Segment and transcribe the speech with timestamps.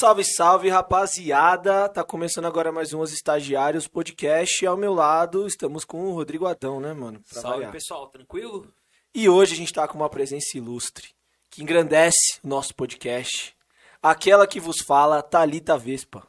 [0.00, 1.86] Salve, salve, rapaziada!
[1.86, 4.64] Tá começando agora mais um Os Estagiários Podcast.
[4.64, 7.20] Ao meu lado estamos com o Rodrigo Adão, né, mano?
[7.28, 7.72] Pra Salve, variar.
[7.72, 8.72] pessoal, tranquilo?
[9.14, 11.10] E hoje a gente tá com uma presença ilustre,
[11.50, 13.54] que engrandece o nosso podcast.
[14.02, 16.26] Aquela que vos fala, Thalita Vespa.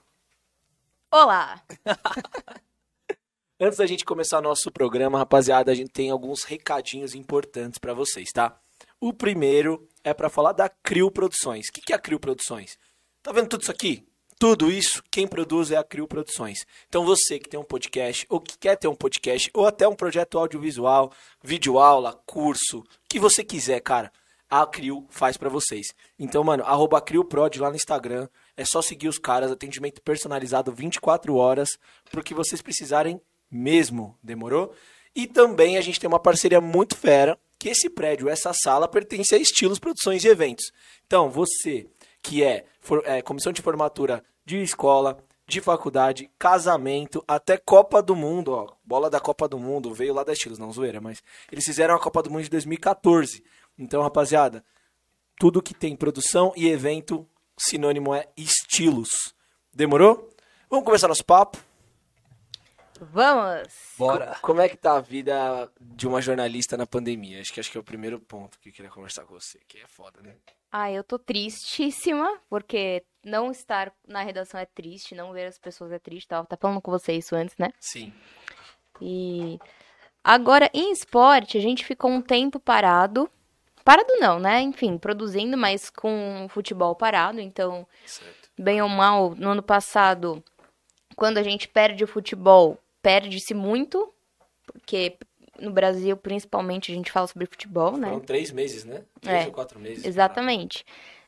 [1.09, 1.63] Olá!
[3.57, 8.33] Antes da gente começar nosso programa, rapaziada, a gente tem alguns recadinhos importantes pra vocês,
[8.33, 8.59] tá?
[8.99, 11.69] O primeiro é pra falar da Crio Produções.
[11.69, 12.77] O que que é a Crio Produções?
[13.23, 14.03] Tá vendo tudo isso aqui?
[14.39, 16.65] Tudo isso, quem produz é a Crio Produções.
[16.87, 19.93] Então você que tem um podcast, ou que quer ter um podcast, ou até um
[19.93, 24.11] projeto audiovisual, videoaula, curso, o que você quiser, cara,
[24.49, 25.93] a Crio faz pra vocês.
[26.17, 31.35] Então, mano, arroba CrioProd lá no Instagram, é só seguir os caras, atendimento personalizado 24
[31.35, 31.77] horas,
[32.09, 34.73] pro que vocês precisarem mesmo, demorou?
[35.15, 39.35] E também a gente tem uma parceria muito fera, que esse prédio, essa sala, pertence
[39.35, 40.71] a Estilos Produções e Eventos.
[41.05, 41.87] Então, você
[42.21, 48.15] que é, for- é, comissão de formatura de escola, de faculdade, casamento, até Copa do
[48.15, 51.65] Mundo, ó, bola da Copa do Mundo, veio lá da Estilos, não zoeira, mas eles
[51.65, 53.43] fizeram a Copa do Mundo de 2014.
[53.77, 54.63] Então, rapaziada,
[55.39, 57.27] tudo que tem produção e evento,
[57.59, 59.09] sinônimo é estilos.
[59.73, 60.29] Demorou?
[60.69, 61.57] Vamos começar nosso papo?
[62.99, 63.67] Vamos!
[63.97, 64.37] Bora!
[64.41, 67.41] Como é que tá a vida de uma jornalista na pandemia?
[67.41, 69.79] Acho que acho que é o primeiro ponto que eu queria conversar com você, que
[69.79, 70.35] é foda, né?
[70.71, 75.91] Ah, eu tô tristíssima, porque não estar na redação é triste, não ver as pessoas
[75.91, 77.71] é triste, tava tá falando com você isso antes, né?
[77.79, 78.13] Sim.
[79.01, 79.59] E
[80.23, 83.29] agora, em esporte, a gente ficou um tempo parado.
[83.83, 84.61] Parado não, né?
[84.61, 87.41] Enfim, produzindo, mas com futebol parado.
[87.41, 88.49] Então, Certo.
[88.57, 90.43] bem ou mal, no ano passado,
[91.15, 94.13] quando a gente perde o futebol, perde-se muito,
[94.65, 95.17] porque
[95.61, 98.09] no Brasil, principalmente, a gente fala sobre futebol, né?
[98.09, 99.03] Foram três meses, né?
[99.21, 100.05] Três É, ou quatro meses.
[100.05, 100.85] Exatamente.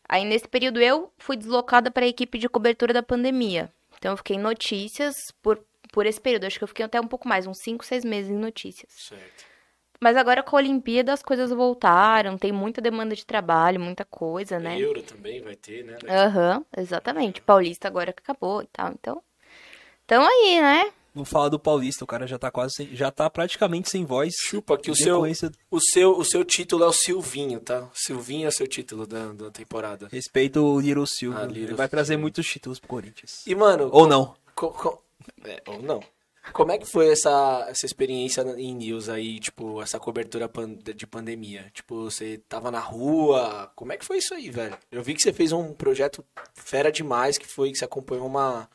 [0.07, 3.69] Aí nesse período eu fui deslocada para a equipe de cobertura da pandemia.
[3.97, 6.45] Então eu fiquei em notícias por, por esse período.
[6.45, 8.91] Acho que eu fiquei até um pouco mais, uns 5, 6 meses em notícias.
[8.91, 9.45] Certo.
[9.99, 14.59] Mas agora com a Olimpíada as coisas voltaram, tem muita demanda de trabalho, muita coisa,
[14.59, 14.77] né?
[14.77, 15.97] Euro também vai ter, né?
[16.09, 17.41] Aham, exatamente.
[17.41, 18.91] Paulista agora que acabou e tal.
[18.91, 19.23] Então,
[20.05, 20.91] tamo aí, né?
[21.13, 24.33] Não fala do Paulista, o cara já tá quase sem, já tá praticamente sem voz.
[24.35, 25.21] Chupa que o seu,
[25.69, 27.87] o seu o seu título é o Silvinho, tá?
[27.93, 30.07] Silvinho é o seu título da, da temporada.
[30.11, 31.41] Respeito o Little Silva.
[31.43, 33.45] Ah, Ele vai trazer muitos títulos pro Corinthians.
[33.45, 34.33] E mano, Ou não.
[34.55, 35.03] co- co-
[35.45, 36.01] é, ou não.
[36.51, 41.07] Como é que foi essa, essa experiência em news aí, tipo, essa cobertura pan- de
[41.07, 41.71] pandemia?
[41.73, 44.77] Tipo, você tava na rua, como é que foi isso aí, velho?
[44.91, 46.21] Eu vi que você fez um projeto
[46.53, 48.67] fera demais, que foi que você acompanhou uma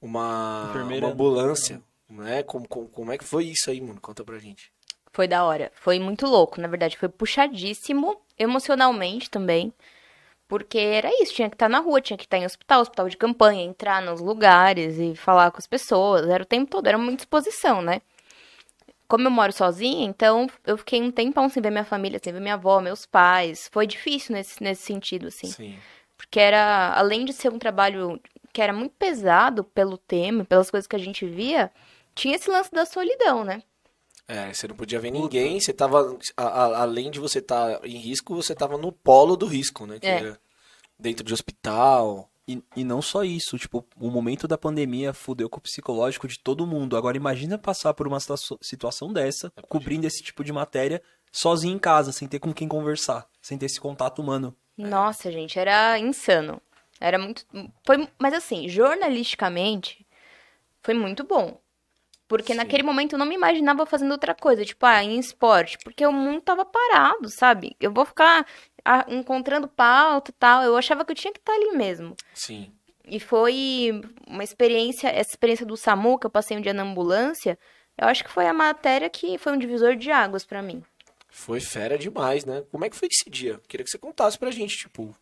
[0.00, 1.06] uma, Enfermeira.
[1.06, 2.42] uma ambulância, né?
[2.42, 4.00] Como, como, como é que foi isso aí, mano?
[4.00, 4.72] Conta pra gente.
[5.12, 5.72] Foi da hora.
[5.74, 6.96] Foi muito louco, na verdade.
[6.96, 9.72] Foi puxadíssimo, emocionalmente também.
[10.46, 13.18] Porque era isso, tinha que estar na rua, tinha que estar em hospital, hospital de
[13.18, 16.26] campanha, entrar nos lugares e falar com as pessoas.
[16.26, 18.00] Era o tempo todo, era muita exposição, né?
[19.06, 22.40] Como eu moro sozinha, então eu fiquei um tempão sem ver minha família, sem ver
[22.40, 23.68] minha avó, meus pais.
[23.70, 25.48] Foi difícil nesse, nesse sentido, assim.
[25.48, 25.78] Sim.
[26.16, 28.18] Porque era, além de ser um trabalho
[28.52, 31.70] que era muito pesado pelo tema, pelas coisas que a gente via,
[32.14, 33.62] tinha esse lance da solidão, né?
[34.26, 37.96] É, você não podia ver ninguém, você tava, a- a- além de você estar em
[37.96, 39.98] risco, você tava no polo do risco, né?
[39.98, 40.18] Que É.
[40.18, 40.40] era
[40.98, 42.28] dentro de hospital.
[42.46, 46.38] E, e não só isso, tipo, o momento da pandemia fudeu com o psicológico de
[46.38, 46.96] todo mundo.
[46.96, 51.78] Agora imagina passar por uma situa- situação dessa, cobrindo esse tipo de matéria, sozinho em
[51.78, 54.56] casa, sem ter com quem conversar, sem ter esse contato humano.
[54.78, 56.60] Nossa, gente, era insano.
[57.00, 57.46] Era muito.
[57.86, 60.06] Foi, mas assim, jornalisticamente,
[60.82, 61.60] foi muito bom.
[62.26, 62.58] Porque Sim.
[62.58, 65.78] naquele momento eu não me imaginava fazendo outra coisa, tipo, ah, em esporte.
[65.82, 67.74] Porque o mundo tava parado, sabe?
[67.80, 68.46] Eu vou ficar
[68.84, 70.62] ah, encontrando pauta e tal.
[70.62, 72.14] Eu achava que eu tinha que estar ali mesmo.
[72.34, 72.70] Sim.
[73.06, 77.58] E foi uma experiência, essa experiência do SAMU, que eu passei um dia na ambulância,
[77.96, 80.82] eu acho que foi a matéria que foi um divisor de águas pra mim.
[81.30, 82.62] Foi fera demais, né?
[82.70, 83.60] Como é que foi esse dia?
[83.66, 85.16] Queria que você contasse pra gente, tipo,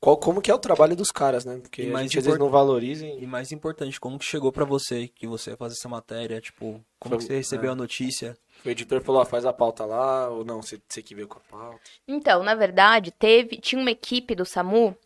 [0.00, 1.58] qual, como que é o trabalho dos caras, né?
[1.58, 3.06] Porque E a mais gente às vezes import- não valoriza.
[3.06, 6.40] e- mais importante, como que chegou pra você que você ia fazer essa matéria?
[6.40, 7.72] Tipo, como Foi- que você recebeu é.
[7.72, 8.36] a notícia?
[8.64, 11.38] O editor falou, ó, faz a pauta lá, ou não, você, você que veio com
[11.38, 11.80] a pauta.
[12.06, 14.96] Então, na verdade, teve, tinha uma equipe do SAMU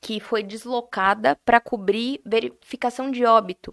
[0.00, 3.72] que foi deslocada para cobrir verificação de óbito.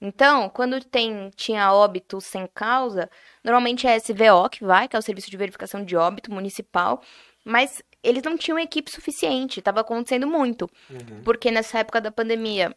[0.00, 3.08] Então, quando tem, tinha óbito sem causa,
[3.44, 7.00] normalmente é a SVO que vai, que é o Serviço de Verificação de Óbito Municipal,
[7.44, 10.68] mas eles não tinham equipe suficiente, estava acontecendo muito.
[10.90, 11.22] Uhum.
[11.24, 12.74] Porque nessa época da pandemia,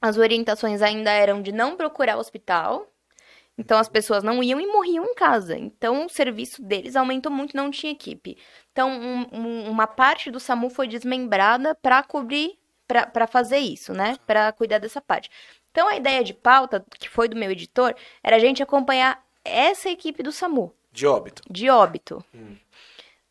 [0.00, 2.90] as orientações ainda eram de não procurar hospital,
[3.56, 5.56] então as pessoas não iam e morriam em casa.
[5.56, 8.36] Então o serviço deles aumentou muito, não tinha equipe.
[8.72, 14.16] Então um- um- uma parte do SAMU foi desmembrada para cobrir pra fazer isso, né?
[14.26, 15.30] Pra cuidar dessa parte.
[15.70, 19.88] Então, a ideia de pauta, que foi do meu editor, era a gente acompanhar essa
[19.88, 21.42] equipe do SAMU De óbito.
[21.50, 22.22] de óbito.
[22.34, 22.54] Hum.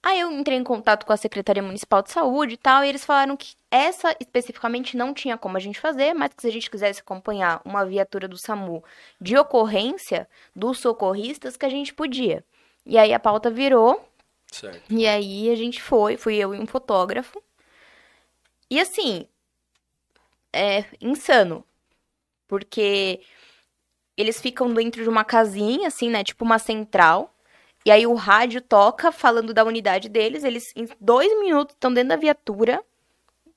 [0.04, 3.06] Aí eu entrei em contato com a Secretaria Municipal de Saúde e tal, e eles
[3.06, 6.70] falaram que essa especificamente não tinha como a gente fazer, mas que se a gente
[6.70, 8.84] quisesse acompanhar uma viatura do SAMU
[9.20, 12.44] de ocorrência dos socorristas, que a gente podia.
[12.86, 14.06] E aí a pauta virou,
[14.52, 14.84] Certo.
[14.94, 17.42] e aí a gente foi, fui eu e um fotógrafo.
[18.70, 19.26] E assim,
[20.52, 21.66] é insano.
[22.48, 23.22] Porque
[24.16, 26.24] eles ficam dentro de uma casinha, assim, né?
[26.24, 27.33] Tipo uma central.
[27.86, 30.44] E aí o rádio toca falando da unidade deles.
[30.44, 32.84] Eles, em dois minutos, estão dentro da viatura.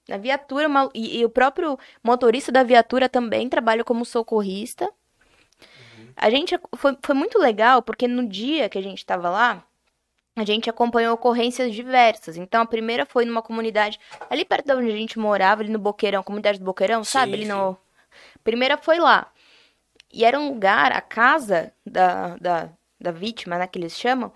[0.08, 4.88] Na viatura, uma- e, e o próprio motorista da viatura também trabalha como socorrista.
[6.16, 9.64] A gente foi, foi muito legal, porque no dia que a gente estava lá,
[10.34, 12.36] a gente acompanhou ocorrências diversas.
[12.36, 13.98] Então, a primeira foi numa comunidade
[14.30, 17.32] ali perto de onde a gente morava, ali no Boqueirão, comunidade do Boqueirão, sabe?
[17.32, 17.70] Sim, Ali no.
[18.34, 19.30] A primeira foi lá.
[20.12, 22.68] E era um lugar, a casa da, da,
[23.06, 24.32] da vítima, né, que eles chamam,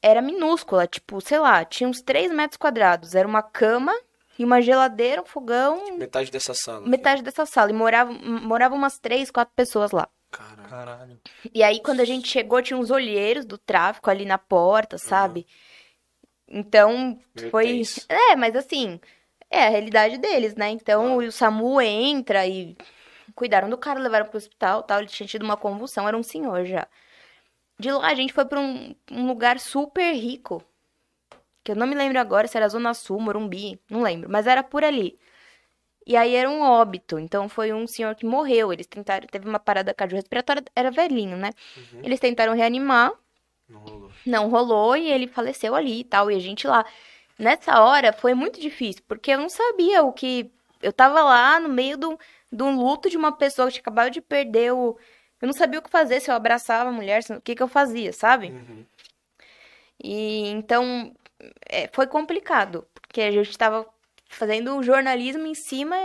[0.00, 0.86] era minúscula.
[0.86, 3.14] Tipo, sei lá, tinha uns 3 metros quadrados.
[3.14, 3.92] Era uma cama
[4.38, 6.86] e uma geladeira, um fogão, Metade dessa sala.
[6.86, 7.70] metade dessa sala.
[7.70, 10.08] E moravam morava umas 3, 4 pessoas lá.
[10.30, 10.68] Caralho.
[10.68, 11.20] Caralho.
[11.54, 15.46] E aí, quando a gente chegou, tinha uns olheiros do tráfico ali na porta, sabe?
[16.48, 17.66] Então, Meio foi.
[17.66, 18.00] tenso.
[18.08, 18.98] É, mas assim,
[19.50, 20.70] é a realidade deles, né?
[20.70, 22.76] Então, o SAMU entra e
[23.34, 24.98] cuidaram do cara, levaram pro hospital tal.
[25.00, 26.86] Ele tinha tido uma convulsão, era um senhor já.
[27.78, 30.62] De lá, a gente foi pra um, um lugar super rico.
[31.64, 34.62] Que eu não me lembro agora se era Zona Sul, Morumbi, não lembro, mas era
[34.62, 35.18] por ali.
[36.04, 38.72] E aí era um óbito, então foi um senhor que morreu.
[38.72, 41.50] Eles tentaram, teve uma parada cardiorrespiratória, era velhinho, né?
[42.02, 43.12] Eles tentaram reanimar,
[43.68, 44.10] Não rolou.
[44.26, 46.30] não rolou e ele faleceu ali e tal.
[46.30, 46.84] E a gente lá.
[47.38, 50.50] Nessa hora foi muito difícil, porque eu não sabia o que.
[50.82, 52.18] Eu tava lá no meio do,
[52.50, 54.98] do luto de uma pessoa que tinha acabado de perder o.
[55.42, 57.62] Eu não sabia o que fazer, se eu abraçava a mulher, se- o que que
[57.62, 58.46] eu fazia, sabe?
[58.48, 58.84] Uhum.
[60.02, 61.14] E então
[61.68, 63.86] é, foi complicado, porque a gente tava
[64.28, 65.96] fazendo um jornalismo em cima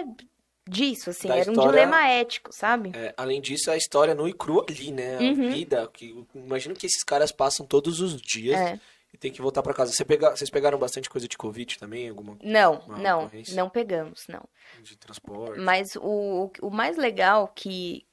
[0.67, 2.91] disso, assim, Da era um história- dilema ético, sabe?
[2.93, 5.17] É, além disso, a história nua e crua ali, né?
[5.17, 5.49] A Uhum.
[5.51, 5.87] vida.
[5.93, 8.79] Que, imagino que esses caras passam todos os dias É.
[9.13, 9.93] e tem que voltar pra casa.
[9.93, 12.09] Você pega, vocês pegaram bastante coisa de Covid também?
[12.09, 13.55] Alguma Não, não, ocorrência?
[13.55, 14.43] não pegamos, não.
[14.83, 15.59] de transporte?
[15.59, 18.05] Mas o, o mais legal que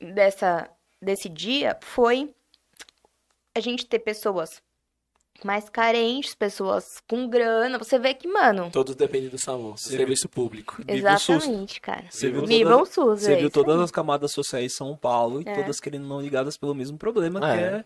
[0.00, 0.68] dessa
[1.00, 2.34] desse dia foi
[3.54, 4.62] a gente ter pessoas
[5.44, 7.78] mais carentes, pessoas com grana.
[7.78, 10.76] Você vê que, mano, Todos dependem do SAMU, serviço público.
[10.86, 11.36] Viva o SUS.
[11.44, 12.06] exatamente, cara.
[12.10, 13.82] Você viu Viva todas- o SUS, Você é viu todas aí.
[13.84, 15.54] as camadas sociais de São Paulo e É.
[15.54, 17.56] todas querendo não ligadas pelo mesmo problema, É.
[17.56, 17.84] que é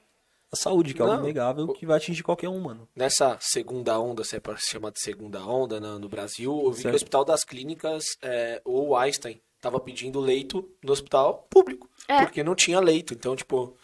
[0.53, 1.13] a saúde, que é Não.
[1.13, 2.89] algo inegável, que vai atingir qualquer um, mano.
[2.95, 6.71] Nessa segunda onda, se é para se chamar de segunda onda no, no Brasil, eu
[6.73, 11.47] vi que o Hospital das Clínicas, é, ou o Einstein, tava pedindo leito no hospital
[11.51, 11.90] público.
[12.11, 12.21] É.
[12.23, 13.15] Porque não tinha leito.
[13.15, 13.77] Então, tipo,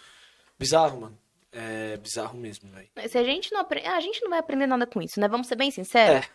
[0.58, 1.19] bizarro, mano.
[1.52, 2.88] É bizarro mesmo, velho.
[3.08, 5.26] Se a gente não aprende, a gente não vai aprender nada com isso, né?
[5.28, 6.26] Vamos ser bem sinceros.
[6.26, 6.28] É.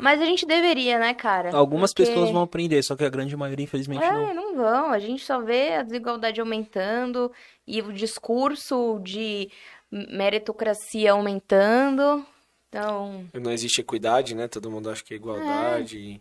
[0.00, 1.50] Mas a gente deveria, né, cara?
[1.56, 4.34] Algumas Porque- pessoas vão aprender, só que a grande maioria, infelizmente, É, não.
[4.34, 4.90] não vão.
[4.92, 7.32] A gente só vê a desigualdade aumentando
[7.66, 9.50] e o discurso de
[9.90, 12.24] meritocracia aumentando.
[12.68, 14.46] Então, Não existe equidade, né?
[14.48, 16.20] Todo mundo acha que é igualdade.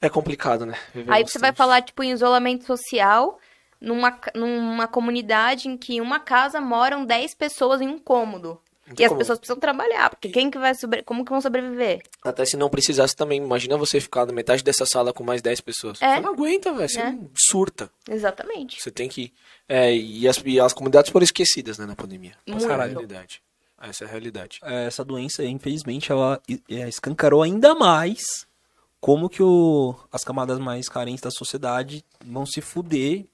[0.00, 0.74] É, complicado, né?
[0.94, 3.38] Viver aí nos você vai falar, tipo, em isolamento social
[3.80, 8.60] numa, numa comunidade em que uma casa moram 10 pessoas em um cômodo.
[8.86, 11.02] Não E tem as pessoas precisam trabalhar, porque quem que vai sobre...
[11.02, 12.00] como que vão sobreviver?
[12.24, 13.42] Até se não precisasse também.
[13.42, 16.00] Imagina você ficar na metade dessa sala com mais 10 pessoas.
[16.00, 16.14] É.
[16.14, 16.88] Você não aguenta, velho.
[16.88, 17.14] Você É.
[17.36, 17.90] surta.
[18.08, 18.80] Exatamente.
[18.80, 19.32] Você tem que.
[19.68, 22.32] É, e, as, e as comunidades foram esquecidas, né, na pandemia.
[22.46, 23.42] Essa é a realidade.
[23.80, 24.58] Essa é a realidade.
[24.62, 28.22] É, Essa doença, infelizmente, ela é, escancarou ainda mais
[29.00, 33.26] como que o, as camadas mais carentes da sociedade vão se fuder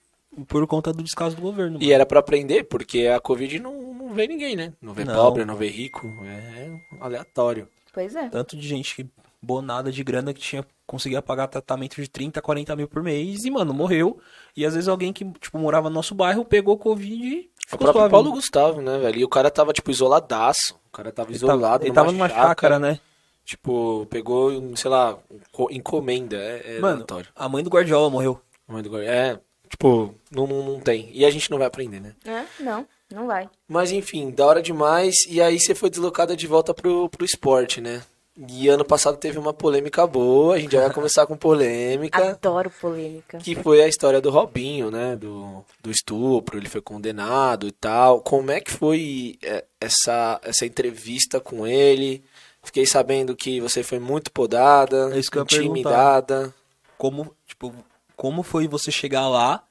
[0.48, 1.78] por conta do descaso do governo.
[1.80, 4.72] E era pra aprender, porque a Covid não, não vê ninguém, né?
[4.80, 5.14] Não vê Não.
[5.14, 6.06] pobre, não vê rico.
[6.24, 7.68] É aleatório.
[7.92, 8.28] Pois é.
[8.28, 9.06] Tanto de gente que
[9.40, 13.50] bonada de grana que tinha conseguia pagar tratamento de 30, 40 mil por mês e,
[13.50, 14.18] mano, morreu.
[14.56, 17.92] E às vezes alguém que, tipo, morava no nosso bairro pegou Covid e O próprio
[17.92, 18.10] suave.
[18.10, 19.20] Paulo Gustavo, né, velho?
[19.20, 20.74] E o cara tava, tipo, isoladaço.
[20.88, 21.84] O cara tava Ele tava, isolado.
[21.84, 22.98] ele tava numa chácara, né?
[23.44, 25.18] Tipo, pegou, sei lá,
[25.52, 26.36] co- encomenda.
[26.36, 27.28] É, é Mano, aleatório.
[27.36, 28.40] a mãe do Guardiola morreu.
[28.66, 29.38] Mãe do Gor- É,
[29.68, 31.10] tipo, não, não, não tem.
[31.12, 32.12] E a gente não vai aprender, né?
[32.24, 33.48] É, não, não vai.
[33.68, 35.14] Mas enfim, da hora demais.
[35.28, 38.02] E aí você foi deslocada de volta pro, pro esporte, né?
[38.36, 40.56] E ano passado teve uma polêmica boa.
[40.56, 42.30] A gente já vai começar com polêmica.
[42.30, 43.38] Adoro polêmica.
[43.38, 45.14] Que foi a história do Robinho, né?
[45.14, 48.20] Do, do estupro, ele foi condenado e tal.
[48.20, 52.24] Como é que foi é, essa, essa entrevista com ele?
[52.64, 56.52] Fiquei sabendo que você foi muito podada, É isso que eu ia intimidada.
[56.96, 57.72] como, tipo,
[58.16, 59.62] como foi você chegar lá,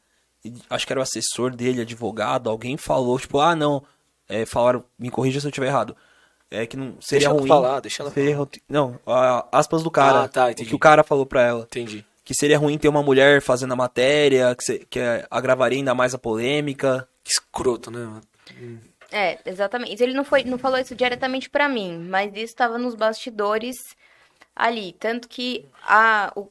[0.70, 3.84] acho que era o assessor dele, advogado, alguém falou, tipo, ah, não,
[4.28, 5.96] é, falaram, me corrija se eu estiver errado.
[6.52, 7.48] É que não seria Deixa ela ruim.
[7.48, 10.24] falar, deixa ela seria ru- Não, a- aspas do cara.
[10.24, 10.70] Ah, tá, o entendi.
[10.70, 11.64] que o cara falou pra ela.
[11.64, 12.06] Entendi.
[12.24, 15.00] Que seria ruim ter uma mulher fazendo a matéria, que, se- que
[15.32, 17.08] agravaria ainda mais a polêmica.
[17.24, 18.22] Que escroto, né?
[19.12, 20.02] É, exatamente.
[20.04, 23.76] Ele não, foi, não falou isso diretamente pra mim, mas isso estava nos bastidores
[24.56, 24.94] ali.
[25.00, 26.50] Tanto que a, o,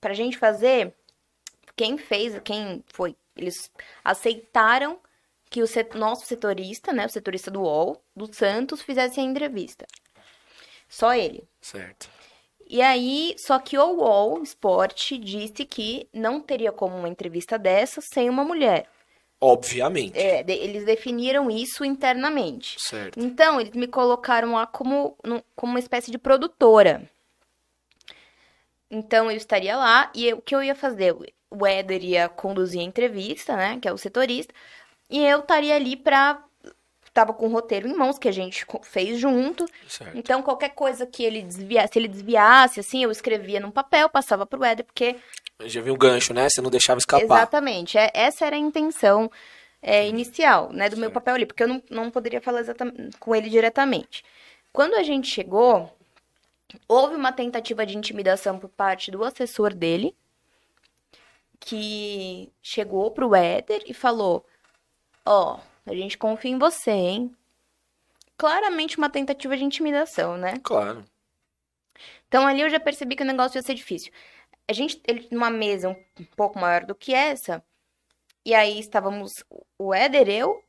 [0.00, 0.94] pra gente fazer,
[1.76, 3.70] quem fez, quem foi, eles
[4.04, 4.98] aceitaram
[5.50, 9.86] que o set- nosso setorista, né, o setorista do UOL, do Santos, fizesse a entrevista.
[10.88, 11.44] Só ele.
[11.60, 12.08] Certo.
[12.66, 18.00] E aí, só que o UOL Esporte disse que não teria como uma entrevista dessa
[18.00, 18.88] sem uma mulher.
[19.40, 20.16] Obviamente.
[20.18, 22.76] É, de- eles definiram isso internamente.
[22.78, 23.18] Certo.
[23.18, 27.10] Então, eles me colocaram lá como, no- como uma espécie de produtora.
[28.90, 31.14] Então, eu estaria lá e eu- o que eu ia fazer?
[31.52, 33.78] O Éder ia conduzir a entrevista, né?
[33.80, 34.54] Que é o setorista.
[35.10, 36.42] E eu estaria ali pra...
[37.12, 39.66] Tava com o roteiro em mãos, que a gente fez junto.
[39.86, 40.16] Certo.
[40.16, 44.46] Então, qualquer coisa que ele desviasse, se ele desviasse, assim, eu escrevia num papel, passava
[44.46, 45.16] pro Éder, porque
[45.60, 46.48] Já vi um gancho, né?
[46.48, 47.22] Você não deixava escapar.
[47.22, 47.98] Exatamente.
[47.98, 49.30] É, essa era a intenção
[49.82, 51.14] é, inicial, né, do meu Certo.
[51.14, 54.24] papel ali, porque eu não, não poderia falar exatamente com ele diretamente.
[54.72, 55.94] Quando a gente chegou,
[56.88, 60.16] houve uma tentativa de intimidação por parte do assessor dele,
[61.64, 64.44] que chegou pro Éder e falou:
[65.24, 67.36] Ó, a gente confia em você, hein?
[68.36, 70.58] Claramente uma tentativa de intimidação, né?
[70.62, 71.04] Claro.
[72.26, 74.12] Então ali eu já percebi que o negócio ia ser difícil.
[74.68, 77.62] A gente, ele numa mesa um, um pouco maior do que essa,
[78.44, 79.44] e aí estávamos
[79.78, 80.62] o Éder, eu,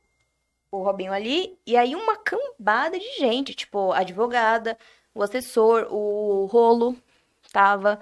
[0.70, 4.78] o Robinho ali, e aí uma cambada de gente, tipo, a advogada,
[5.14, 6.96] o assessor, o Rolo
[7.52, 8.00] tava,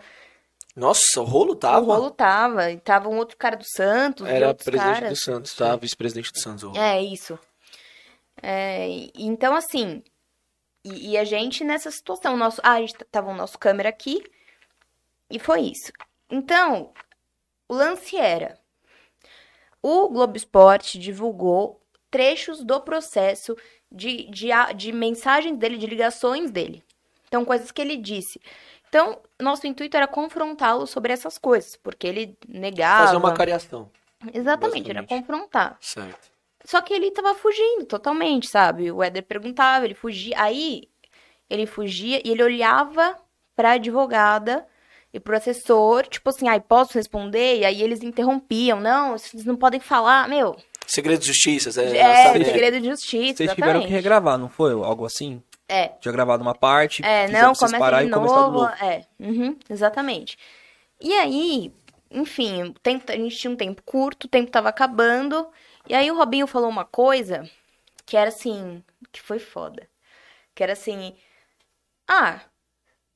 [0.74, 1.92] Nossa, o rolo tava?
[1.92, 5.10] o Rolo tava, e tava um outro cara do Santos, Era presidente caras.
[5.10, 5.76] do Santos, tá?
[5.76, 6.62] Vice-presidente do Santos.
[6.62, 6.78] Rolo.
[6.78, 7.38] É, isso.
[8.42, 10.02] É, então, assim,
[10.82, 14.22] e, e a gente nessa situação, nosso, ah, a gente tava o nosso câmera aqui,
[15.28, 15.92] e foi isso.
[16.30, 16.92] Então,
[17.68, 18.58] o lance era,
[19.82, 23.56] o Globo Esporte divulgou trechos do processo
[23.90, 26.82] de, de, de mensagens dele, de ligações dele.
[27.28, 28.40] Então, coisas que ele disse.
[28.92, 33.06] Então, nosso intuito era confrontá-lo sobre essas coisas, porque ele negava.
[33.06, 33.90] Fazer uma cariação.
[34.34, 35.78] Exatamente, era confrontar.
[35.80, 36.30] Certo.
[36.62, 38.92] Só que ele tava fugindo totalmente, sabe?
[38.92, 40.34] O Éder perguntava, ele fugia.
[40.36, 40.90] Aí
[41.48, 43.16] ele fugia e ele olhava
[43.56, 44.66] pra advogada
[45.10, 47.60] e pro assessor, tipo assim, ai, posso responder?
[47.60, 48.78] E aí eles interrompiam.
[48.78, 50.28] Não, vocês não podem falar.
[50.28, 50.54] Meu,
[50.86, 52.44] Segredo de justiça, é, é, sabe?
[52.44, 53.90] segredo de justiça, Vocês tiveram que exatamente.
[53.90, 54.72] regravar, não foi?
[54.72, 55.42] Algo assim?
[55.72, 58.60] É, Tinha gravado uma parte, é, não, começa parar de e começar novo.
[58.60, 58.74] novo.
[58.84, 60.36] É, uhum, exatamente.
[61.00, 61.72] E aí,
[62.10, 65.48] enfim, o tempo- a gente tinha um tempo curto, o tempo tava acabando.
[65.88, 67.48] E aí o Robinho falou uma coisa
[68.04, 69.88] que era assim, que foi foda.
[70.54, 71.16] Que era assim,
[72.06, 72.40] ah,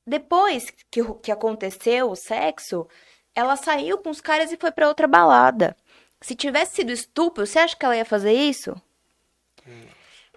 [0.05, 2.87] depois que, o- que aconteceu o sexo,
[3.35, 5.75] ela saiu com os caras e foi pra outra balada.
[6.21, 8.75] Se tivesse sido estupro, você acha que ela ia fazer isso?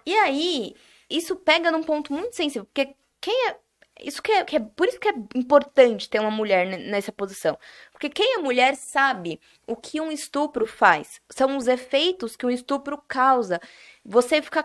[0.05, 0.75] E aí,
[1.11, 3.57] isso pega num ponto muito sensível, porque quem é.
[4.03, 7.13] Isso que é, que é- por isso que é importante ter uma mulher ne- nessa
[7.13, 7.59] posição.
[7.93, 11.21] Porque quem é mulher sabe o que um estupro faz.
[11.29, 13.61] São os efeitos que um estupro causa.
[14.03, 14.65] Você fica.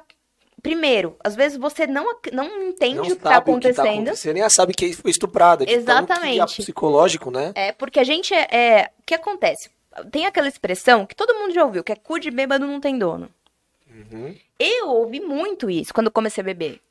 [0.62, 3.88] Primeiro, às vezes você não, não entende Não o que tá que tá acontecendo.
[3.88, 5.66] acontecendo, nem sabe que foi estuprada.
[5.66, 6.40] que Exatamente.
[6.40, 7.52] é psicológico, né?
[7.56, 8.92] É, porque a gente é, é.
[9.00, 9.70] O que acontece?
[10.12, 12.98] Tem aquela expressão que todo mundo já ouviu, que é cu de bêbado não tem
[12.98, 13.30] dono.
[14.12, 14.38] Uhum.
[14.60, 16.82] Eu ouvi muito isso quando eu comecei a beber.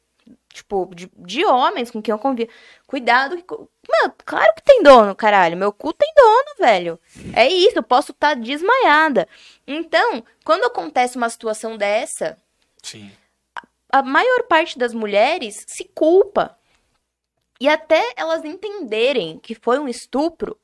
[0.53, 2.49] Tipo, de, de homens com quem eu convia.
[2.87, 3.37] Cuidado.
[3.37, 5.57] que Mano, claro que tem dono, caralho.
[5.57, 7.01] Meu cu tem dono, velho.
[7.35, 9.29] É isso, eu posso estar desmaiada.
[9.67, 12.39] Então, quando acontece uma situação dessa,
[12.83, 13.11] Sim.
[13.91, 16.57] a maior parte das mulheres se culpa.
[17.61, 20.59] E até elas entenderem que foi um estupro,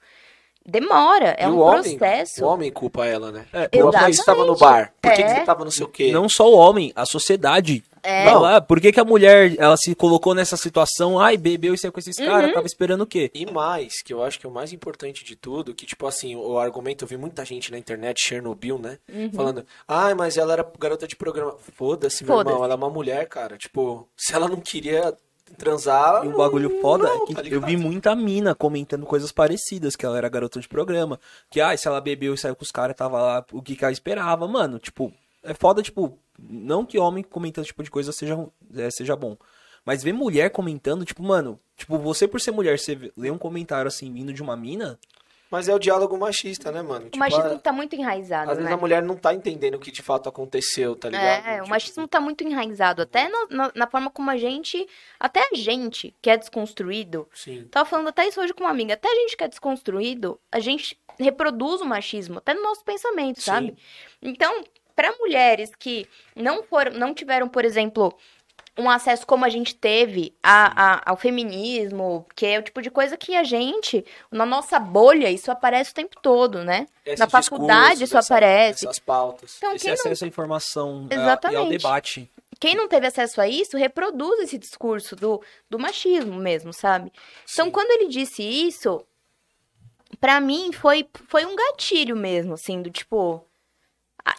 [0.66, 1.34] demora.
[1.38, 2.44] É E um o homem, processo.
[2.44, 3.46] O homem culpa ela, né?
[3.52, 4.92] É, Por que você estava no bar?
[5.00, 5.34] Por que, que É.
[5.34, 6.12] você estava não sei o quê?
[6.12, 7.82] Não só o homem, a sociedade.
[8.02, 8.24] É.
[8.24, 11.20] Não, ah, por que, que a mulher ela se colocou nessa situação?
[11.20, 12.24] Ai, bebeu e saiu com esses Uhum.
[12.26, 13.30] caras, tava esperando o quê?
[13.34, 16.34] E mais, que eu acho que é o mais importante de tudo, que, tipo assim,
[16.34, 18.96] o argumento, eu vi muita gente na internet, Chernobyl, né?
[19.12, 19.30] Uhum.
[19.32, 21.54] Falando, ai, mas ela era garota de programa.
[21.76, 22.54] Foda-se, meu Foda-se.
[22.54, 23.58] irmão, ela é uma mulher, cara.
[23.58, 25.12] Tipo, se ela não queria
[25.56, 26.24] transar.
[26.24, 29.96] E um bagulho foda não, é que tá eu vi muita mina comentando coisas parecidas,
[29.96, 31.18] que ela era garota de programa.
[31.50, 33.84] Que, ai, se ela bebeu e saiu com os caras, tava lá, o que, que
[33.84, 34.46] ela esperava.
[34.48, 38.90] Mano, tipo, é foda, tipo, não que homem comentando esse tipo de coisa seja, é,
[38.90, 39.36] seja bom.
[39.84, 43.88] Mas ver mulher comentando, tipo, mano, tipo, você por ser mulher, você lê um comentário
[43.88, 44.98] assim vindo de uma mina,
[45.50, 47.06] Mas é o diálogo machista, né, mano?
[47.06, 48.74] O Tipo, machismo a- tá muito enraizado, Às vezes né?
[48.76, 51.46] a mulher não tá entendendo o que de fato aconteceu, tá ligado?
[51.46, 54.86] É, Tipo, o machismo tá muito enraizado, até na, na- na forma como a gente,
[55.18, 57.66] até a gente que é desconstruído, Sim.
[57.70, 60.60] tava falando até isso hoje com uma amiga, até a gente que é desconstruído, a
[60.60, 63.50] gente reproduz o machismo, até no nosso pensamento, Sim.
[63.50, 63.76] sabe?
[64.22, 64.64] Então,
[64.94, 68.14] para mulheres que não foram, não tiveram, por exemplo,
[68.78, 72.90] um acesso como a gente teve a, a- ao feminismo, que é o tipo de
[72.90, 76.86] coisa que a gente, na nossa bolha, isso aparece o tempo todo, né?
[77.04, 78.86] Esses na faculdade discursos, isso essa- aparece.
[78.86, 79.54] Essas pautas.
[79.58, 81.70] Então, Esse quem não acesso à informação é, e ao Exatamente.
[81.78, 82.30] debate.
[82.58, 87.12] quem não teve acesso a isso reproduz esse discurso do, do machismo mesmo, sabe?
[87.52, 87.70] Então, Sim.
[87.70, 89.04] quando ele disse isso,
[90.20, 93.44] pra mim foi, foi um gatilho mesmo, assim, do tipo.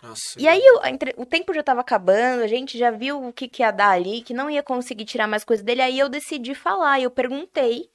[0.01, 3.33] Nossa, E aí o, entre- o tempo já tava acabando, a gente já viu o
[3.33, 6.09] que, que ia dar ali, que não ia conseguir tirar mais coisa dele, aí eu
[6.09, 7.89] decidi falar, e eu perguntei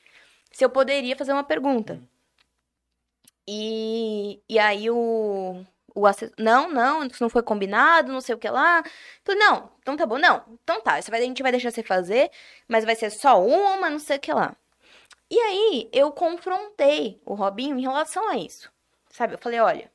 [0.50, 2.00] se eu poderia fazer uma pergunta.
[3.48, 5.64] E, e aí o,
[5.94, 8.82] o assessor, não, não, isso não foi combinado, não sei o que lá.
[9.24, 11.82] Falei, não, então tá bom, não, então tá, você vai, a gente vai deixar você
[11.82, 12.30] fazer,
[12.68, 14.56] mas vai ser só uma, não sei o que lá.
[15.30, 18.70] E aí eu confrontei o Robinho em relação a isso,
[19.10, 19.34] sabe?
[19.34, 19.90] Eu falei, olha,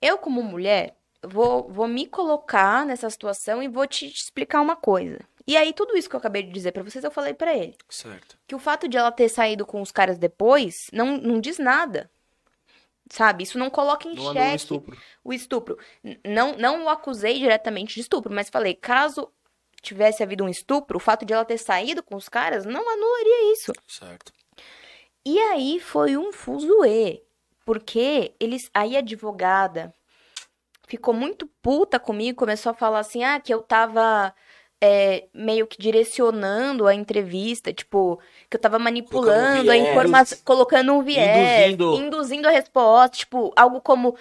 [0.00, 5.18] eu como mulher, vou, vou me colocar nessa situação e vou te explicar uma coisa.
[5.46, 7.76] E aí tudo isso que eu acabei de dizer pra vocês, eu falei pra ele
[7.88, 8.36] Certo.
[8.48, 12.10] que o fato de ela ter saído com os caras depois não, não diz nada.
[13.08, 13.44] Sabe?
[13.44, 14.98] Isso não coloca em Não xeque estupro.
[15.22, 15.78] o estupro.
[16.24, 19.30] Não, não o acusei diretamente de estupro, mas falei, caso
[19.80, 23.52] tivesse havido um estupro, o fato de ela ter saído com os caras não anularia
[23.52, 23.72] isso.
[23.86, 24.32] Certo.
[25.24, 27.22] E aí foi um fuzuê,
[27.66, 29.92] porque eles, aí a advogada
[30.86, 34.32] ficou muito puta comigo, começou a falar assim, ah, que eu tava
[34.80, 39.88] é, meio que direcionando a entrevista, tipo, que eu tava manipulando a viés.
[39.88, 41.94] informação, colocando um viés, Induzindo.
[41.96, 44.16] induzindo a resposta, tipo, algo como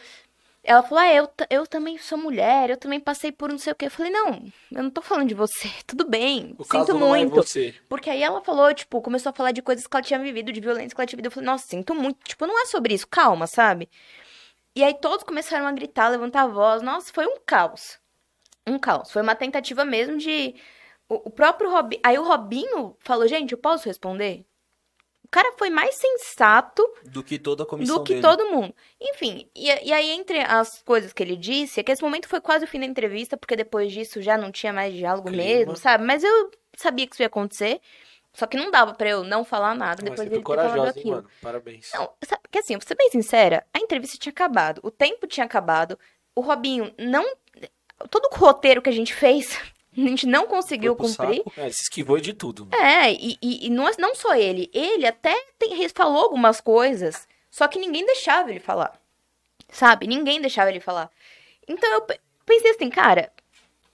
[0.65, 3.75] ela falou, ah, eu, eu também sou mulher, eu também passei por não sei o
[3.75, 3.85] quê.
[3.85, 7.35] Eu falei, não, eu não tô falando de você, tudo bem, O sinto é muito.
[7.35, 7.73] você.
[7.87, 10.59] Porque aí ela falou, tipo, começou a falar de coisas que ela tinha vivido, de
[10.59, 11.27] violência que ela tinha vivido.
[11.27, 12.17] Eu falei, nossa, sinto muito.
[12.25, 13.89] Tipo, não é sobre isso, calma, sabe?
[14.75, 16.81] E aí todos começaram a gritar, levantar a voz.
[16.81, 17.99] Nossa, foi um caos.
[18.67, 19.11] Um caos.
[19.11, 20.55] Foi uma tentativa mesmo de.
[21.07, 22.01] O, o próprio Robinho.
[22.03, 24.45] Aí o Robinho falou, gente, eu posso responder?
[25.35, 28.21] O cara foi mais sensato Do que toda a comissão do que dele.
[28.21, 28.73] todo mundo.
[29.01, 32.39] Enfim, e, e aí entre as coisas que ele disse, é que esse momento foi
[32.39, 35.43] quase o fim da entrevista, porque depois disso já não tinha mais diálogo Clima.
[35.43, 36.05] mesmo, sabe?
[36.05, 37.81] Mas eu sabia que isso ia acontecer,
[38.33, 40.89] só que não dava pra eu não falar nada Mas depois foi ter falado hein,
[40.89, 41.15] aquilo.
[41.15, 41.29] mano?
[41.41, 41.91] Parabéns.
[41.93, 45.45] Não, sabe, porque assim, vou ser bem sincera, a entrevista tinha acabado, o tempo tinha
[45.45, 45.99] acabado,
[46.33, 47.25] o Robinho não...
[48.09, 49.59] Todo o roteiro que a gente fez,
[49.97, 51.37] a gente não conseguiu cumprir.
[51.43, 51.53] saco.
[51.57, 52.67] É, ele se esquivou de tudo.
[52.75, 57.67] É, e, e, e não, não só ele, ele até tem, falou algumas coisas, só
[57.67, 58.99] que ninguém deixava ele falar.
[59.69, 60.07] Sabe?
[60.07, 61.09] Ninguém deixava ele falar.
[61.67, 63.31] Então eu pe- pensei assim, cara,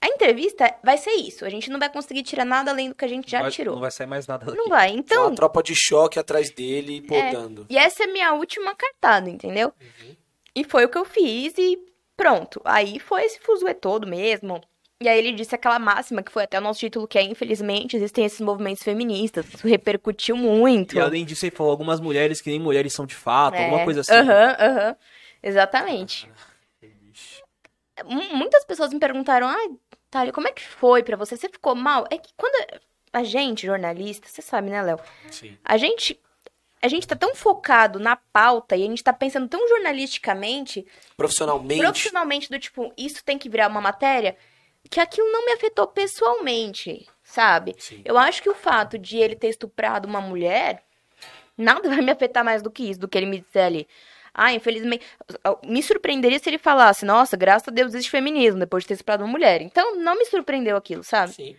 [0.02, 1.46] a entrevista vai ser isso.
[1.46, 3.76] A gente não vai conseguir tirar nada além do que a gente já Vai- tirou.
[3.76, 4.58] Não vai sair mais nada daqui.
[4.58, 4.90] Não vai.
[4.90, 7.66] Então, uma tropa de choque atrás dele, podando.
[7.70, 9.72] e essa é minha última cartada, entendeu?
[9.80, 10.16] Uhum.
[10.56, 11.80] E foi o que eu fiz e
[12.18, 12.60] pronto.
[12.66, 14.62] Aí foi esse fuzuê todo mesmo.
[15.02, 17.96] E aí ele disse aquela máxima que foi até o nosso título, que é, infelizmente,
[17.96, 19.46] existem esses movimentos feministas.
[19.52, 20.96] Isso repercutiu muito.
[20.96, 23.84] E além disso, ele falou algumas mulheres que nem mulheres são de fato, É, alguma
[23.84, 24.14] coisa assim.
[24.14, 24.96] Aham, aham.
[25.42, 26.30] Exatamente.
[28.06, 29.70] M- Muitas pessoas me perguntaram, ai,
[30.10, 31.36] Thalia, como é que foi pra você?
[31.36, 32.06] Você ficou mal?
[32.10, 32.80] É que quando
[33.14, 35.00] a gente, jornalista, você sabe, né, Léo?
[35.30, 35.58] Sim.
[35.64, 36.20] A gente.
[36.84, 40.84] A gente tá tão focado na pauta e a gente tá pensando tão jornalisticamente,
[41.16, 41.80] Profissionalmente.
[41.80, 44.36] profissionalmente, do tipo, isso tem que virar uma matéria,
[44.90, 47.76] que aquilo não me afetou pessoalmente, sabe?
[47.78, 48.02] Sim.
[48.04, 50.84] Eu acho que o fato de ele ter estuprado uma mulher,
[51.58, 53.88] nada vai me afetar mais do que isso, do que ele me disser ali.
[54.34, 55.06] Ah, infelizmente.
[55.64, 59.24] Me surpreenderia se ele falasse, nossa, graças a Deus existe feminismo depois de ter estuprado
[59.24, 59.62] uma mulher.
[59.62, 61.34] Então, não me surpreendeu aquilo, sabe?
[61.34, 61.56] Sim.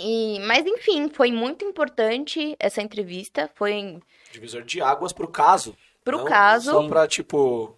[0.00, 3.48] E, mas, enfim, foi muito importante essa entrevista.
[3.54, 4.00] Foi
[4.32, 5.76] Divisor de águas pro caso.
[6.02, 6.72] pro caso.
[6.72, 7.76] Só pra, tipo,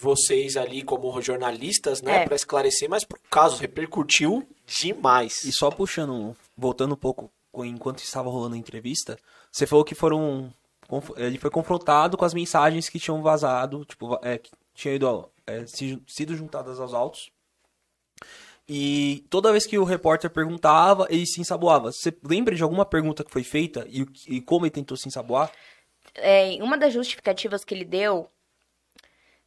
[0.00, 2.22] vocês ali como jornalistas, né?
[2.22, 2.24] É.
[2.24, 5.44] Pra esclarecer, mas pro caso repercutiu demais.
[5.44, 9.18] E só puxando, voltando um pouco com- enquanto estava rolando a entrevista,
[9.52, 10.52] você falou que foram.
[11.16, 15.64] Ele foi confrontado com as mensagens que tinham vazado, tipo, é, que tinham ido, é,
[15.66, 17.30] si- sido juntadas aos autos.
[18.68, 21.90] E toda vez que o repórter perguntava, ele se ensaboava.
[21.92, 25.50] Você lembra de alguma pergunta que foi feita e, e como ele tentou se ensaboar?
[26.14, 28.28] é, uma das justificativas que ele deu.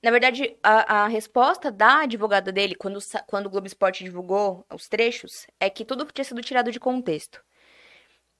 [0.03, 4.89] Na verdade, a, a resposta da advogada dele, quando, quando o Globo Esporte divulgou os
[4.89, 7.41] trechos, é que tudo tinha sido tirado de contexto.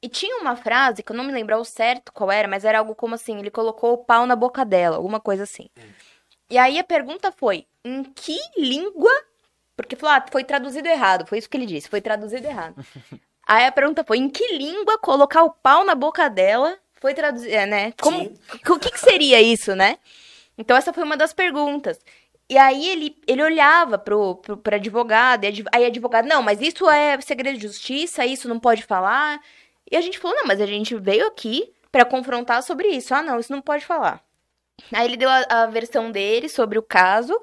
[0.02, 2.80] E tinha uma frase que eu não me lembro ao certo qual era, mas era
[2.80, 5.69] algo como assim: ele colocou o pau na boca dela, alguma coisa assim.
[6.49, 9.13] E aí a pergunta foi: em que língua?
[9.78, 11.26] Porque falou, ah, foi traduzido errado.
[11.26, 12.76] Foi isso que ele disse, foi traduzido errado.
[13.47, 17.54] aí a pergunta foi: em que língua colocar o pau na boca dela foi traduzido,
[17.54, 17.93] é, né?
[18.02, 18.26] Como,
[18.69, 19.97] o que, que seria isso, né?
[20.58, 22.00] Então essa foi uma das perguntas.
[22.50, 26.89] E aí ele, ele olhava pro, pro, pro advogado, e aí advogado, não, mas isso
[26.89, 29.42] é segredo de justiça, isso não pode falar.
[29.89, 33.13] E a gente falou, não, mas a gente veio aqui pra confrontar sobre isso.
[33.13, 34.24] Ah, não, isso não pode falar.
[34.92, 37.39] Aí ele deu a, a versão dele sobre o caso,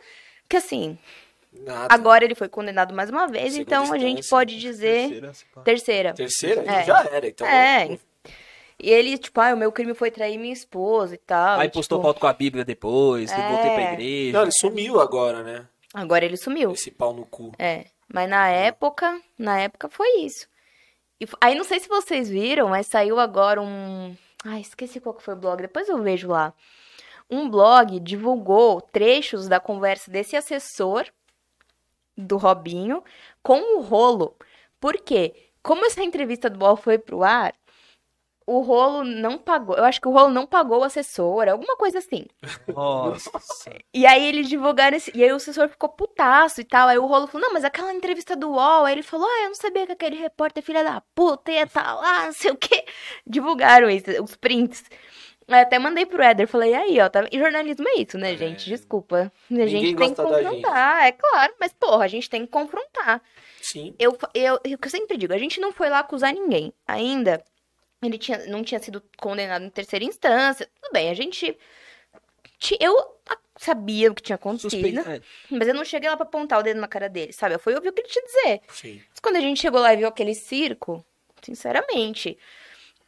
[0.49, 0.99] que assim,
[1.53, 1.93] Nada.
[1.93, 5.33] agora ele foi condenado mais uma vez, Segunda então a gente pode dizer Terceira,
[5.65, 6.15] terceira.
[6.15, 6.65] Terceira?
[6.67, 6.85] É.
[6.85, 7.47] Já era, então.
[7.47, 7.99] É.
[8.83, 11.61] E ele, tipo, ah, o meu crime foi trair minha esposa e tal.
[11.61, 13.49] Aí e, postou tipo, foto com a Bíblia depois, que É.
[13.49, 14.33] voltei pra igreja.
[14.33, 15.67] Não, ele sumiu agora, né?
[15.93, 16.73] Agora ele sumiu.
[16.73, 17.53] Esse pau no cu.
[17.59, 20.47] É, mas na época, na época foi isso.
[21.21, 25.15] E f- aí não sei se vocês viram, mas saiu agora um, ai, esqueci qual
[25.15, 26.55] que foi o blog, depois eu vejo lá.
[27.29, 31.07] Um blog divulgou trechos da conversa desse assessor
[32.17, 33.03] do Robinho
[33.43, 34.35] com o Rolo.
[34.81, 35.35] Por quê?
[35.63, 37.55] Como essa entrevista do UOL foi pro ar,
[38.51, 41.99] o Rolo não pagou, eu acho que o Rolo não pagou o assessor, alguma coisa
[41.99, 42.27] assim.
[42.67, 43.31] Nossa.
[43.95, 45.13] E aí eles divulgaram esse.
[45.15, 46.89] E aí o assessor ficou putaço e tal.
[46.89, 48.87] Aí o Rolo falou: Não, mas aquela entrevista do UOL.
[48.87, 51.95] Aí ele falou: Ah, eu não sabia que aquele repórter filha da puta ia tá
[51.95, 52.85] lá, não sei o quê.
[53.25, 54.83] Divulgaram isso, os prints.
[55.47, 57.27] Aí até mandei pro Éder, falei, aí, ó, tá...
[57.31, 58.69] e jornalismo é isso, né, gente?
[58.69, 59.33] Desculpa.
[59.51, 63.21] A gente tem que confrontar, é claro, mas, porra, a gente tem que confrontar.
[63.61, 63.93] Sim.
[63.99, 66.73] Eu, eu, que eu sempre digo, a gente não foi lá acusar ninguém.
[66.87, 67.43] Ainda,
[68.03, 70.69] ele tinha, não tinha sido condenado em terceira instância.
[70.81, 71.57] Tudo bem, a gente.
[72.79, 72.95] Eu
[73.57, 75.17] sabia o que tinha acontecido, Suspeita.
[75.17, 75.21] é.
[75.51, 77.55] mas eu não cheguei lá pra apontar o dedo na cara dele, sabe?
[77.55, 78.61] Eu fui ouvir o que ele tinha dizer.
[78.69, 79.03] Sim.
[79.11, 81.05] Mas quando a gente chegou lá e viu aquele circo,
[81.43, 82.39] sinceramente,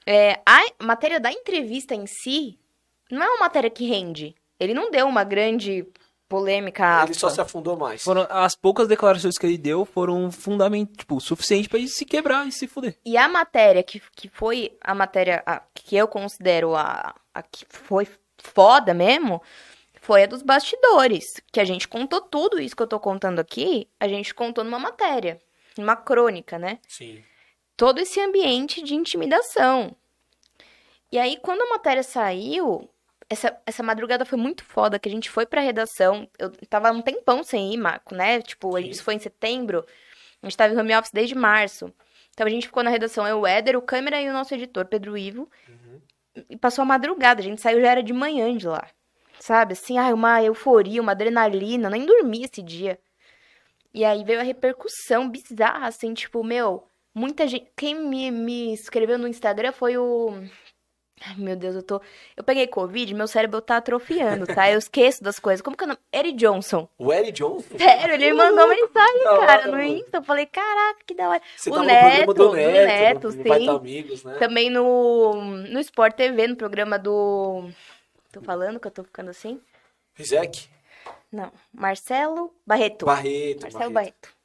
[0.07, 2.59] é, a matéria da entrevista em si
[3.11, 4.35] não é uma matéria que rende.
[4.61, 5.87] Ele não deu uma grande
[6.37, 7.03] polêmica.
[7.05, 8.03] Ele só se afundou mais.
[8.03, 12.47] Foram, as poucas declarações que ele deu foram fundamentais, tipo, suficiente pra ele se quebrar
[12.49, 12.97] e se fuder.
[13.05, 17.65] E a matéria que, que foi a matéria a- que eu considero a, a que
[17.69, 19.41] foi foda mesmo,
[20.01, 21.25] foi a dos bastidores.
[21.53, 24.79] Que a gente contou tudo isso que eu tô contando aqui, a gente contou numa
[24.79, 25.39] matéria,
[25.79, 26.79] numa crônica, né?
[26.89, 27.23] Sim.
[27.77, 29.95] todo esse ambiente de intimidação.
[31.11, 32.89] E aí, quando a matéria saiu,
[33.29, 36.29] essa, essa madrugada foi muito foda, que a gente foi pra redação.
[36.39, 38.41] Eu tava um tempão sem ir, Marco, né?
[38.43, 38.89] Tipo, Sim.
[38.89, 39.85] isso foi em setembro.
[40.43, 41.93] A gente tava em home office desde março.
[42.31, 44.87] Então a gente ficou na redação, eu, o Éder, o câmera e o nosso editor,
[44.87, 45.49] Pedro Ivo.
[46.49, 48.87] E passou a madrugada, a gente saiu já era de manhã de lá.
[49.39, 49.73] Sabe?
[49.75, 52.99] Assim, ai, uma euforia, uma adrenalina, eu nem dormi esse dia.
[53.93, 57.71] E aí veio a repercussão bizarra, assim, tipo, meu, muita gente.
[57.77, 60.31] Quem me, me escreveu no Instagram foi o.
[61.25, 62.01] Ai, meu Deus, eu tô.
[62.37, 64.71] Eu peguei Covid, meu cérebro tá atrofiando, tá?
[64.71, 65.63] Eu esqueço das coisas.
[65.63, 66.01] Como que é o nome?
[66.13, 66.89] Eric Johnson.
[66.99, 67.79] O Eric Johnson?
[67.79, 69.83] Sério, ele me mandou mensagem, Da hora, cara, no.
[69.83, 70.19] Insta.
[70.19, 71.43] Eu falei, caraca, que da hora.
[71.57, 73.67] Você o tava Neto, no Neto, Neto, no, no Vai sim.
[73.67, 74.35] Tá Amigos, né?
[74.39, 77.69] Também no, no Sport TV, no programa do.
[78.33, 79.61] Tô falando que eu tô ficando assim?
[80.15, 80.69] Rizek?
[81.31, 81.53] Não.
[81.73, 83.07] Marcelo Barreto.
[83.07, 83.63] Barreto.
[83.63, 83.93] Marcelo Barreto.
[83.93, 84.42] Barreto.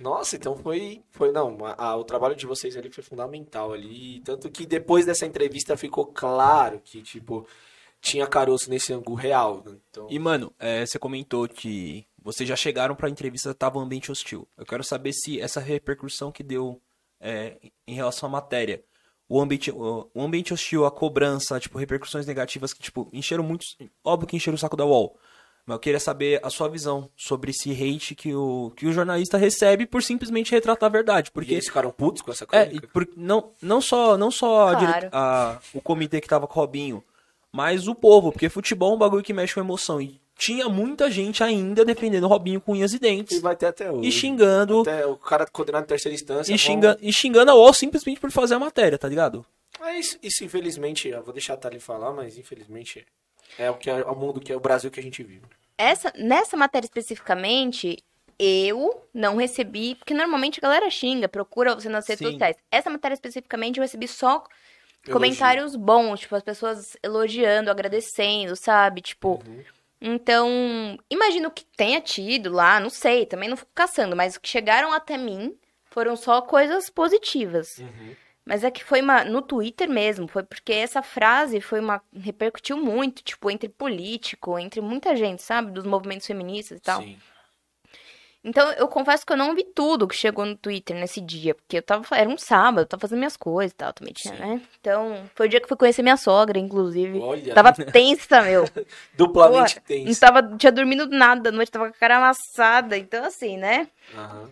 [0.00, 4.20] Nossa, então foi, foi não, a- a- o trabalho de vocês ali foi fundamental ali,
[4.20, 7.46] tanto que depois dessa entrevista ficou claro que, tipo,
[8.00, 9.76] tinha caroço nesse ângulo real, né?
[9.90, 14.12] então, E, mano, é, você comentou que vocês já chegaram pra entrevista, tava um ambiente
[14.12, 14.46] hostil.
[14.56, 16.80] Eu quero saber se essa repercussão que deu
[17.20, 17.56] é,
[17.86, 18.84] em relação à matéria,
[19.28, 23.64] o ambiente, o ambiente hostil, a cobrança, tipo, repercussões negativas que, tipo, encheram muito.
[24.04, 25.18] Óbvio que encheram o saco da UOL.
[25.68, 29.36] Mas eu queria saber a sua visão sobre esse hate que o, que o jornalista
[29.36, 31.30] recebe por simplesmente retratar a verdade.
[31.30, 32.86] porque Porque eles ficaram putos com essa é, crônica.
[32.86, 34.94] e por- não, não só, não só a Claro.
[35.00, 37.04] dire- a- o comitê que tava com o Robinho,
[37.52, 40.00] mas o povo, porque futebol é um bagulho que mexe com emoção.
[40.00, 43.38] E tinha muita gente ainda defendendo o Robinho com unhas e E dentes.
[43.40, 44.08] vai ter até hoje.
[44.08, 46.50] E xingando, Até o cara condenado em terceira instância.
[46.50, 49.44] e, vão- xinga, e xingando a UOL simplesmente por fazer a matéria, tá ligado?
[49.82, 53.04] É isso, isso, infelizmente, eu vou deixar a Thalie falar, mas infelizmente
[53.58, 55.42] é o que é o mundo que é o Brasil que a gente vive.
[55.76, 58.02] Essa, nessa matéria especificamente,
[58.38, 62.32] eu não recebi, porque normalmente a galera xinga, procura você nas redes Sim.
[62.32, 62.56] sociais.
[62.70, 64.44] Essa matéria especificamente eu recebi só
[65.04, 65.12] Elogio.
[65.12, 69.00] comentários bons, tipo, as pessoas elogiando, agradecendo, sabe?
[69.00, 69.42] Tipo,
[70.00, 74.48] então, imagino que tenha tido lá, não sei, também não fico caçando, mas o que
[74.48, 75.56] chegaram até mim
[75.90, 77.82] foram só coisas positivas.
[78.48, 82.78] Mas é que foi uma, no Twitter mesmo, foi porque essa frase foi uma, repercutiu
[82.78, 85.70] muito, tipo, entre político, entre muita gente, sabe?
[85.70, 87.02] Dos movimentos feministas e tal.
[87.02, 87.18] Sim.
[88.42, 91.76] Então, eu confesso que eu não vi tudo que chegou no Twitter nesse dia, porque
[91.76, 94.40] eu tava, era um sábado, eu tava fazendo minhas coisas e tal, também tinha, Sim.
[94.40, 94.62] né?
[94.80, 97.18] Então, foi o dia que eu fui conhecer minha sogra, inclusive.
[97.18, 98.64] Olha, Tava tensa, meu.
[99.14, 100.20] duplamente Não tenso.
[100.20, 103.88] tava, tinha dormido nada à noite, tava com a cara amassada, então assim, né?
[104.16, 104.50] Aham.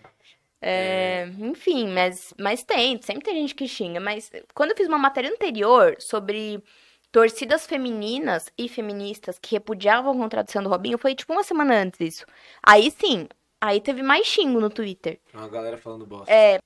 [0.61, 3.99] É, enfim, mas, mas tem, sempre tem gente que xinga.
[3.99, 6.63] Mas quando eu fiz uma matéria anterior sobre
[7.11, 11.99] torcidas femininas e feministas que repudiavam a contradição do Robinho, foi tipo uma semana antes
[12.01, 12.25] isso.
[12.63, 13.27] Aí sim,
[13.61, 15.19] aí teve mais xingo no Twitter.
[15.33, 16.31] Uma galera falando bosta.
[16.31, 16.59] É,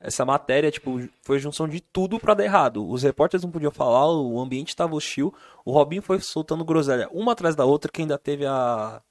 [0.00, 2.86] Essa matéria, tipo, foi a junção de tudo pra dar errado.
[2.88, 5.34] Os repórteres não podiam falar, o ambiente tava hostil.
[5.64, 9.02] O Robinho foi soltando groselha uma atrás da outra, que ainda teve a.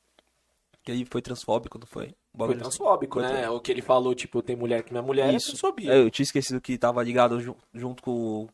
[0.85, 2.05] Que ele foi transfóbico, não foi?
[2.05, 3.49] Foi bagulho transfóbico, Foi né?
[3.49, 5.47] O que ele falou, tipo, tem mulher que não é mulher, Isso.
[5.47, 5.93] é transfobia.
[5.93, 8.47] É, eu tinha esquecido que tava ligado ju- junto com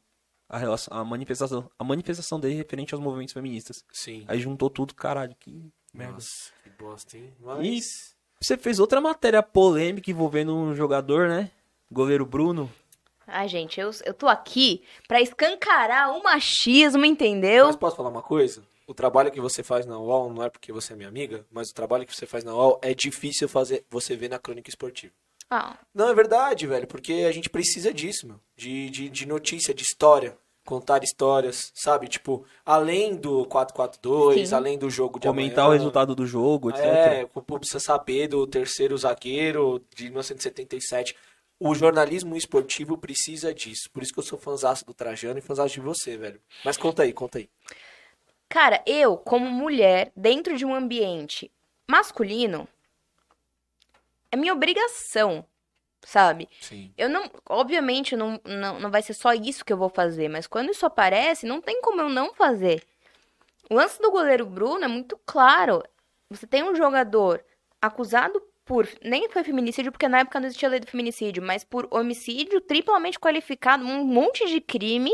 [0.48, 3.84] a, relação, a manifestação, a manifestação dele referente aos movimentos feministas.
[3.91, 4.24] Sim.
[4.28, 6.13] Aí juntou tudo, caralho, que merda.
[6.13, 7.34] Nossa, que bosta, hein?
[7.39, 8.15] Mas...
[8.39, 11.52] Você fez outra matéria polêmica envolvendo um jogador, né?
[11.91, 12.72] Goleiro Bruno.
[13.28, 17.65] ai gente, eu, eu tô aqui pra escancarar o machismo, entendeu?
[17.67, 18.63] Mas posso falar uma coisa?
[18.91, 21.69] O trabalho que você faz na UOL não é porque você é minha amiga, mas
[21.69, 25.13] o trabalho que você faz na UOL é difícil fazer você ver na crônica esportiva.
[25.49, 28.38] Ah, Não, é verdade, velho, porque a gente precisa disso, meu.
[28.54, 30.38] De, de, de notícia, de história.
[30.65, 32.10] Contar histórias, sabe?
[32.10, 34.56] Tipo, além do 4-4-2, Sim.
[34.56, 36.84] além do jogo de Comentar amanhã, o resultado do jogo, etc.
[36.84, 37.25] É,
[37.58, 41.15] precisa saber do terceiro zagueiro de 1977.
[41.58, 43.89] O jornalismo esportivo precisa disso.
[43.93, 46.41] Por isso que eu sou fãzaço do Trajano e fãzaço de você, velho.
[46.65, 47.49] Mas conta aí, conta aí.
[48.52, 51.50] Cara, eu, como mulher, dentro de um ambiente
[51.90, 52.68] masculino,
[54.30, 55.46] é minha obrigação,
[56.02, 56.50] sabe?
[56.60, 56.94] Sim.
[56.98, 60.48] Eu não, obviamente, não, não, não vai ser só isso que eu vou fazer, mas
[60.48, 62.84] quando isso aparece, não tem como eu não fazer.
[63.70, 65.82] O lance do goleiro Bruno é muito claro.
[66.30, 67.42] Você tem um jogador
[67.82, 68.86] acusado por.
[69.02, 73.18] Nem foi feminicídio, porque na época não existia lei do feminicídio, mas por homicídio triplamente
[73.18, 75.14] qualificado, um monte de crime.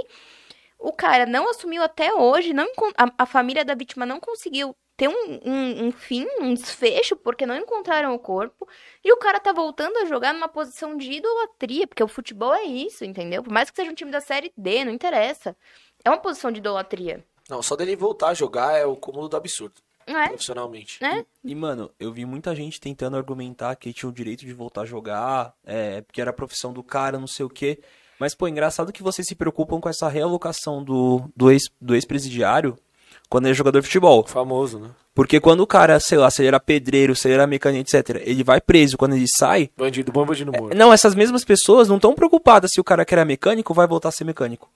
[0.79, 5.07] O cara não assumiu até hoje, não a, a família da vítima não conseguiu ter
[5.07, 8.67] um, um, um fim, um desfecho, porque não encontraram o corpo.
[9.03, 12.63] E o cara tá voltando a jogar numa posição de idolatria, porque o futebol é
[12.63, 13.43] isso, entendeu?
[13.43, 15.55] Por mais que seja um time da Série D, não interessa.
[16.03, 17.23] É uma posição de idolatria.
[17.47, 19.75] Não, só dele voltar a jogar é o cúmulo do absurdo,
[20.07, 20.29] Não é?
[20.29, 21.01] profissionalmente.
[21.01, 21.25] Né?
[21.43, 24.85] E, mano, eu vi muita gente tentando argumentar que tinha o direito de voltar a
[24.85, 27.79] jogar, é, porque era a profissão do cara, não sei o quê.
[28.19, 32.77] Mas, pô, engraçado que vocês se preocupam com essa realocação do, do ex- do ex-presidiário
[33.29, 34.25] quando ele é jogador de futebol.
[34.25, 34.89] Famoso, né?
[35.13, 38.21] Porque quando o cara, sei lá, se ele era pedreiro, se ele era mecânico, etc.,
[38.23, 39.69] ele vai preso, quando ele sai.
[39.75, 40.75] Bandido bom, bandido morto.
[40.77, 44.09] Não, essas mesmas pessoas não estão preocupadas se o cara que era mecânico vai voltar
[44.09, 44.69] a ser mecânico.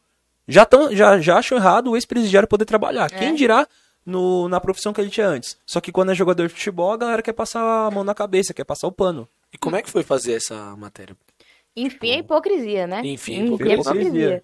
[0.48, 3.06] Já, tão, já, já acham errado o ex-presidiário poder trabalhar.
[3.14, 3.20] É.
[3.20, 3.68] Quem dirá
[4.04, 5.56] no, na profissão que ele tinha antes?
[5.66, 8.54] Só que quando é jogador de futebol, a galera quer passar a mão na cabeça,
[8.54, 9.28] quer passar o pano.
[9.54, 11.16] E como é que foi fazer essa matéria?
[11.76, 13.02] Enfim, é hipocrisia, né?
[13.06, 13.74] Enfim, é hipocrisia.
[13.76, 14.44] hipocrisia.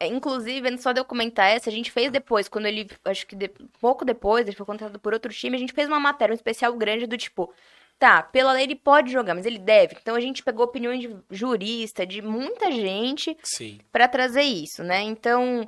[0.00, 3.34] É, Inclusive, só de eu comentar essa, a gente fez depois, quando ele, acho que
[3.34, 6.36] de- pouco depois, ele foi contratado por outro time, a gente fez uma matéria, um
[6.36, 7.52] especial grande do tipo,
[7.98, 9.96] tá, pela lei ele pode jogar, mas ele deve.
[10.00, 13.80] Então a gente pegou opiniões de jurista, de muita gente, Sim.
[13.90, 15.02] Pra trazer isso, né?
[15.02, 15.66] Então,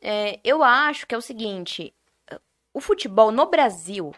[0.00, 1.92] é, eu acho que é o seguinte:
[2.72, 4.12] o futebol no Brasil,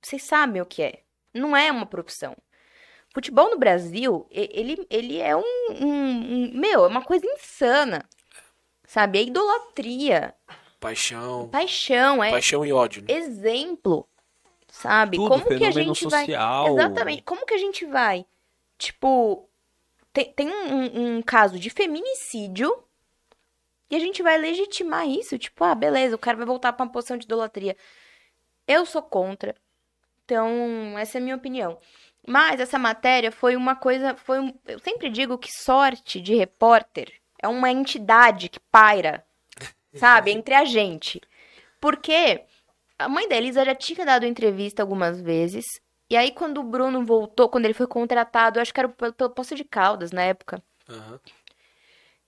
[0.00, 1.00] vocês sabem o que é?
[1.34, 2.36] Não é uma profissão.
[3.16, 8.04] Futebol no Brasil, ele, ele é um, um- um- Meu, é uma coisa insana.
[8.86, 9.18] Sabe?
[9.18, 10.34] É idolatria,
[10.78, 11.48] Paixão.
[11.48, 13.14] paixão, é Paixão e ódio, né?
[13.14, 14.06] exemplo.
[14.70, 15.16] Sabe?
[15.16, 16.26] Tudo, como que a gente vai.
[16.26, 16.68] social.
[16.68, 17.22] Exatamente.
[17.22, 18.26] Como que a gente vai?
[18.76, 19.48] Tipo,
[20.12, 22.84] tem, tem um, um- um caso de feminicídio
[23.90, 25.38] e a gente vai legitimar isso.
[25.38, 27.74] Tipo, ah, beleza, o cara vai voltar pra uma posição de idolatria.
[28.68, 29.54] Eu sou contra.
[30.26, 31.78] Então, essa é a minha opinião.
[32.26, 34.16] Mas essa matéria foi uma coisa.
[34.16, 39.24] Foi um- eu sempre digo que sorte de repórter é uma entidade que paira,
[39.94, 41.20] sabe, entre a gente.
[41.80, 42.42] Porque
[42.98, 45.64] a mãe da Elisa já tinha dado entrevista algumas vezes.
[46.08, 49.30] E aí, quando o Bruno voltou, quando ele foi contratado, eu acho que era pelo,
[49.30, 50.62] Poço de Caldas na época.
[50.88, 51.20] Aham.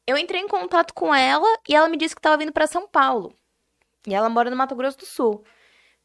[0.06, 2.88] Eu entrei em contato com ela e ela me disse que estava vindo para São
[2.88, 3.34] Paulo.
[4.06, 5.44] E ela mora no Mato Grosso do Sul.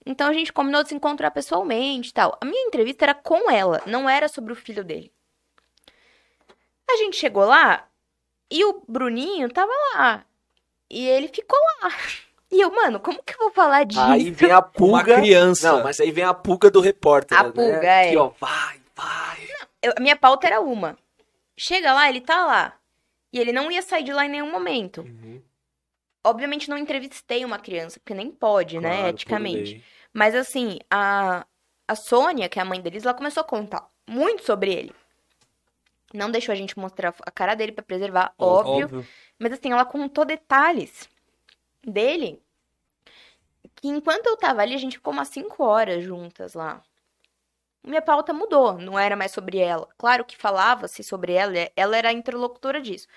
[0.06, 2.38] Então a gente combinou de se encontrar pessoalmente e tal.
[2.42, 5.12] A minha entrevista era com ela, não era sobre o filho dele.
[6.90, 7.88] A gente chegou lá
[8.52, 10.26] e o Bruninho tava lá.
[10.90, 11.90] E ele ficou lá.
[12.54, 14.00] E eu, mano, como que eu vou falar disso?
[14.00, 14.94] Aí vem a pulga.
[14.94, 15.72] Uma criança.
[15.72, 17.36] Não, mas aí vem a pulga do repórter.
[17.36, 17.50] A né?
[17.52, 18.12] pulga, é.
[18.12, 19.48] Que, ó, vai, vai.
[19.82, 20.96] Eu- a minha pauta era uma.
[21.58, 22.74] Chega lá, ele tá lá.
[23.32, 25.02] E ele não ia sair de lá em nenhum momento.
[25.02, 25.42] Uhum.
[26.24, 29.84] Obviamente não entrevistei uma criança, porque nem pode, né, Claro, por eticamente.
[30.14, 31.46] Mas assim, a,
[31.88, 33.88] a Sônia, que é a mãe deles, ela começou a contar.
[34.08, 34.96] muito sobre ele.
[36.14, 39.06] Não deixou a gente mostrar a cara dele pra preservar, óbvio.
[39.40, 41.10] Mas assim, ela contou detalhes
[41.84, 42.42] dele
[43.76, 46.82] que enquanto eu tava ali, a gente ficou umas 5 horas juntas lá.
[47.84, 49.88] Minha pauta mudou, não era mais sobre ela.
[49.98, 53.08] Claro que falava-se sobre ela, ela era a interlocutora disso.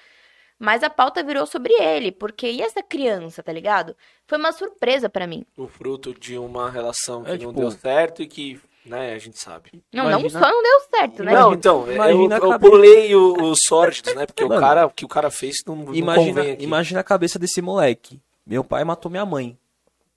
[0.58, 3.94] Mas a pauta virou sobre ele, porque e essa criança, tá ligado?
[4.26, 5.44] Foi uma surpresa pra mim.
[5.56, 9.18] O fruto de uma relação que É, não tipo- deu certo e que, né, a
[9.18, 9.70] gente sabe.
[9.92, 11.32] Não, não Imagina- só não deu certo, né?
[11.34, 14.24] Não, então, imagina eu, a eu pulei o- os sórdidos, né?
[14.24, 16.64] Porque o Mano, cara, o que o cara fez não, não Imagina, convém aqui.
[16.64, 18.18] imagina a cabeça desse moleque.
[18.46, 19.58] Meu pai matou minha mãe.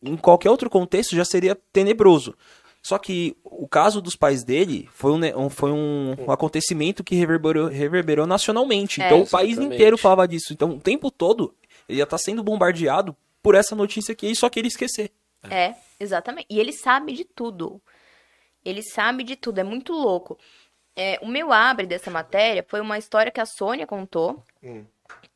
[0.02, 2.34] Em qualquer outro contexto já seria tenebroso.
[2.90, 7.14] Só que o caso dos pais dele foi um, um- foi um, um acontecimento que
[7.14, 9.00] reverberou, reverberou nacionalmente.
[9.00, 9.06] É.
[9.06, 9.76] Então o país Exatamente.
[9.76, 10.52] inteiro falava disso.
[10.54, 11.54] Então o tempo todo
[11.88, 15.12] ele ia estar sendo bombardeado por essa notícia que ele só queria esquecer.
[15.52, 16.48] É, exatamente.
[16.50, 17.80] E ele sabe de tudo.
[18.66, 20.36] Ele sabe de tudo, é muito louco.
[20.96, 24.84] É, o meu abre dessa matéria foi uma história que a Sônia contou, Hum.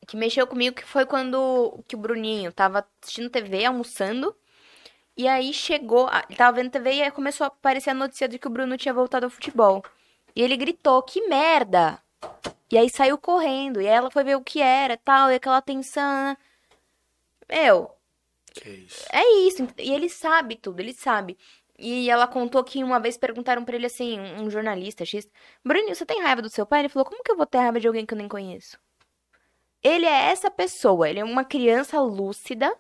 [0.08, 4.36] que mexeu comigo, que foi quando que o Bruninho tava assistindo TV, almoçando,
[5.18, 8.48] e aí chegou, ele tava vendo TV e começou a aparecer a notícia de que
[8.48, 9.84] o Bruno tinha voltado ao futebol.
[10.36, 12.02] E ele gritou, que merda!
[12.72, 15.62] E aí saiu correndo, e aí ela foi ver o que era, tal, e aquela
[15.62, 16.38] tensão, né?
[17.50, 17.92] Meu,
[18.54, 19.06] Que isso.
[19.12, 19.68] é isso.
[19.78, 21.38] E ele sabe tudo, ele sabe.
[21.78, 25.28] E ela contou que uma vez perguntaram pra ele assim, um jornalista X,
[25.64, 26.82] Bruninho, você tem raiva do seu pai?
[26.82, 28.78] Ele falou, como que eu vou ter raiva de alguém que eu nem conheço?
[29.82, 32.76] Ele é essa pessoa, ele é uma criança lúcida,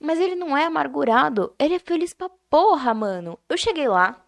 [0.00, 1.54] mas ele não é amargurado.
[1.58, 3.38] Ele é feliz pra porra, mano.
[3.48, 4.24] Eu cheguei lá,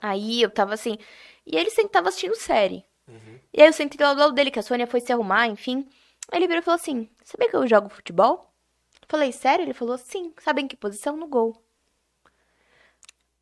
[0.00, 0.98] aí eu tava assim,
[1.46, 2.84] e ele sempre tava assistindo série.
[3.52, 5.88] E aí eu sentei lá do lado dele, que a Sônia foi se arrumar, enfim.
[6.30, 8.52] Aí ele virou e falou assim, sabia que eu jogo futebol?
[9.08, 9.64] Falei, sério?
[9.64, 10.32] Ele falou, sim.
[10.38, 11.16] Sabe em que posição?
[11.16, 11.60] No gol.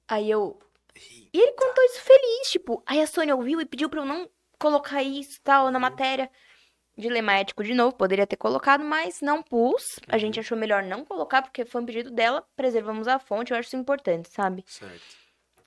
[0.08, 0.58] Aí eu.
[0.96, 2.82] E ele contou isso feliz, tipo.
[2.86, 6.30] Aí a Sônia ouviu e pediu pra eu não colocar isso e tal na matéria.
[6.98, 10.00] Dilema ético de novo, poderia ter colocado, mas não pus.
[10.08, 12.44] A gente achou melhor não colocar, porque foi um pedido dela.
[12.56, 14.64] Preservamos a fonte, eu acho isso importante, sabe?
[14.66, 15.16] Certo.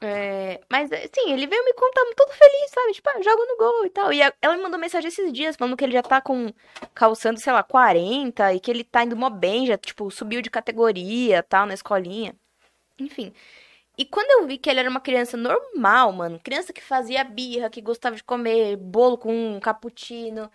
[0.03, 2.91] É, mas, assim, ele veio me contar todo feliz, sabe?
[2.93, 4.11] Tipo, ah, joga no gol e tal.
[4.11, 6.51] E a- ela me mandou mensagem esses dias falando que ele já tá com,
[6.93, 10.49] calçando, sei lá, 40 e que ele tá indo mó bem, já, tipo, subiu de
[10.49, 12.35] categoria tal, na escolinha.
[12.99, 13.31] Enfim.
[13.97, 17.69] E quando eu vi que ele era uma criança normal, mano, criança que fazia birra,
[17.69, 20.49] que gostava de comer bolo com cappuccino,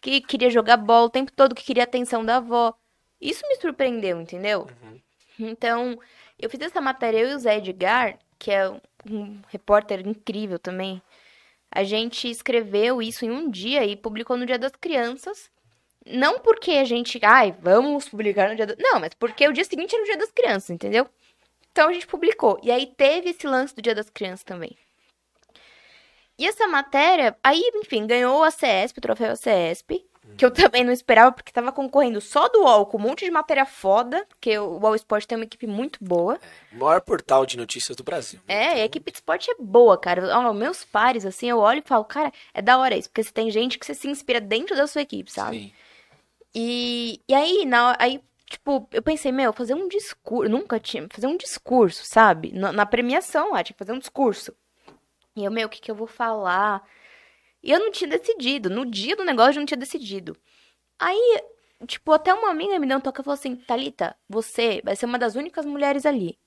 [0.00, 2.74] que queria jogar bola o tempo todo, que queria a atenção da avó.
[3.20, 4.68] Isso me surpreendeu, entendeu?
[5.38, 5.98] Então,
[6.38, 8.68] eu fiz essa matéria, eu e o Zé Edgar, que é
[9.10, 11.00] um repórter incrível também.
[11.70, 15.50] A gente escreveu isso em um dia e publicou no Dia das Crianças.
[16.06, 18.76] Não porque a gente, ai, vamos publicar no Dia das...
[18.78, 21.08] Não, mas porque o dia seguinte era o Dia das Crianças, entendeu?
[21.72, 22.58] Então a gente publicou.
[22.62, 24.76] E aí teve esse lance do Dia das Crianças também.
[26.38, 30.04] E essa matéria, aí, enfim, ganhou a CESP, o troféu CESP,
[30.36, 33.30] que eu também não esperava, porque tava concorrendo só do UOL, com um monte de
[33.30, 36.38] matéria foda, porque o UOL Esporte tem uma equipe muito boa.
[36.72, 38.38] O maior portal de notícias do Brasil.
[38.46, 40.38] É, a equipe de esporte é boa, cara.
[40.38, 43.32] Ó, meus pares, assim, eu olho e falo, cara, é da hora isso, porque você
[43.32, 45.58] tem gente que você se inspira dentro da sua equipe, sabe?
[45.58, 45.72] Sim.
[46.54, 51.26] E, e aí, na, aí, tipo, eu pensei, meu, fazer um discurso, nunca tinha, fazer
[51.26, 52.52] um discurso, sabe?
[52.52, 54.54] Na, na premiação lá, tinha que fazer um discurso.
[55.36, 56.82] E eu, meu, o que que eu vou falar?
[57.62, 60.36] E eu não tinha decidido, no dia do negócio eu não tinha decidido.
[60.98, 61.42] Aí,
[61.86, 65.06] tipo, até uma amiga me deu um toque e falou assim, Thalita, você vai ser
[65.06, 66.38] uma das únicas mulheres ali.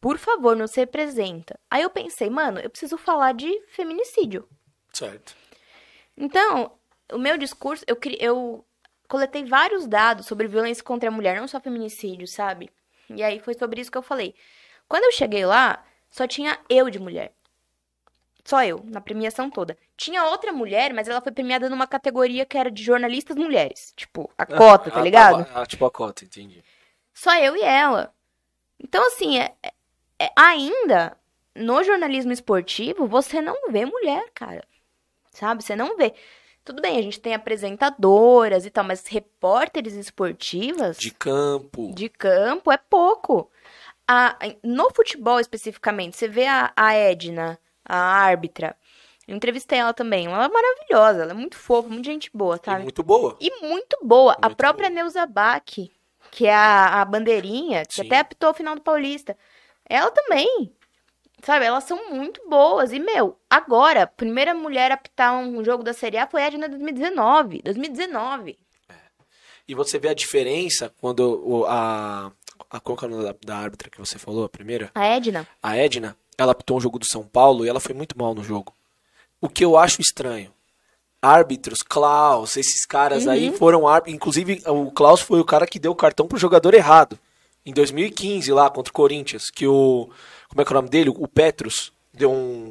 [0.00, 1.60] Por favor, não se representa.
[1.70, 4.48] Aí eu pensei, mano, eu preciso falar de feminicídio.
[4.92, 5.36] Certo.
[6.16, 6.72] Então,
[7.12, 8.64] o meu discurso, eu, eu
[9.06, 12.70] coletei vários dados sobre violência contra a mulher, não só feminicídio, sabe?
[13.10, 14.34] E aí foi sobre isso que eu falei.
[14.88, 17.34] Quando eu cheguei lá, só tinha eu de mulher.
[18.50, 19.78] Só eu, na premiação toda.
[19.96, 23.92] Tinha outra mulher, mas ela foi premiada numa categoria que era de jornalistas mulheres.
[23.94, 25.46] Tipo, a cota, tá Ah, ligado?
[25.54, 26.60] Ah, tipo a cota, entendi.
[27.14, 28.12] Só eu e ela.
[28.82, 29.72] Então, assim, é, é-
[30.18, 31.16] é- ainda
[31.54, 34.64] no jornalismo esportivo, você não vê mulher, cara.
[35.30, 35.62] Sabe?
[35.62, 36.12] Você não vê.
[36.64, 41.94] Tudo bem, a gente tem apresentadoras e tal, mas repórteres esportivas De campo.
[41.94, 43.48] de campo é pouco.
[44.08, 47.56] A- no futebol especificamente, você vê a, a Edna,
[47.90, 48.76] a árbitra.
[49.26, 50.26] Eu entrevistei ela também.
[50.26, 52.82] Ela é maravilhosa, ela é muito fofa, muito gente boa, E sabe?
[52.82, 53.36] muito boa.
[53.40, 54.36] E muito boa.
[54.40, 54.94] a Muito própria boa.
[55.02, 55.62] Neuza Bach,
[56.30, 58.06] que é a, a bandeirinha, que Sim.
[58.06, 59.36] até apitou o final do Paulista.
[59.88, 60.72] Ela também.
[61.42, 62.92] Sabe, elas são muito boas.
[62.92, 66.46] E, meu, agora, a primeira mulher a apitar um jogo da Série A foi a
[66.48, 67.62] Edna 2019.
[67.62, 68.58] 2019.
[69.66, 72.30] E você vê a diferença quando o- a.
[72.68, 74.90] a qual que é o nome da, da árbitra que você falou, a primeira?
[74.94, 75.46] A Edna.
[75.62, 78.42] A Edna, ela apitou um jogo do São Paulo e ela foi muito mal no
[78.42, 78.72] jogo.
[79.40, 80.52] O que eu acho estranho.
[81.22, 83.32] Árbitros, Klaus, esses caras Uhum.
[83.32, 84.14] aí foram árbitros.
[84.14, 87.18] Inclusive, o Klaus foi o cara que deu o cartão pro jogador errado.
[87.64, 90.08] Em 2015, lá contra o Corinthians, que o.
[90.48, 91.10] Como é que é o nome dele?
[91.10, 92.70] O Petrus deu um.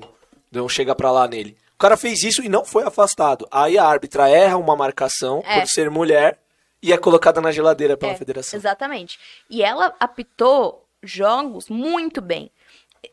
[0.51, 1.55] Deu um chega pra lá nele.
[1.76, 3.47] O cara fez isso e não foi afastado.
[3.51, 5.59] Aí a árbitra erra uma marcação É.
[5.59, 6.39] por ser mulher
[6.82, 8.57] e é colocada na geladeira pela É, federação.
[8.57, 9.20] Exatamente.
[9.47, 12.49] E ela apitou jogos muito bem.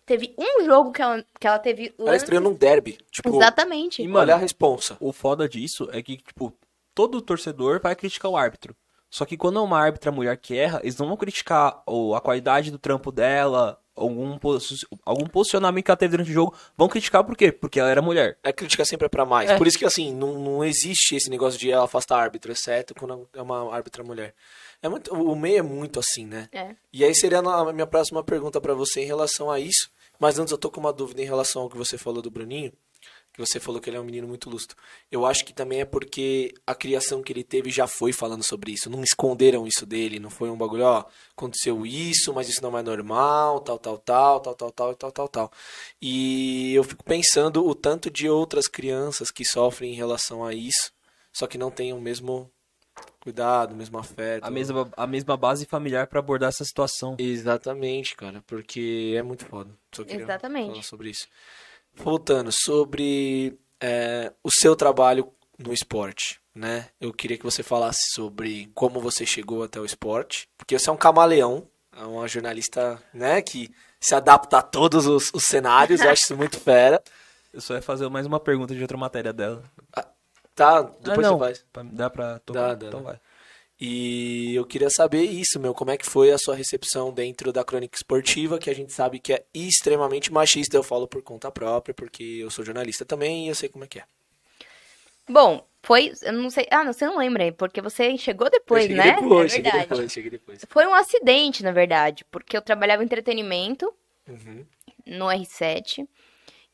[0.05, 1.95] Teve um jogo que ela, que ela teve.
[1.99, 2.99] Ela lance- estreou num derby.
[3.11, 4.03] Tipo, Exatamente.
[4.03, 4.97] E, olha a responsa.
[5.01, 6.53] O foda disso é que, tipo,
[6.95, 8.75] todo torcedor vai criticar o árbitro.
[9.11, 12.21] Só que quando é uma árbitra mulher que erra, eles não vão criticar ou a
[12.21, 14.37] qualidade do trampo dela, algum,
[15.05, 16.55] algum posicionamento que ela teve durante o jogo.
[16.77, 17.53] Vão criticar por quê?
[17.53, 18.37] Porque ela era mulher.
[18.43, 19.49] A crítica sempre é pra mais.
[19.51, 19.57] É.
[19.57, 23.29] Por isso que, assim, não, não existe esse negócio de ela afastar árbitro, exceto quando
[23.33, 24.35] é uma árbitra mulher.
[24.83, 26.49] É muito, o meio é muito assim, né?
[26.53, 26.75] É.
[26.93, 29.91] E aí seria a minha próxima pergunta pra você em relação a isso.
[30.19, 32.73] Mas antes eu tô com uma dúvida em relação ao que você falou do Bruninho.
[33.33, 34.75] Que você falou que ele é um menino muito lustro.
[35.13, 38.73] Eu acho que também é porque a criação que ele teve já foi falando sobre
[38.73, 38.89] isso.
[38.89, 40.19] Não esconderam isso dele.
[40.19, 41.05] Não foi um bagulho, ó,
[41.37, 45.29] aconteceu isso, mas isso não é normal, tal, tal, tal, tal, tal, tal, tal, tal,
[45.29, 45.53] tal.
[46.01, 50.91] E eu fico pensando o tanto de outras crianças que sofrem em relação a isso,
[51.31, 52.51] só que não têm o mesmo
[53.21, 54.45] cuidado, mesmo afeto.
[54.45, 57.17] A mesma, a mesma base familiar pra abordar essa situação.
[57.19, 59.71] Exatamente, cara, porque é muito foda.
[59.93, 60.71] Só queria Exatamente.
[60.71, 61.27] falar sobre isso.
[61.95, 66.89] Voltando, sobre é, o seu trabalho no esporte, né?
[67.01, 70.93] Eu queria que você falasse sobre como você chegou até o esporte, porque você é
[70.93, 71.67] um camaleão,
[71.97, 76.37] é uma jornalista, né, que se adapta a todos os, os cenários, eu acho isso
[76.37, 77.03] muito fera.
[77.53, 79.65] Eu só ia fazer mais uma pergunta de outra matéria dela.
[80.57, 81.39] Tá, depois ah, não.
[81.39, 81.65] você faz.
[81.93, 82.69] Dá pra tocar?
[82.69, 83.11] Dá, dá, Então dá.
[83.11, 83.21] vai.
[83.79, 87.63] E eu queria saber isso, meu, como é que foi a sua recepção dentro da
[87.63, 91.95] crônica esportiva, que a gente sabe que é extremamente machista, eu falo por conta própria,
[91.95, 94.05] porque eu sou jornalista também e eu sei como é que é.
[95.29, 96.13] Bom, foi.
[96.23, 96.67] Eu não sei.
[96.71, 99.13] Ah, não, você não lembra, porque você chegou depois, né?
[99.13, 99.89] depois, é cheguei verdade.
[99.91, 100.65] depois, cheguei depois.
[100.71, 103.93] Foi um acidente, na verdade, porque eu trabalhava em entretenimento
[104.29, 104.65] Uhum.
[105.07, 106.09] no R7.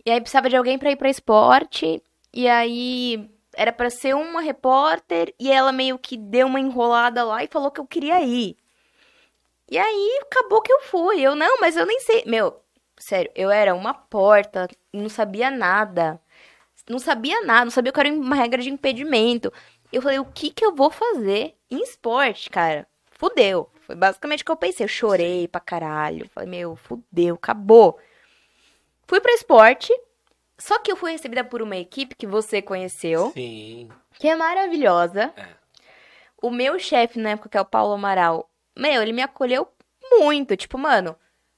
[0.04, 2.02] E aí precisava de alguém pra ir pra esporte.
[2.32, 7.42] E aí era pra ser uma repórter e ela meio que deu uma enrolada lá
[7.44, 8.57] e falou que eu queria ir.
[9.70, 11.20] E aí acabou que eu fui.
[11.20, 12.24] Eu não, mas eu nem sei.
[12.26, 12.61] Meu,
[12.98, 16.20] sério, eu era uma porta, não sabia nada.
[16.88, 19.53] Não sabia nada, não sabia que era uma regra de impedimento.
[19.92, 22.86] Eu falei, o que que eu vou fazer em esporte, cara?
[23.12, 23.70] Fudeu.
[23.82, 24.84] Foi basicamente o que eu pensei.
[24.84, 26.28] Eu chorei pra caralho.
[26.30, 27.98] Falei, meu, fudeu, acabou.
[29.07, 29.92] Fui pra esporte.
[30.62, 33.90] Só que eu fui recebida por uma equipe que você conheceu, Sim.
[34.14, 35.34] que é maravilhosa.
[35.36, 35.48] É.
[36.40, 38.48] O meu chefe na época, que é o Paulo Amaral,
[38.78, 39.66] meu, ele me acolheu
[40.12, 40.56] muito.
[40.56, 41.16] Tipo, mano,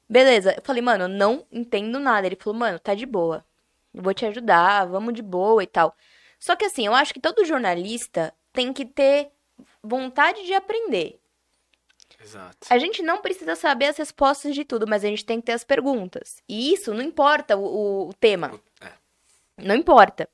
[0.09, 0.55] beleza.
[0.57, 2.27] Eu falei, mano, não entendo nada.
[2.27, 3.45] Ele falou, mano, tá de boa.
[3.93, 5.95] Eu vou te ajudar, vamos de boa e tal.
[6.39, 9.29] Só que assim, eu acho que todo jornalista tem que ter
[9.83, 11.21] vontade de aprender.
[12.25, 12.57] Exato.
[12.71, 15.53] A gente não precisa saber as respostas de tudo, mas a gente tem que ter
[15.53, 16.37] as perguntas.
[16.49, 18.59] E isso não importa o, o- tema.
[18.81, 18.89] É.
[19.59, 20.27] Não importa.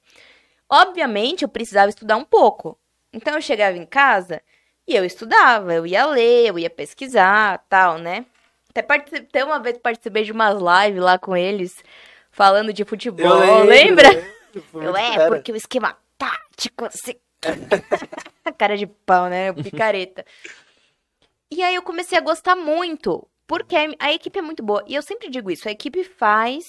[0.69, 2.79] Obviamente, eu precisava estudar um pouco.
[3.13, 4.41] Então, eu chegava em casa
[4.87, 5.75] e eu estudava.
[5.75, 8.25] Eu ia ler, eu ia pesquisar, tal, né?
[8.71, 11.83] Até, partici- até uma vez participei de umas lives lá com eles,
[12.31, 13.65] falando de futebol.
[13.65, 14.09] lembra?
[14.11, 15.27] lembro, foi Eu, muito é, fera.
[15.29, 17.15] porque o esquema tático, assim.
[18.57, 19.53] Cara de pau, né?
[19.53, 20.25] Picareta.
[21.51, 24.85] E aí eu comecei a gostar muito, porque a- equipe é muito boa.
[24.87, 26.65] E eu sempre digo isso, a equipe faz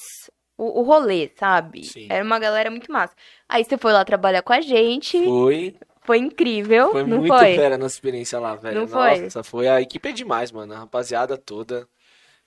[0.58, 1.84] o, o rolê, sabe?
[1.84, 2.08] Sim.
[2.10, 3.14] Era uma galera muito massa.
[3.48, 7.56] Aí você foi lá trabalhar com a gente, Foi, foi incrível, foi não muito foi?
[7.56, 8.82] fera a nossa experiência lá, velho.
[8.82, 9.22] Não foi?
[9.22, 9.68] Nossa, foi.
[9.68, 10.74] A equipe é demais, mano.
[10.74, 11.88] A rapaziada toda.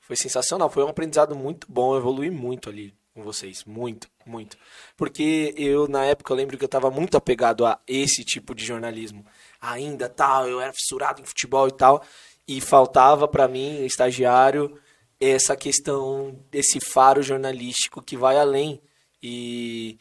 [0.01, 0.69] Foi sensacional.
[0.69, 1.95] Foi um aprendizado muito bom.
[1.95, 3.65] Eu evolui muito ali com vocês.
[3.65, 4.57] Muito, muito.
[4.99, 8.65] Porque eu, na época, eu lembro que eu tava muito apegado a esse tipo de
[8.67, 9.25] jornalismo.
[9.65, 12.05] Ainda tal, eu era fissurado em futebol e tal.
[12.47, 14.79] E faltava pra mim, estagiário,
[15.19, 18.81] essa questão desse faro jornalístico que vai além.
[19.23, 19.99] E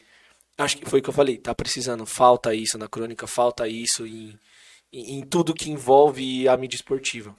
[0.58, 4.06] acho que foi o que eu falei, tá precisando, falta isso na crônica, falta isso
[4.06, 4.38] em,
[4.92, 7.34] em, em tudo que envolve a mídia esportiva.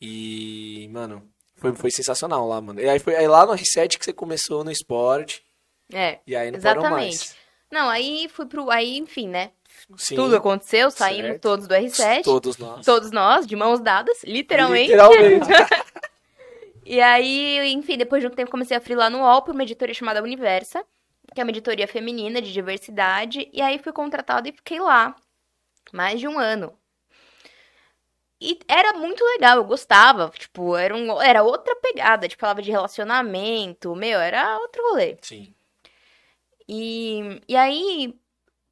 [0.00, 2.80] E, mano, foi, foi sensacional lá, mano.
[2.80, 5.44] E aí foi aí lá no R7 que você começou no esporte,
[5.92, 6.90] É, e aí não exatamente.
[6.90, 7.36] mais.
[7.70, 8.70] Não, aí fui pro.
[8.70, 9.52] Aí, enfim, né?
[9.96, 11.42] Sim, Tudo aconteceu, saímos certo.
[11.42, 12.22] todos do R7.
[12.22, 12.86] Todos nós.
[12.86, 14.90] Todos nós, de mãos dadas, literalmente.
[14.90, 15.48] Literalmente.
[16.90, 19.94] E aí, enfim, depois de um tempo comecei a freelar no UOL por uma editoria
[19.94, 20.84] chamada Universa,
[21.32, 25.14] que é uma editoria feminina de diversidade, e aí fui contratada e fiquei lá
[25.92, 26.76] mais de um ano.
[28.40, 32.72] E era muito legal, eu gostava, tipo, era, um, era outra pegada, tipo, falava de
[32.72, 35.16] relacionamento, meu, era outro rolê.
[35.20, 35.54] Sim.
[36.66, 38.18] E, e aí,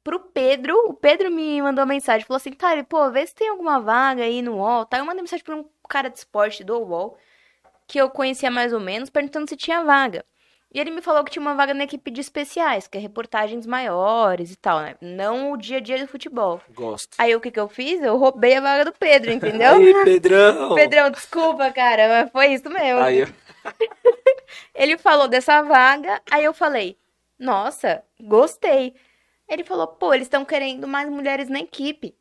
[0.03, 3.49] pro Pedro, o Pedro me mandou uma mensagem, falou assim, Tari, pô, vê se tem
[3.49, 4.97] alguma vaga aí no UOL, tá?
[4.97, 7.17] Eu mandei mensagem pra um cara de esporte do UOL,
[7.87, 10.23] que eu conhecia mais ou menos, perguntando se tinha vaga.
[10.71, 13.65] E ele me falou que tinha uma vaga na equipe de especiais, que é reportagens
[13.65, 14.95] maiores e tal, né?
[15.01, 16.61] Não o dia a dia do futebol.
[16.69, 17.15] Gosto.
[17.17, 17.99] Aí o que que eu fiz?
[18.03, 19.73] Eu roubei a vaga do Pedro, entendeu?
[19.77, 20.69] Aí, Pedrão!
[20.77, 22.99] Pedrão, desculpa, cara, mas foi isso mesmo.
[23.01, 23.27] Aí, eu-
[24.75, 26.97] Ele falou dessa vaga, aí eu falei,
[27.37, 28.93] nossa, gostei.
[29.49, 32.15] Ele falou, pô, eles estão querendo mais mulheres na equipe.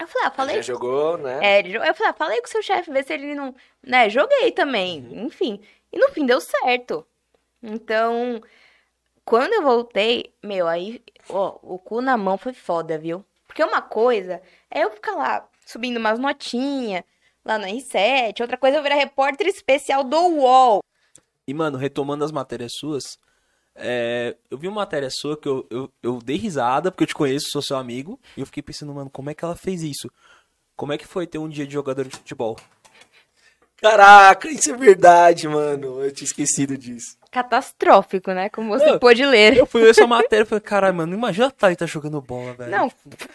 [0.00, 0.56] Eu falei, ah, falei.
[0.56, 1.40] já jogou, né?
[1.44, 3.54] É, ele jo- eu falei, ah, falei com o seu chefe, vê se ele não.
[3.82, 5.60] Né, joguei também, enfim.
[5.92, 7.04] E no fim deu certo.
[7.62, 8.40] Então,
[9.24, 13.24] quando eu voltei, meu, aí, ó, o cu na mão foi foda, viu?
[13.46, 17.02] Porque uma coisa é eu ficar lá subindo umas notinhas
[17.44, 20.80] lá no R7, outra coisa é eu virar repórter especial do UOL.
[21.46, 23.18] E, mano, retomando as matérias suas,
[23.78, 27.14] é, eu vi uma matéria sua que eu, eu, eu dei risada, porque eu te
[27.14, 30.10] conheço, sou seu amigo, e eu fiquei pensando, mano, como é que ela fez isso?
[30.76, 32.56] Como é que foi ter um dia de jogador de futebol?
[33.80, 36.02] Caraca, isso é verdade, mano.
[36.02, 37.16] Eu tinha esquecido disso.
[37.30, 38.48] Catastrófico, né?
[38.48, 39.56] Como você Não, pôde ler.
[39.56, 42.70] Eu fui ver essa matéria e falei, caralho, mano, imagina a Thalita jogando bola, velho.
[42.72, 42.90] Não,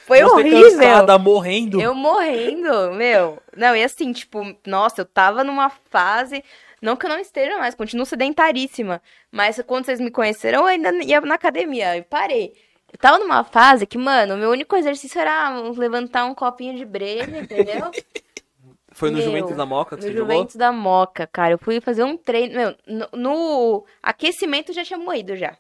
[0.06, 0.70] foi Você horrível.
[0.80, 1.80] cansada, morrendo.
[1.80, 3.42] Eu morrendo, meu.
[3.56, 6.44] Não, e assim, tipo, nossa, eu tava numa fase.
[6.84, 9.02] Não que eu não esteja mais, continuo sedentaríssima.
[9.32, 11.96] Mas quando vocês me conheceram, eu ainda ia na academia.
[11.98, 12.54] Eu parei.
[12.92, 16.84] Eu tava numa fase que, mano, o meu único exercício era levantar um copinho de
[16.84, 17.90] breja, entendeu?
[18.92, 20.34] Foi no Meu, Juventus da Moca que No você jogou?
[20.36, 21.54] Juventus da Moca, cara.
[21.54, 22.54] Eu fui fazer um treino.
[22.54, 25.58] Meu, no, no aquecimento já tinha morrido já.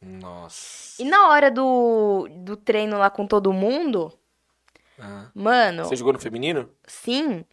[0.00, 1.02] Nossa.
[1.02, 4.12] E na hora do, do treino lá com todo mundo,
[5.00, 5.30] Ah.
[5.34, 5.84] mano.
[5.86, 6.68] Você jogou no feminino?
[6.86, 7.44] Sim.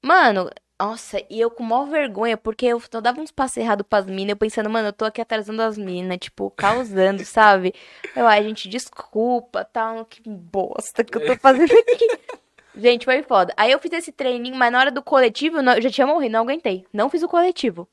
[0.00, 0.48] Mano,
[0.80, 4.36] nossa, e eu com maior vergonha, porque eu, dava uns passos errados pras minas, eu
[4.36, 7.74] pensando, mano, eu tô aqui atrasando as minas, tipo, causando, sabe?
[8.14, 12.18] Eu, ai, gente, desculpa, tal, que bosta que eu tô fazendo aqui.
[12.76, 13.52] gente, foi foda.
[13.56, 16.42] Aí eu fiz esse treininho, mas na hora do coletivo, eu já tinha morrido, não
[16.42, 16.86] aguentei.
[16.92, 17.88] Não fiz o coletivo.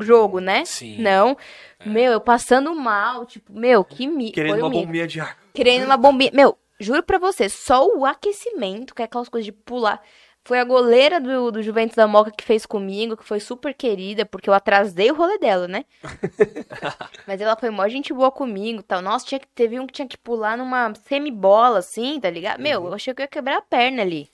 [0.00, 0.64] Jogo, né?
[0.64, 1.02] Sim.
[1.02, 1.36] Não.
[1.84, 4.32] Meu, eu passando mal, tipo, meu, que mi...
[4.32, 5.36] Querendo uma bombinha de ar.
[5.52, 6.30] Querendo uma bombinha.
[6.32, 10.02] Meu, juro pra você, só o aquecimento, que é aquelas coisas de pular.
[10.44, 14.26] Foi a goleira do, do Juventus da Moca que fez comigo, que foi super querida,
[14.26, 15.84] porque eu atrasei o rolê dela, né?
[17.28, 19.00] Mas ela foi mó gente boa comigo e tal.
[19.00, 22.60] Nossa, tinha que, teve um que tinha que pular numa semibola, assim, tá ligado?
[22.60, 24.28] Meu, eu achei que eu ia quebrar a perna ali.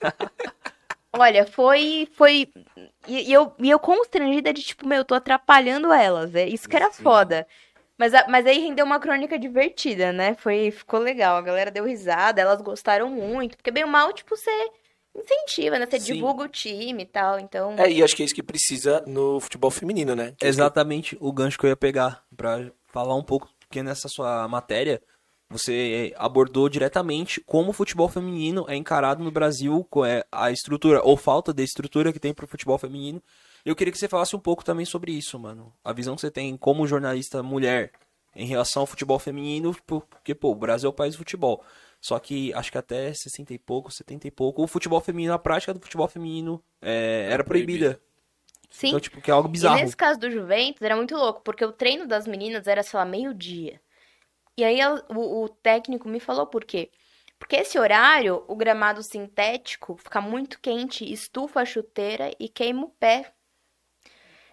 [1.12, 2.08] Olha, foi.
[2.12, 2.48] foi
[3.08, 6.34] e, e eu, e eu constrangida de tipo, meu, eu tô atrapalhando elas.
[6.36, 7.02] É isso que era Sim.
[7.02, 7.46] foda.
[7.98, 10.34] Mas, mas aí rendeu uma crônica divertida, né?
[10.34, 11.36] Foi, ficou legal.
[11.36, 13.56] A galera deu risada, elas gostaram muito.
[13.56, 14.50] Porque bem ou mal, tipo, você
[15.20, 15.86] incentiva, né?
[15.86, 16.14] Você Sim.
[16.14, 17.38] divulga o time e tal.
[17.38, 17.74] Então.
[17.78, 20.26] É, e acho que é isso que precisa no futebol feminino, né?
[20.26, 23.82] Que isso que- Exatamente o gancho que eu ia pegar pra falar um pouco, porque
[23.82, 25.02] nessa sua matéria
[25.50, 31.00] você abordou diretamente como o futebol feminino é encarado no Brasil, qual é a estrutura
[31.02, 33.22] ou falta de estrutura que tem pro futebol feminino.
[33.64, 35.72] Eu queria que você falasse um pouco também sobre isso, mano.
[35.82, 37.92] A visão que você tem como jornalista mulher
[38.36, 41.64] em relação ao futebol feminino, porque, pô, o Brasil é o país do futebol.
[42.00, 45.38] Só que acho que até 60 e pouco, 70 e pouco, o futebol feminino, a
[45.38, 48.00] prática do futebol feminino é, era proibida.
[48.70, 48.88] Sim.
[48.88, 49.70] Então, tipo, que é algo E bizarro.
[49.70, 53.04] nesse caso do Juventus era muito louco, porque o treino das meninas era, sei lá,
[53.04, 53.80] meio-dia.
[54.56, 54.80] E aí
[55.10, 56.90] o, o técnico me falou por quê.
[57.38, 62.90] Porque esse horário, o gramado sintético fica muito quente, estufa a chuteira e queima o
[62.90, 63.32] pé.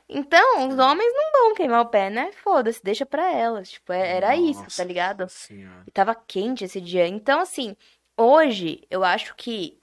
[0.08, 2.32] Então, os homens não vão queimar o pé, né?
[2.44, 3.72] Foda-se, deixa pra elas.
[3.72, 5.28] Tipo, é- era isso, Nossa tá ligado?
[5.30, 5.84] Senhora.
[5.88, 7.08] E tava quente esse dia.
[7.08, 7.76] Então, assim,
[8.18, 9.80] hoje eu acho que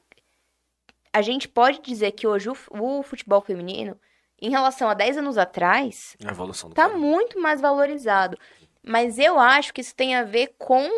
[1.12, 3.98] a gente pode dizer que hoje o, o futebol feminino,
[4.40, 6.96] em relação a 10 anos atrás, A evolução do tá cara.
[6.98, 8.38] muito mais valorizado.
[8.82, 10.88] Mas eu acho que isso tem a ver com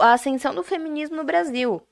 [0.00, 1.82] a ascensão do feminismo no Brasil.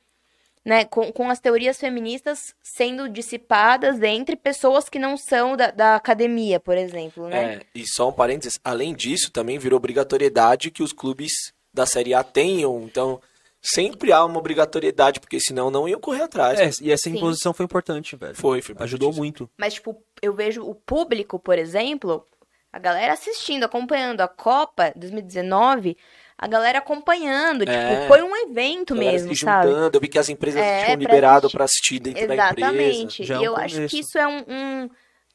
[0.65, 0.85] Né?
[0.87, 6.59] Com, com as teorias feministas sendo dissipadas entre pessoas que não são da, da academia,
[6.59, 7.57] por exemplo, né?
[7.57, 12.15] É, e só um parênteses, além disso, também virou obrigatoriedade que os clubes da Série
[12.15, 12.83] A tenham.
[12.83, 13.21] Então,
[13.61, 16.61] sempre há uma obrigatoriedade, porque senão não iam correr atrás.
[16.61, 17.17] É, e essa Sim.
[17.17, 18.35] imposição foi importante, velho.
[18.35, 19.51] Foi, foi Ajudou muito.
[19.59, 22.25] Mas, tipo, eu vejo o público, por exemplo,
[22.71, 25.97] a galera assistindo, acompanhando a Copa 2019,
[26.37, 27.97] a galera acompanhando, É.
[27.97, 29.69] tipo, foi um evento mesmo, se sabe?
[29.69, 32.71] juntando, eu vi que as empresas É, tinham liberado pra assistir dentro da empresa.
[32.73, 33.33] Exatamente.
[33.33, 34.91] É e eu acho que isso é um, um,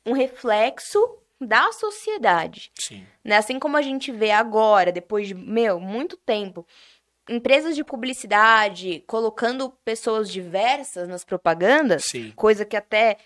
[0.08, 1.00] um reflexo
[1.42, 2.70] da sociedade.
[2.78, 3.06] Sim.
[3.24, 3.38] Né?
[3.38, 6.68] Assim como a gente vê agora, depois de, meu, muito tempo,
[7.30, 12.34] empresas de publicidade colocando pessoas diversas nas propagandas, Sim.
[12.36, 13.18] coisa que até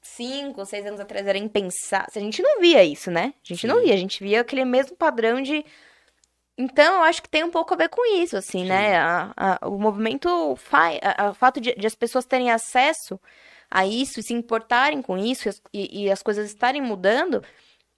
[0.00, 2.08] cinco, seis anos atrás era impensável.
[2.14, 3.34] A gente não via isso, né?
[3.44, 3.84] A gente não Sim.
[3.86, 5.64] via, a gente via aquele mesmo padrão de
[6.58, 8.98] Então, eu acho que tem um pouco a ver com isso, assim, né?
[8.98, 10.98] A- a- o movimento faz.
[11.30, 13.18] O fato de, de as pessoas terem acesso
[13.70, 17.44] a isso e se importarem com isso e as, e- e as coisas estarem mudando,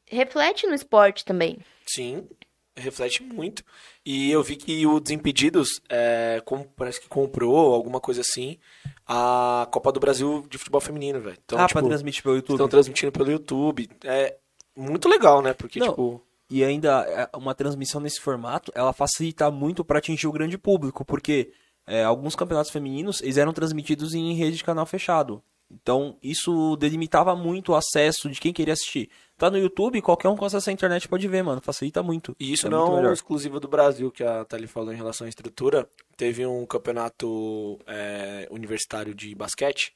[0.07, 1.59] reflete no esporte também.
[1.87, 2.29] Sim,
[2.77, 3.65] reflete muito.
[4.05, 8.59] E eu vi que o Desimpedidos é, com- parece que comprou alguma coisa assim
[9.07, 11.39] a Copa do Brasil de futebol feminino, velho.
[11.45, 12.57] Então, ah, tipo, pra transmitir pelo YouTube.
[12.57, 13.89] estão transmitindo pelo YouTube.
[14.05, 14.37] É
[14.77, 15.53] muito legal, né?
[15.55, 15.89] Porque, Não.
[15.89, 16.23] tipo.
[16.51, 21.05] E ainda é, uma transmissão nesse formato, ela facilita muito para atingir o grande público,
[21.05, 21.53] porque
[21.87, 25.43] é, alguns campeonatos femininos eles eram transmitidos em rede de canal fechado.
[25.71, 29.09] Então isso delimitava muito o acesso de quem queria assistir.
[29.39, 31.61] Tá no YouTube, qualquer um com acesso à internet pode ver, mano.
[31.61, 32.35] Facilita muito.
[32.41, 35.31] E isso É não é exclusivo do Brasil, que a Thali falou em relação à
[35.31, 35.89] estrutura.
[36.17, 39.95] Teve um campeonato é, universitário de basquete.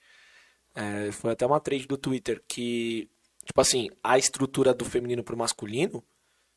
[0.75, 3.09] é, foi até uma trade do Twitter que,
[3.45, 6.03] tipo assim, a estrutura do feminino pro masculino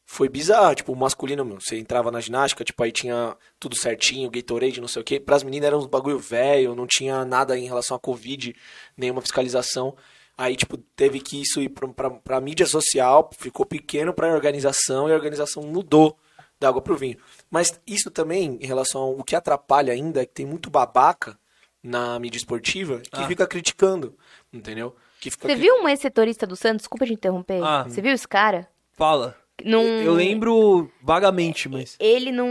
[0.10, 0.74] foi bizarra.
[0.74, 4.88] Tipo, o masculino, meu, você entrava na ginástica, tipo, aí tinha tudo certinho, Gatorade, não
[4.88, 5.20] sei o quê.
[5.20, 8.56] Pras meninas eram uns bagulho velho, não tinha nada em relação à Covid,
[8.96, 9.96] nenhuma fiscalização.
[10.38, 15.10] Aí, tipo, teve que isso ir pra, pra, pra mídia social, ficou pequeno pra organização
[15.10, 16.18] e a organização mudou
[16.60, 17.18] da água pro vinho.
[17.52, 21.38] Mas isso também, em relação ao o que atrapalha ainda, é que tem muito babaca
[21.84, 23.28] na mídia esportiva que Ah.
[23.28, 24.18] fica criticando,
[24.54, 24.96] entendeu?
[25.20, 26.80] Que fica Você cri- viu um ex-setorista do Santos?
[26.84, 27.62] Desculpa te interromper.
[27.64, 27.84] Ah.
[27.84, 28.68] Você viu esse cara?
[28.94, 29.36] Fala.
[29.64, 30.02] Num...
[30.02, 31.96] Eu lembro vagamente, mas.
[32.00, 32.48] Ele não.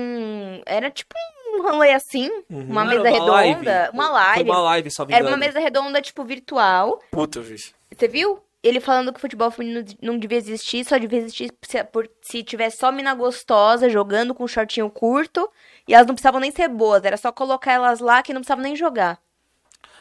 [0.66, 1.14] Era tipo
[1.54, 3.32] um rolê assim, uma Não mesa era redonda.
[3.32, 3.90] live.
[3.92, 4.50] Uma Foi live.
[4.50, 7.00] uma live, salvo Era uma mesa redonda, tipo, virtual.
[7.11, 7.57] Puta, viu?
[7.57, 8.40] Você viu?
[8.62, 12.42] Ele falando que o futebol feminino não devia existir, só devia existir se, por, se
[12.42, 15.48] tivesse só mina gostosa jogando com shortinho curto.
[15.86, 18.64] E elas não precisavam nem ser boas, era só colocar elas lá que não precisavam
[18.64, 19.20] nem jogar.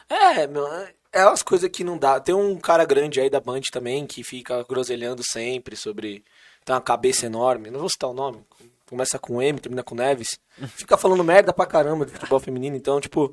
[0.08, 2.20] É, meu, é é umas coisas que não dá.
[2.20, 6.22] Tem um cara grande aí da Band também que fica groselhando sempre sobre.
[6.66, 8.44] Tem uma cabeça enorme, não vou citar o nome.
[8.90, 10.38] Começa com M, termina com Neves.
[10.74, 13.32] Fica falando merda pra caramba de futebol feminino, então, tipo,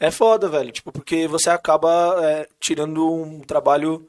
[0.00, 0.70] é foda, velho.
[0.72, 4.08] Tipo, porque você acaba é, tirando um trabalho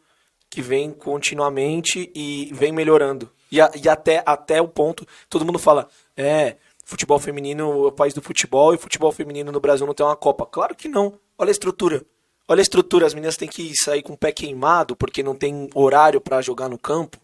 [0.52, 3.30] que vem continuamente e vem melhorando.
[3.52, 6.56] E, a- e até, até o ponto, todo mundo fala, é,
[6.86, 10.16] futebol feminino é o país do futebol e futebol feminino no Brasil não tem uma
[10.16, 10.46] Copa.
[10.46, 11.20] Claro que não.
[11.40, 12.06] Olha a estrutura.
[12.48, 15.70] Olha a estrutura, as meninas têm que sair com o pé queimado porque não tem
[15.74, 17.18] horário pra jogar no campo.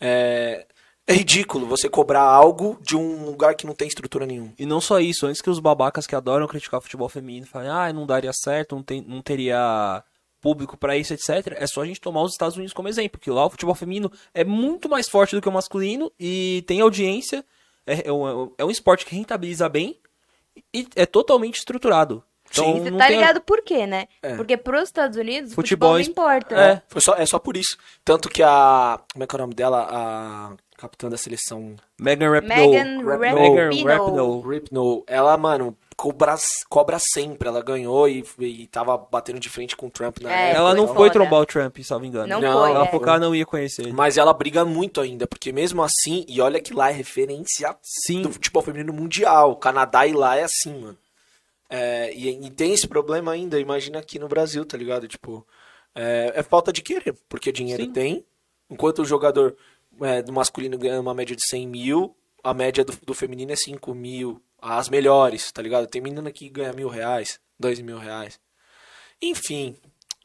[0.00, 0.66] É,
[1.06, 4.52] é ridículo você cobrar algo de um lugar que não tem estrutura nenhuma.
[4.58, 7.68] E não só isso, antes que os babacas que adoram criticar o futebol feminino falem,
[7.68, 10.02] ah, não daria certo, não, tem, não teria
[10.40, 11.54] público pra isso, etc.
[11.56, 14.10] É só a gente tomar os Estados Unidos como exemplo, que lá o futebol feminino
[14.32, 17.44] é muito mais forte do que o masculino e tem audiência,
[17.86, 19.98] é, é um, é um esporte que rentabiliza bem
[20.72, 22.22] e é totalmente estruturado.
[22.50, 22.82] Então, Sim.
[22.82, 24.06] Você tá tem- ligado por quê, né?
[24.22, 24.36] É.
[24.36, 26.54] Porque pros Estados Unidos, o Futebol futebol, não importa.
[26.54, 26.82] é.
[26.88, 27.76] Foi só, é só por isso.
[28.04, 29.00] Tanto que a.
[29.12, 29.88] Como é que é o nome dela?
[29.90, 30.52] A
[30.84, 32.68] capitã da seleção Megan Rapinoe.
[32.68, 34.54] Megan Rapinoe.
[34.54, 35.02] Rapinoe.
[35.06, 36.34] Ela, mano, cobra,
[36.68, 37.48] cobra sempre.
[37.48, 40.58] Ela ganhou e, e tava batendo de frente com o Trump na É, época.
[40.58, 42.26] Ela não foi foi trombar o Trump, salvo engano.
[42.26, 42.94] Não, Não, foi, ela é.
[42.94, 43.92] Ela não ia conhecer ele.
[43.92, 48.22] Mas ela briga muito ainda, porque mesmo assim, e olha que lá é referência Sim.
[48.22, 49.52] do futebol feminino mundial.
[49.52, 50.98] O Canadá e lá é assim, mano.
[51.70, 55.08] É, e, e tem esse problema ainda, imagina aqui no Brasil, tá ligado?
[55.08, 55.46] Tipo,
[55.94, 57.92] é, é falta de querer, porque dinheiro Sim.
[57.92, 58.24] tem.
[58.70, 59.56] Enquanto o jogador
[60.00, 63.56] é, do masculino ganha uma média de 100 mil, a média do, do feminino é
[63.56, 64.40] 5 mil.
[64.60, 65.86] As melhores, tá ligado?
[65.86, 68.40] Tem menina que ganha mil reais, dois mil reais.
[69.20, 69.76] Enfim,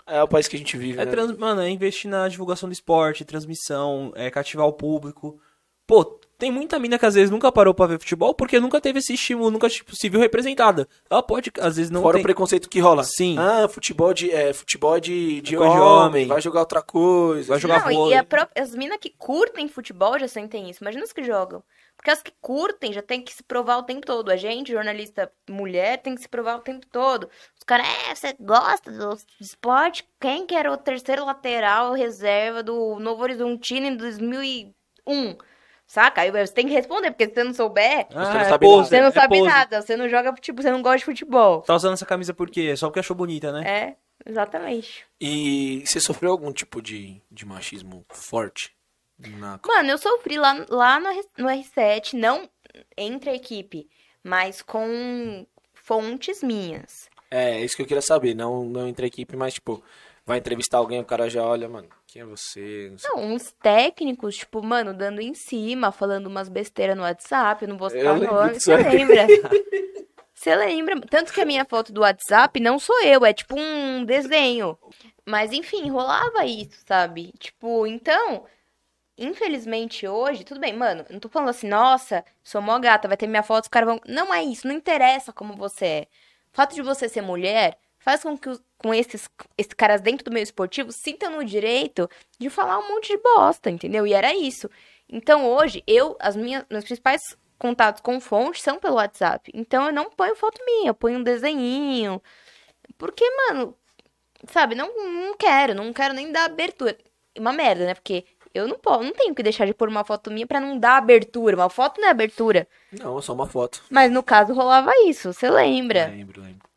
[0.07, 1.11] é o país que a gente vive, É né?
[1.11, 5.39] trans- Mano, é investir na divulgação do esporte, transmissão, é cativar o público.
[5.85, 8.99] Pô, tem muita mina que às vezes nunca parou pra ver futebol porque nunca teve
[8.99, 10.87] esse estímulo, nunca tipo, se viu representada.
[11.09, 12.21] Ela pode, às vezes, não Fora tem...
[12.21, 13.03] o preconceito que rola.
[13.03, 13.35] Sim.
[13.37, 16.27] Ah, futebol de, é, futebol de, de, É de homem, homem.
[16.27, 17.49] vai jogar outra coisa.
[17.49, 18.17] Vai jogar não, e vôlei.
[18.17, 20.81] a pró- as minas que curtem futebol já sentem isso.
[20.81, 21.61] Imagina as que jogam.
[21.97, 24.29] Porque as que curtem já tem que se provar o tempo todo.
[24.31, 27.25] A gente, jornalista mulher, tem que se provar o tempo todo.
[27.57, 30.07] Os caras, é, você gosta do esporte?
[30.17, 35.35] Quem que era o terceiro lateral reserva do Novo Horizontino em 2001?
[35.89, 36.21] Saca?
[36.21, 38.65] Aí você tem que responder, porque se você não souber, Ah, Você não é sabe
[38.67, 39.81] pose, você não é sabe nada.
[39.81, 41.61] Você não joga futebol, você não gosta de futebol.
[41.63, 42.77] Tá usando essa camisa por quê?
[42.77, 43.63] Só porque achou bonita, né?
[43.67, 45.03] É, exatamente.
[45.19, 48.71] E você sofreu algum tipo de, de machismo forte?
[49.17, 49.59] Na...
[49.65, 51.09] Mano, eu sofri lá, lá no,
[51.39, 52.47] no R7, não
[52.95, 53.89] entre a equipe,
[54.23, 57.09] mas com fontes minhas.
[57.31, 58.35] É, isso que eu queria saber.
[58.35, 59.83] Não, não entre a equipe, mas tipo,
[60.23, 62.91] vai entrevistar alguém, o cara já olha, mano, quem é você?
[63.03, 63.15] Não.
[63.15, 67.77] Não, uns técnicos, tipo, mano, dando em cima, falando umas besteiras no WhatsApp, eu não
[67.77, 69.27] vou citar nome, você lembra?
[70.33, 71.01] Você lembra?
[71.01, 74.77] Tanto que a minha foto do WhatsApp não sou eu, é tipo um desenho.
[75.25, 77.33] Mas enfim, rolava isso, sabe?
[77.37, 78.45] Tipo, então.
[79.17, 83.27] infelizmente hoje, tudo bem, mano, não tô falando assim, nossa, sou mó gata, vai ter
[83.27, 83.99] minha foto, os caras vão.
[84.07, 86.01] Não é isso, não interessa como você é.
[86.53, 90.25] O fato de você ser mulher faz com que os- com esses, esses caras dentro
[90.25, 92.09] do meio esportivo sintam no direito
[92.39, 94.07] de falar um monte de bosta, entendeu?
[94.07, 94.69] E era isso.
[95.07, 97.21] Então hoje, eu, as minhas, meus principais
[97.57, 99.51] contatos com fonte são pelo WhatsApp.
[99.53, 102.21] Então eu não ponho foto minha, eu ponho um desenhinho.
[102.97, 103.75] Porque, mano,
[104.49, 106.97] sabe, não, não quero, não quero nem dar abertura.
[107.37, 107.93] Uma merda, né?
[107.93, 110.79] Porque eu não posso, não tenho que deixar de pôr uma foto minha pra não
[110.79, 111.55] dar abertura.
[111.55, 112.67] Uma foto não é abertura.
[112.91, 113.83] Não, é só uma foto.
[113.89, 116.07] Mas no caso rolava isso, você lembra?
[116.07, 116.68] Lembro, lembro.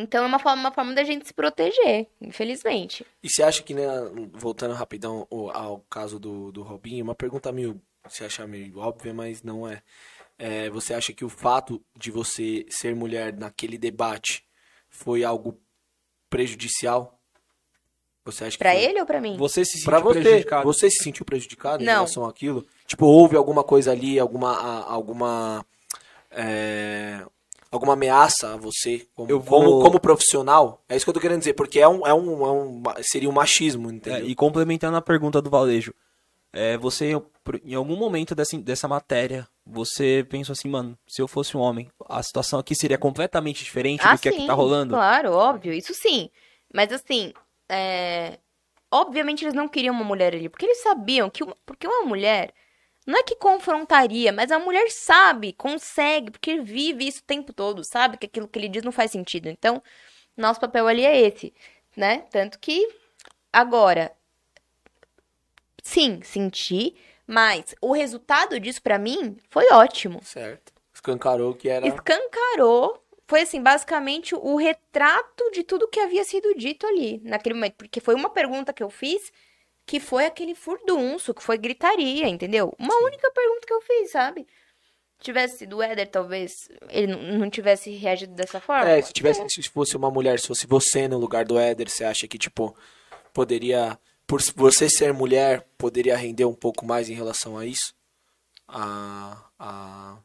[0.00, 3.04] Então é uma forma, uma forma da gente se proteger, infelizmente.
[3.22, 3.86] E você acha que, né,
[4.32, 9.12] voltando rapidão ao- ao caso do, do Robinho, uma pergunta meio, você acha meio óbvia,
[9.14, 9.82] mas não é.
[10.38, 14.44] É, Você acha que o fato de você ser mulher naquele debate
[14.88, 15.60] foi algo
[16.30, 17.18] prejudicial?
[18.24, 18.82] Você acha que Pra foi?
[18.84, 19.36] ele ou pra mim?
[19.36, 20.64] Você se sentiu Pra você, prejudicado.
[20.64, 21.94] você se sentiu prejudicado em Não.
[21.94, 22.66] relação àquilo?
[22.86, 25.64] Tipo, houve alguma coisa ali, alguma, alguma,
[26.30, 27.24] é,
[27.70, 30.82] alguma ameaça a você como, Eu vou- como, como profissional?
[30.88, 33.28] É isso que eu tô querendo dizer, porque é um, é um, é um seria
[33.28, 34.26] um machismo, É, entendeu?
[34.28, 35.94] e complementando a pergunta do Valejo,
[36.52, 37.12] é, você,
[37.64, 41.90] em algum momento dessa, dessa matéria, você pensou assim, mano, se eu fosse um homem,
[42.08, 44.94] a situação aqui seria completamente diferente Ah, do que aqui sim, tá rolando?
[44.94, 46.30] Claro, óbvio, isso sim.
[46.72, 47.34] Mas assim,
[47.68, 48.38] é,
[48.90, 51.54] obviamente eles não queriam uma mulher ali, porque eles sabiam que uma...
[51.66, 52.52] porque uma mulher
[53.08, 57.82] não é que confrontaria, mas a mulher sabe, consegue, porque vive isso o tempo todo,
[57.82, 59.48] sabe que aquilo que ele diz não faz sentido.
[59.48, 59.82] Então,
[60.36, 61.54] nosso papel ali é esse,
[61.96, 62.26] né?
[62.30, 62.86] Tanto que
[63.50, 64.12] agora
[65.82, 66.94] sim, senti,
[67.26, 70.70] mas o resultado disso pra mim foi ótimo Certo.
[70.92, 71.88] Escancarou que era.
[71.88, 73.02] escancarou.
[73.26, 77.76] Foi assim, basicamente o retrato de tudo que havia sido dito ali naquele momento.
[77.76, 79.32] Porque foi uma pergunta que eu fiz
[79.88, 82.74] que foi aquele furdunço, que foi gritaria, entendeu?
[82.78, 84.46] Uma única pergunta que eu fiz, sabe?
[85.18, 88.88] Tivesse sido o Éder, talvez ele não- tivesse reagido dessa forma.
[88.90, 92.04] É, se tivesse, se fosse uma mulher, se fosse você no lugar do Éder, você
[92.04, 92.76] acha que, tipo,
[93.32, 97.94] poderia, por você ser mulher, poderia render um pouco mais em relação a isso?
[98.68, 100.18] A, a,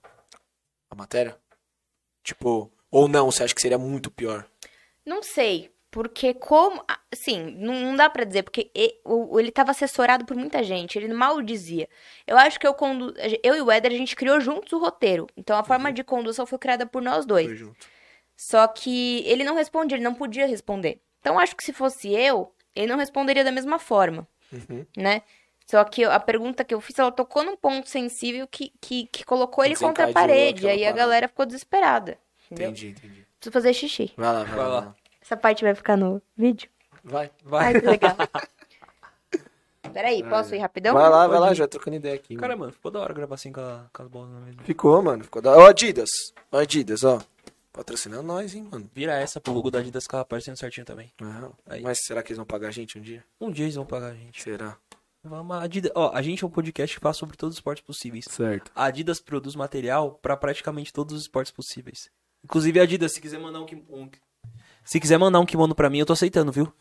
[0.89, 1.37] a matéria?
[2.21, 4.45] Tipo, ou não, você acha que seria muito pior?
[5.05, 6.83] Não sei, porque como...
[7.11, 8.71] Assim, não, dá pra dizer, porque
[9.05, 11.87] o- ele tava assessorado por muita gente, ele mal dizia.
[12.25, 13.13] Eu acho que eu condu...
[13.43, 15.27] Eu e o Éder, a gente criou juntos o roteiro.
[15.37, 17.45] Então, a forma de condução foi criada por nós dois.
[17.45, 17.85] Foi junto.
[18.35, 20.99] Só que ele não respondia, ele não podia responder.
[21.19, 24.83] Então, acho que se fosse eu, ele não responderia da mesma forma, Uhum.
[24.97, 25.21] né?
[25.67, 29.23] Só que a pergunta que eu fiz, ela tocou num ponto sensível que, que, que
[29.23, 30.65] colocou ele contra a parede.
[30.65, 32.17] E aí a galera ficou desesperada.
[32.51, 32.71] Entendeu?
[32.71, 33.25] Entendi, entendi.
[33.39, 34.11] Preciso fazer xixi.
[34.17, 34.79] Vai lá, vai, Vai lá.
[34.79, 34.95] lá.
[35.23, 36.69] Essa parte vai ficar no vídeo?
[37.03, 37.31] Vai.
[37.43, 37.65] Vai.
[37.67, 38.15] Ai, que legal.
[39.93, 40.93] Peraí, posso ir rapidão?
[40.95, 42.35] Vai lá, vai lá, já trocando ideia aqui.
[42.35, 42.71] Cara, mano.
[42.71, 44.57] ficou da hora gravar assim com, a- com as bolas na mesa.
[44.63, 45.23] Ficou, mano.
[45.23, 45.51] Ficou da...
[45.55, 46.09] Ó, Adidas.
[46.51, 47.21] Ó, Adidas, ó.
[47.71, 48.89] Patrocinando nós, hein, mano.
[48.93, 51.11] Vira essa pro logo da Adidas ficar aparecendo certinho também.
[51.67, 51.81] Aí.
[51.81, 53.23] Mas será que eles vão pagar a gente um dia?
[53.39, 54.41] Um dia eles vão pagar a gente.
[54.41, 54.77] Será?
[55.23, 55.91] Vamos, a Adidas...
[55.95, 58.25] Ó, a gente é um podcast que fala sobre todos os esportes possíveis.
[58.29, 58.71] Certo.
[58.73, 62.09] A Adidas produz material pra praticamente todos os esportes possíveis.
[62.43, 64.09] Inclusive, a Adidas, se quiser mandar um, kim- um-
[64.83, 66.71] Se quiser mandar um kimono pra mim, eu tô aceitando, viu?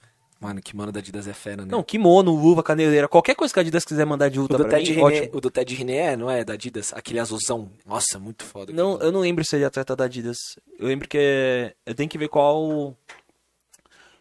[0.42, 1.68] Mano, mano da Adidas é fera, né?
[1.70, 4.90] Não, kimono, luva, caneleira, qualquer coisa que a Adidas quiser mandar de luta pra Ted
[4.90, 5.36] mim, René, ótimo.
[5.38, 6.42] o do Ted René é, não é?
[6.42, 6.92] Da Adidas?
[6.92, 7.70] Aquele azulzão.
[7.86, 8.72] Nossa, muito foda.
[8.72, 10.36] Não, eu não lembro se ele é atleta da Adidas.
[10.80, 11.74] Eu lembro que é...
[11.86, 12.96] eu tenho que ver qual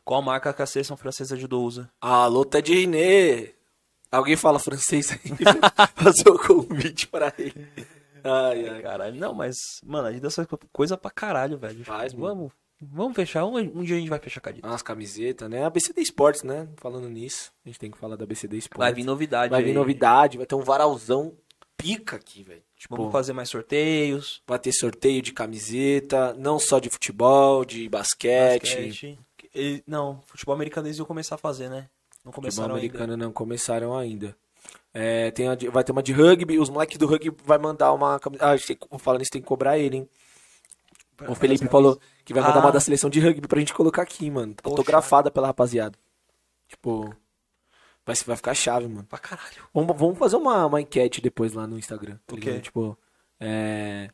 [0.06, 1.90] qual marca que a seleção francesa de judo usa.
[2.00, 3.54] Alô, Ted René.
[4.12, 5.20] Alguém fala francês aí?
[5.96, 7.68] Fazer o convite para ele.
[8.24, 8.82] Ai, ai.
[8.84, 11.84] Caralho, não, mas mano, a Adidas faz coisa pra caralho, velho.
[11.84, 12.52] Faz, mano.
[12.82, 13.46] Vamos, fechar.
[13.46, 14.68] Um, um dia a gente vai fechar a.
[14.68, 15.64] Umas camisetas, né?
[15.64, 16.68] A BCD Esportes, né?
[16.78, 18.80] Falando nisso, a gente tem que falar da BCD Esportes.
[18.80, 19.52] Vai vir novidade.
[19.52, 19.74] Vai vir aí.
[19.76, 21.34] novidade, vai ter um varalzão
[21.78, 22.62] pica aqui, velho.
[22.78, 24.42] Tipo, Vamos fazer mais sorteios.
[24.48, 28.62] vai ter sorteio de camiseta, não só de futebol, de basquete.
[28.76, 29.20] basquete.
[29.54, 31.88] E- não, futebol americano eles iam começar a fazer, né?
[32.24, 32.80] Não Futebol começaram ainda.
[32.88, 34.36] americano não começaram ainda.
[34.94, 38.20] É, tem de- vai ter uma de rugby, os moleques do rugby vai mandar uma
[38.20, 38.54] camiseta.
[38.54, 40.10] Ah, falando isso, tem que cobrar ele, hein?
[41.28, 42.66] O Felipe falou que vai mandar Ah.
[42.66, 44.56] uma da seleção de rugby pra gente colocar aqui, mano.
[44.56, 44.74] Poxa.
[44.74, 45.98] Autografada pela rapaziada.
[46.68, 47.16] Tipo,
[48.06, 49.06] vai, vai ficar chave, mano.
[49.06, 49.68] Pra caralho.
[49.74, 52.18] Vamos, vamos fazer uma, uma enquete depois lá no Instagram.
[52.26, 52.56] tá O ligado?
[52.56, 52.62] quê?
[52.62, 52.98] Tipo,
[53.40, 54.10] é,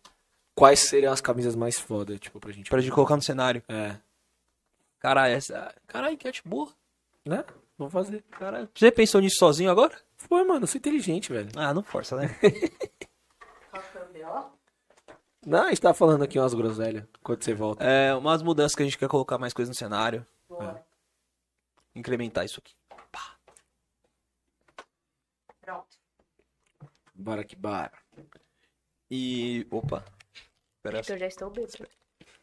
[0.55, 2.69] quais seriam as camisas mais foda, tipo, pra gente.
[2.69, 3.61] Pra gente colocar no cenário.
[3.67, 3.95] É.
[4.99, 5.73] Caralho, essa.
[5.85, 6.69] Caralho, enquete boa.
[7.25, 7.43] Né?
[7.77, 8.23] Vamos fazer.
[8.31, 8.67] Caralho.
[8.73, 9.95] Você pensou nisso sozinho agora?
[10.15, 11.49] Foi, mano, eu sou inteligente, velho.
[11.55, 12.35] Ah, não força, né?
[15.47, 17.81] Não, a gente tá falando aqui umas groselhas quando você volta.
[17.81, 20.27] É, umas mudanças que a gente quer colocar mais coisa no cenário.
[20.59, 20.83] É.
[21.95, 22.75] Incrementar isso aqui.
[25.61, 25.87] Pronto.
[27.15, 27.93] Bora que bora.
[29.09, 29.65] E.
[29.71, 30.03] Opa.
[30.83, 31.87] Pera Porque eu já estou bêbado.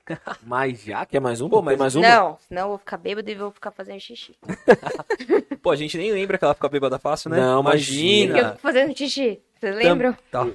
[0.42, 1.05] Mas já?
[1.05, 1.50] Quer mais um?
[1.50, 2.07] Pô, mas- mais uma?
[2.09, 4.34] Não, senão eu vou ficar bêbado e vou ficar fazendo xixi.
[5.62, 7.38] Pô, a gente nem lembra que ela fica bêbada fácil, né?
[7.38, 8.50] Não, eu imagina.
[8.50, 9.42] fico fazendo xixi.
[9.64, 10.14] Vocês lembram?
[10.30, 10.46] Tá.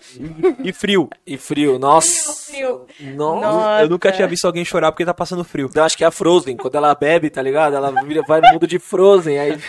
[0.63, 1.09] E frio.
[1.25, 2.31] E frio, nossa.
[2.51, 2.85] Frio.
[3.15, 3.41] Nossa.
[3.47, 3.81] Nossa.
[3.83, 5.67] Eu nunca tinha visto alguém chorar porque tá passando frio.
[5.73, 6.55] Eu acho que é a Frozen.
[6.57, 7.75] Quando ela bebe, tá ligado?
[7.75, 7.91] Ela
[8.27, 9.39] vai no mundo de Frozen.
[9.39, 9.59] Aí...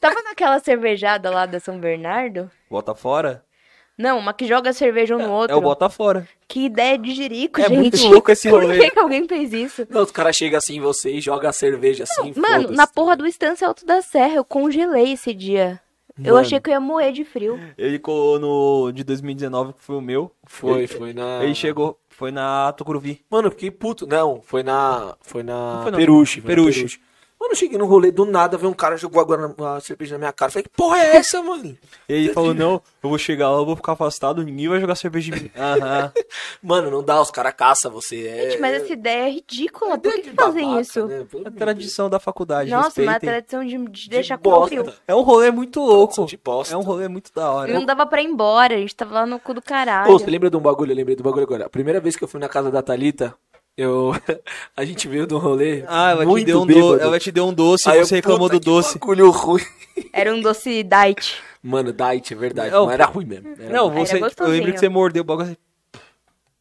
[0.00, 2.50] Tava naquela cervejada lá da São Bernardo?
[2.68, 3.44] Bota fora.
[3.96, 5.54] Não, uma que joga cerveja um no outro.
[5.54, 6.26] É o bota fora.
[6.48, 7.76] Que ideia de jirico, É gente.
[7.78, 8.78] muito louco esse Por rolê.
[8.78, 9.86] que, que alguém fez isso?
[9.90, 12.32] Não, os caras chegam assim em você e jogam a cerveja assim.
[12.34, 12.74] Mano, foda-se.
[12.76, 15.78] na porra do Estância Alto da Serra, eu congelei esse dia.
[16.24, 16.38] Eu Mano.
[16.46, 17.58] achei que eu ia morrer de frio.
[17.78, 20.30] Ele colou no de 2019, que foi o meu.
[20.46, 21.42] Foi, Ele, foi na.
[21.44, 23.24] ele chegou, foi na Tucuruvi.
[23.30, 24.06] Mano, eu fiquei puto.
[24.06, 25.16] Não, foi na.
[25.20, 25.80] Foi na.
[25.82, 26.40] foi na- Peruche.
[26.40, 27.00] Peruche.
[27.40, 30.18] Mano, eu cheguei no rolê do nada, veio um cara jogou agora uma cerveja na
[30.18, 30.50] minha cara.
[30.52, 31.74] Falei, que porra é essa, mano?
[32.06, 35.32] Ele falou, não, eu vou chegar lá, eu vou ficar afastado, ninguém vai jogar cerveja
[35.34, 35.50] de mim.
[35.56, 36.12] Aham.
[36.62, 38.26] Mano, não dá, os caras caçam você.
[38.26, 38.50] É...
[38.50, 39.96] Gente, mas essa ideia é ridícula.
[39.96, 41.06] Por que, de que fazem babaca, isso?
[41.06, 41.26] né?
[41.46, 43.28] É de tradição da faculdade, Nossa, mas a respeitem.
[43.30, 44.66] tradição de, de deixar De com bosta.
[44.68, 44.94] frio.
[45.08, 46.26] É um rolê muito louco.
[46.26, 46.74] de bosta.
[46.74, 47.72] É um rolê muito da hora.
[47.72, 50.12] Não dava pra ir embora, a gente tava lá no cu do caralho.
[50.12, 50.92] Pô, você lembra de um bagulho?
[50.92, 51.64] Eu lembrei do bagulho agora.
[51.66, 53.34] A primeira vez que eu fui na casa da Thalita,
[53.82, 54.12] eu...
[54.76, 57.00] a gente veio de um rolê Ah, ela te, deu um do...
[57.00, 58.98] ela te deu um doce Aí e eu, você reclamou do doce.
[58.98, 59.62] bagulho ruim.
[60.12, 61.36] Era um doce diet.
[61.62, 62.70] Mano, diet, é verdade.
[62.70, 63.54] Não, Não, era ruim mesmo.
[63.58, 64.06] Era Não, ruim.
[64.06, 65.56] você, Era eu lembro que você mordeu o bagulho.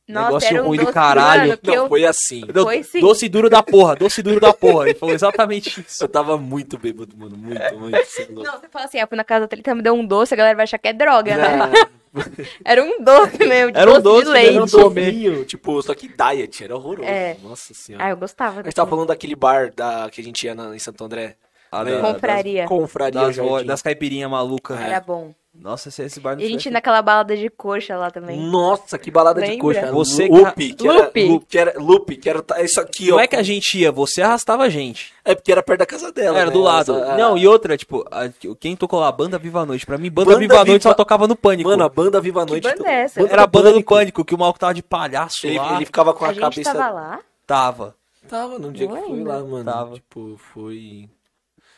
[0.09, 1.49] Nossa, Negócio era um ruim do doce, caralho.
[1.49, 1.88] mano, Não, eu...
[1.88, 2.41] foi assim.
[2.51, 2.99] Foi sim.
[2.99, 4.89] Doce duro da porra, doce duro da porra.
[4.89, 6.03] Ele falou exatamente isso.
[6.03, 7.38] Eu tava muito bêbado, mano.
[7.38, 7.95] Muito, muito.
[7.95, 8.28] é.
[8.32, 10.38] Não, você fala assim, ah, fui na casa dele, então me deu um doce, a
[10.38, 11.55] galera vai achar que é droga, né?
[11.57, 11.89] Não,
[12.66, 14.76] Era um doce mesmo, de Era um doce, doce de mesmo, leite.
[14.76, 17.07] Era um docinho, tipo, só que diet, era horroroso.
[17.10, 17.38] É.
[17.43, 18.05] Nossa senhora.
[18.05, 18.62] Ah, eu gostava.
[18.62, 21.36] A gente tava falando daquele bar da, que a gente ia na- em Santo André.
[21.72, 22.01] Ah, Lembra?
[22.01, 22.62] da- Confraria.
[22.62, 24.80] Das, confraria Das, das caipirinhas malucas.
[24.80, 25.34] Era bom.
[25.62, 28.39] Nossa, esse, esse bar não E a gente naquela balada de coxa lá também.
[28.39, 29.62] Nossa, que balada de Lembra?
[29.62, 29.91] coxa.
[29.91, 31.28] Você que- Lupe, que, era, Lupe.
[31.28, 33.20] Lupe, que era Lupe, que era isso aqui, Não ó.
[33.20, 35.14] é que a gente ia, você arrastava a gente.
[35.26, 36.38] É porque era perto da casa dela.
[36.38, 36.53] Era né?
[36.53, 36.95] do lado.
[36.95, 39.12] Essa- Não, e outra, tipo, a- quem tocou lá?
[39.12, 39.86] Banda Viva a Noite.
[39.86, 41.70] Pra mim, Banda, Banda Viva a Noite Viva- só tocava no Pânico.
[41.70, 42.64] Mano, a banda Viva a Noite.
[42.64, 43.22] banda é essa?
[43.22, 45.76] Era a banda do Pânico, que o maluco tava de palhaço Ele, lá.
[45.76, 46.74] ele ficava com a, A gente cabeça.
[46.74, 47.20] tava lá.
[47.45, 47.95] Tava.
[48.30, 49.30] Tava no dia Não que foi lembro.
[49.34, 49.66] lá, mano.
[49.66, 49.95] Tava.
[49.95, 51.10] Tipo, foi.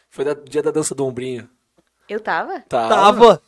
[0.10, 1.50] Foi da dia da dança do ombrinho.
[2.10, 2.60] Eu tava?
[2.68, 2.90] Tava.
[2.90, 3.42] Tava.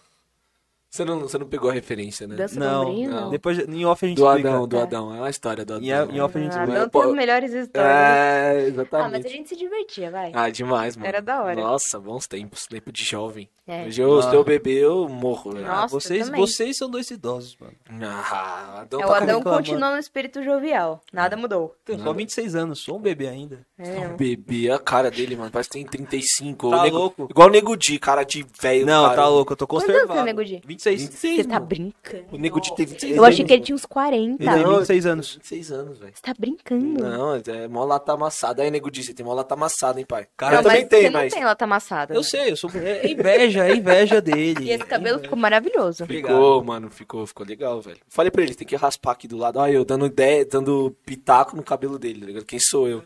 [0.94, 2.36] Você não, você não pegou a referência, né?
[2.36, 3.30] Dança Não, não.
[3.32, 4.50] Depois, em off a gente Do explica.
[4.50, 4.82] Adão, do É.
[4.84, 5.16] Adão.
[5.16, 5.84] É uma história do Adão.
[5.84, 6.80] Em, a- em off a gente Ah, explica.
[6.82, 7.92] não Pô, tem as melhores histórias.
[7.92, 9.30] É, Ah, mas a exatamente.
[9.30, 10.32] gente se divertia, vai.
[10.36, 11.08] Ah, demais, mano.
[11.08, 11.56] Era da hora.
[11.60, 12.68] Nossa, bons tempos.
[12.68, 13.50] Tempo de jovem.
[13.66, 13.86] É.
[13.88, 14.22] Hoje eu, Ah.
[14.30, 15.66] se eu beber, eu morro, velho.
[15.66, 16.40] Nossa, vocês, também.
[16.42, 17.74] vocês são dois idosos, mano.
[18.04, 19.64] Ah, Adão É, tá o Adão reclamando.
[19.66, 21.02] continua no espírito jovial.
[21.12, 21.74] Nada mudou.
[21.86, 23.66] Tenho só 26 anos, sou um bebê ainda.
[23.80, 24.08] É.
[24.10, 24.70] com bebê.
[24.70, 26.70] A cara dele, mano, parece que tem 35.
[26.70, 27.28] Tá O nego- louco?
[27.30, 28.86] Igual o Nego Di, cara de velho.
[28.86, 29.16] Não, cara.
[29.16, 30.14] tá louco, eu tô Quantos anos conservado.
[30.14, 30.62] tem o Nego Di?
[30.92, 31.02] 26.
[31.10, 31.66] 26, Você tá mano.
[31.66, 32.26] brincando?
[32.32, 33.48] O Nego Di tem 26 Eu achei anos.
[33.48, 34.44] que ele tinha uns 40.
[34.44, 35.34] Ele tem Não, 26 anos.
[35.36, 36.12] 26 anos, velho.
[36.14, 37.04] Você tá brincando?
[37.04, 38.64] Não, é mó lata amassada.
[38.64, 40.28] Aí, Nego Di, você tem mó lata amassada, hein, pai?
[40.38, 41.24] Cara, eu também mas tenho, você mas...
[41.34, 42.14] não tem lata amassada.
[42.14, 42.70] Eu sei, eu sou.
[42.76, 44.66] É inveja, é inveja dele.
[44.66, 46.06] E esse cabelo ficou maravilhoso.
[46.06, 48.00] Ficou, mano, ficou, ficou legal, velho.
[48.08, 49.60] Falei pra ele, tem que raspar aqui do lado.
[49.60, 52.46] Olha eu dando ideia, dando pitaco no cabelo dele, tá ligado?
[52.46, 53.04] Quem sou eu?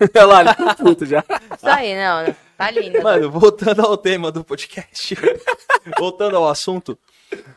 [0.16, 1.24] Olha lá, ele ficou puto já.
[1.56, 2.36] Isso aí, não, não.
[2.56, 3.02] Tá lindo.
[3.02, 5.16] Mano, voltando ao tema do podcast.
[5.98, 6.98] voltando ao assunto.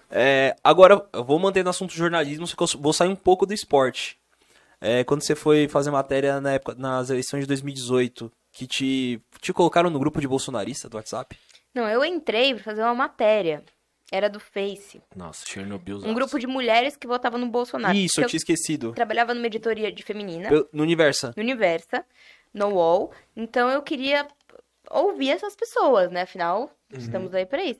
[0.09, 3.45] é, agora, eu vou manter no assunto jornalismo, só que eu vou sair um pouco
[3.45, 4.17] do esporte.
[4.79, 9.53] É, quando você foi fazer matéria na época, nas eleições de 2018, que te, te
[9.53, 11.37] colocaram no grupo de bolsonarista do WhatsApp?
[11.73, 13.63] Não, eu entrei pra fazer uma matéria.
[14.15, 15.01] Era do Face.
[15.15, 15.97] Nossa, Chernobyl.
[16.05, 17.97] Um grupo de mulheres que votavam no Bolsonaro.
[17.97, 18.93] Isso, eu tinha esquecido.
[18.93, 21.33] trabalhava numa editoria de feminina, Pelo- No Universa.
[21.35, 22.05] no Universa,
[22.53, 23.11] no UOL.
[23.35, 24.27] Então eu queria
[24.91, 26.21] ouvir essas pessoas, né?
[26.21, 27.79] Afinal, estamos aí pra isso.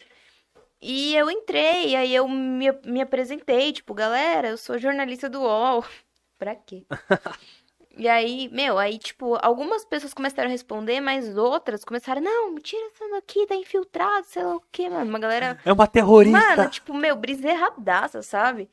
[0.82, 5.86] E eu entrei, aí eu me, me apresentei, tipo, galera, eu sou jornalista do UOL.
[6.40, 6.84] pra quê?
[7.96, 12.62] E aí, meu, aí, tipo, algumas pessoas começaram a responder, mas outras começaram, não, me
[12.62, 15.10] tira essa daqui, tá infiltrado, sei lá o quê, mano.
[15.10, 16.40] Uma galera É uma terrorista.
[16.40, 18.70] Mano, tipo, meu, brisa erradaça, sabe?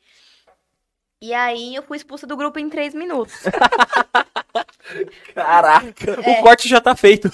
[1.21, 3.35] E aí eu fui expulsa do grupo em três minutos.
[5.33, 6.19] Caraca!
[6.19, 7.29] O corte já tá feito.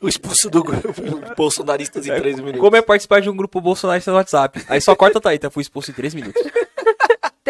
[0.00, 0.92] O expulso do grupo
[1.36, 2.60] bolsonaristas em 3 minutos.
[2.60, 4.62] Como é participar de um grupo bolsonarista no WhatsApp?
[4.68, 5.50] Aí só corta tá aí, tá?
[5.50, 6.42] Fui expulso em 3 minutos.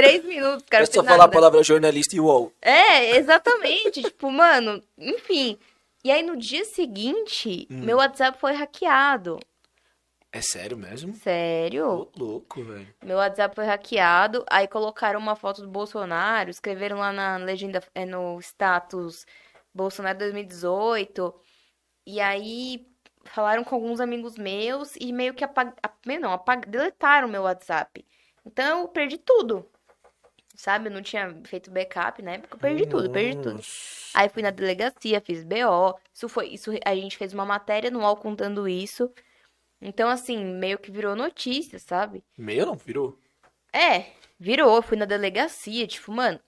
[0.02, 0.84] três minutos, cara.
[0.84, 1.32] É só falar a nada.
[1.32, 2.52] palavra jornalista e UOL.
[2.60, 4.02] É, exatamente.
[4.02, 5.58] tipo, mano, enfim.
[6.04, 7.80] E aí no dia seguinte, Hum.
[7.84, 9.38] meu WhatsApp foi hackeado.
[10.32, 11.12] É sério mesmo?
[11.16, 11.86] Sério?
[11.88, 12.86] Ô, louco, velho.
[13.04, 18.04] Meu WhatsApp foi hackeado, aí colocaram uma foto do Bolsonaro, escreveram lá na legenda, é,
[18.06, 19.26] no status
[19.74, 21.34] Bolsonaro 2018,
[22.06, 22.86] e aí
[23.24, 25.72] falaram com alguns amigos meus e meio que apag...
[25.82, 26.64] ap- meio não, apag...
[26.68, 28.04] deletaram meu WhatsApp.
[28.46, 29.68] Então eu perdi tudo.
[30.60, 30.88] Sabe?
[30.88, 33.54] Eu não tinha feito backup na época, eu perdi tudo, perdi tudo.
[33.54, 34.10] Nossa.
[34.12, 35.98] Aí fui na delegacia, fiz BO.
[36.12, 39.10] Isso foi, isso a gente fez uma matéria no UOL contando isso.
[39.80, 42.22] Então assim, meio que virou notícia, sabe?
[42.36, 43.18] Meio não, virou.
[43.72, 44.08] É,
[44.38, 46.38] virou, fui na delegacia, tipo, mano.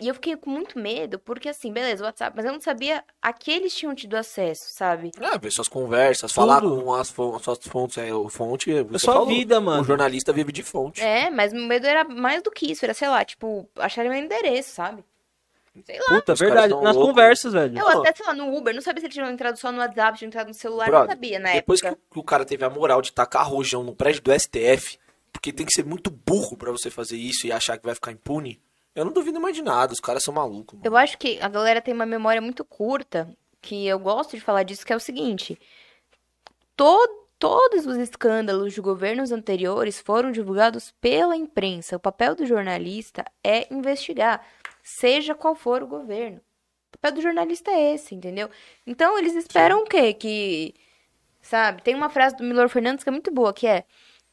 [0.00, 3.32] E eu fiquei com muito medo, porque assim, beleza, WhatsApp, mas eu não sabia a
[3.32, 5.10] que eles tinham tido acesso, sabe?
[5.18, 6.82] É, ver suas conversas, falar Tudo.
[6.82, 8.70] com as, fo- suas fontes, é, o fonte.
[8.82, 9.80] você sua falou, vida, mano.
[9.80, 11.00] O jornalista vive de fonte.
[11.00, 14.20] É, mas o medo era mais do que isso, era, sei lá, tipo, acharem meu
[14.20, 15.02] endereço, sabe?
[15.84, 16.06] Sei lá.
[16.20, 16.74] Puta, verdade.
[16.74, 17.06] Nas loucos.
[17.12, 17.78] conversas, velho.
[17.78, 20.18] Eu até, sei lá, no Uber, não sabia se eles tinham entrado só no WhatsApp,
[20.18, 22.02] tinham entrado no celular, Brother, não sabia na Depois que, época.
[22.10, 24.98] o- que o cara teve a moral de tacar rojão no prédio do STF,
[25.32, 28.10] porque tem que ser muito burro pra você fazer isso e achar que vai ficar
[28.12, 28.58] impune,
[28.96, 30.74] eu não duvido mais de nada, os caras são malucos.
[30.78, 30.84] mano.
[30.84, 33.28] Eu acho que a galera tem uma memória muito curta,
[33.62, 35.56] que eu gosto de falar disso, que é o seguinte:
[36.76, 41.96] to- todos os escândalos de governos anteriores foram divulgados pela imprensa.
[41.96, 44.44] O papel do jornalista é investigar,
[44.82, 46.38] seja qual for o governo.
[46.94, 48.48] O papel do jornalista é esse, entendeu?
[48.86, 50.14] Então eles esperam o quê?
[50.14, 50.74] Que,
[51.42, 51.82] sabe?
[51.82, 53.84] Tem uma frase do Milor Fernandes que é muito boa, que é: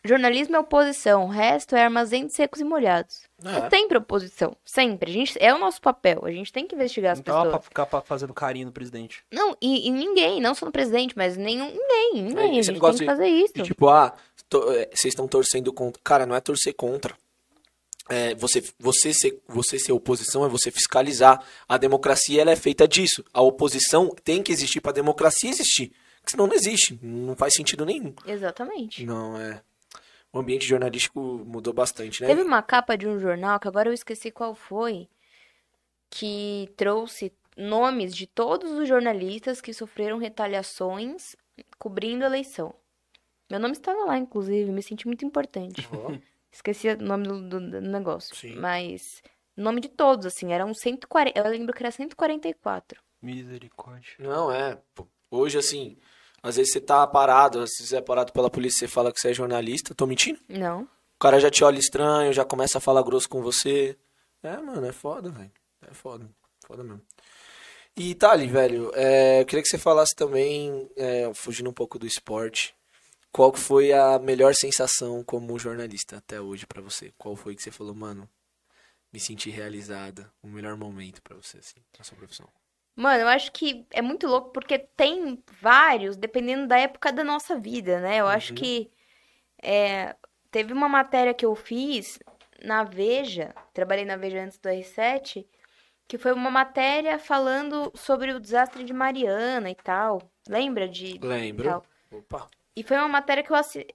[0.05, 3.24] jornalismo é oposição, o resto é armazém de secos e molhados.
[3.44, 3.66] É.
[3.66, 5.10] É sempre oposição, sempre.
[5.10, 7.50] A gente, é o nosso papel, a gente tem que investigar as Não pessoas.
[7.50, 9.24] pra ficar fazendo carinho no presidente.
[9.32, 12.38] Não, e, e ninguém, não só no presidente, mas nenhum, ninguém, ninguém.
[12.38, 13.54] É, a gente tem que de- fazer isso.
[13.56, 14.14] E tipo, ah,
[14.76, 16.00] é, vocês estão torcendo contra.
[16.04, 17.16] Cara, não é torcer contra.
[18.10, 21.42] É, você, você, ser, você ser oposição é você fiscalizar.
[21.68, 23.24] A democracia ela é feita disso.
[23.34, 25.92] A oposição tem que existir pra democracia existir.
[26.20, 27.00] Porque senão não existe.
[27.02, 28.14] Não faz sentido nenhum.
[28.26, 29.06] Exatamente.
[29.06, 29.62] Não, é.
[30.34, 32.28] O ambiente jornalístico mudou bastante, né?
[32.28, 35.08] Teve uma capa de um jornal, que agora eu esqueci qual foi,
[36.10, 41.36] que trouxe nomes de todos os jornalistas que sofreram retaliações
[41.78, 42.74] cobrindo a eleição.
[43.50, 45.88] Meu nome estava lá, inclusive, me senti muito importante.
[45.92, 46.12] Ó,
[46.52, 48.36] Esqueci o nome do, do- do negócio.
[48.36, 48.56] Sim.
[48.56, 49.22] Mas,
[49.56, 51.40] nome de todos, assim, eram 140.
[51.40, 53.02] Eu lembro que era 144.
[53.22, 54.14] Misericórdia.
[54.20, 54.80] Não, é.
[55.32, 55.98] Hoje, assim,
[56.44, 59.30] às vezes você tá parado, se você é parado pela polícia você fala que você
[59.30, 59.96] é jornalista.
[59.96, 60.39] Tô mentindo?
[60.50, 60.82] Não.
[60.84, 63.98] O cara já te olha estranho, já começa a falar grosso com você.
[64.44, 65.52] É, mano, é foda, velho.
[65.89, 66.30] É foda.
[66.68, 67.02] Foda mesmo.
[67.96, 72.08] E Thali, velho, é, eu queria que você falasse também, é, fugindo um pouco do
[72.08, 72.76] esporte,
[73.32, 77.14] qual que foi a melhor sensação como jornalista até hoje pra você?
[77.18, 78.28] Qual foi que você falou, mano,
[79.14, 82.50] me senti realizada, o melhor momento pra você, assim, na sua profissão?
[82.96, 87.58] Mano, eu acho que é muito louco porque tem vários, dependendo da época da nossa
[87.60, 88.18] vida, né?
[88.18, 88.91] Eu acho que
[89.62, 90.16] é,
[90.52, 92.20] teve uma matéria que eu fiz
[92.64, 95.46] na Veja, trabalhei na Veja antes do R7,
[96.08, 100.22] que foi uma matéria falando sobre o desastre de Mariana e tal.
[100.48, 101.82] Lembra de Lembro.
[102.12, 102.50] Opa.
[102.76, 103.86] E foi uma matéria que eu assi...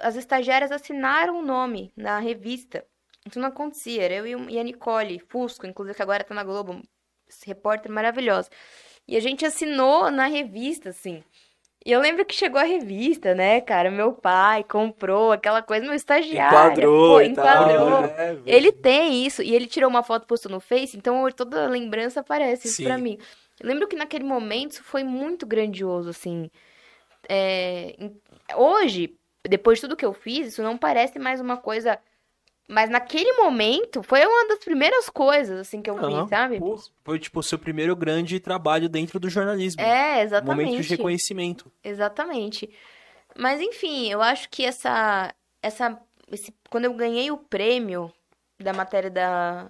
[0.00, 2.84] as estagiárias assinaram o nome na revista.
[3.26, 4.02] Isso não acontecia.
[4.02, 6.80] Era eu e a Nicole Fusco, inclusive, que agora tá na Globo,
[7.46, 8.48] repórter maravilhosa.
[9.06, 11.22] E a gente assinou na revista, assim.
[11.84, 13.90] E eu lembro que chegou a revista, né, cara?
[13.90, 16.72] Meu pai comprou aquela coisa, meu estagiário.
[16.72, 18.00] Enquadrou pô, e tal, enquadrou.
[18.02, 18.38] né?
[18.44, 19.42] Ele tem isso.
[19.42, 22.84] E ele tirou uma foto, postou no Face, então toda lembrança aparece isso Sim.
[22.84, 23.18] pra mim.
[23.58, 26.50] Eu lembro que naquele momento isso foi muito grandioso, assim.
[27.28, 27.94] É,
[28.56, 29.16] Hoje,
[29.48, 31.98] depois de tudo que eu fiz, isso não parece mais uma coisa.
[32.70, 36.58] Mas naquele momento foi uma das primeiras coisas, assim, que eu Aham, fiz, sabe?
[36.60, 36.78] pô.
[37.02, 39.82] Foi, tipo, o seu primeiro grande trabalho dentro do jornalismo.
[39.82, 40.82] É, Um momento de exatamente.
[40.82, 41.72] reconhecimento.
[41.82, 42.70] Exatamente.
[43.36, 46.00] Mas enfim, eu acho que essa, essa,
[46.30, 48.12] esse, quando eu ganhei o prêmio
[48.56, 49.68] da matéria da,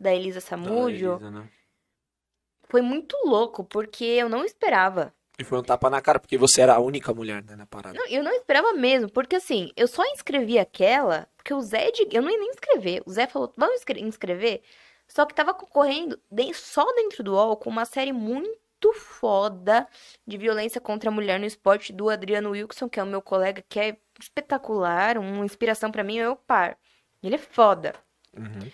[0.00, 1.48] da Elisa Samúdio, Da Elisa, né?
[2.68, 5.14] foi muito louco, porque eu não esperava.
[5.44, 7.96] Foi um tapa na cara, porque você era a única mulher, né, na parada.
[7.98, 12.08] Não, eu não esperava mesmo, porque assim, eu só inscrevi aquela, porque o Zé, de,
[12.12, 13.02] eu não ia nem inscrever.
[13.06, 14.62] O Zé falou, vamos inscre- inscrever?
[15.08, 16.18] Só que tava concorrendo
[16.54, 18.58] só dentro do UOL com uma série muito
[18.94, 19.86] foda
[20.26, 23.62] de violência contra a mulher no esporte do Adriano Wilson, que é o meu colega,
[23.68, 26.78] que é espetacular, uma inspiração pra mim, é o par.
[27.22, 27.94] Ele é foda.
[28.36, 28.70] Uhum.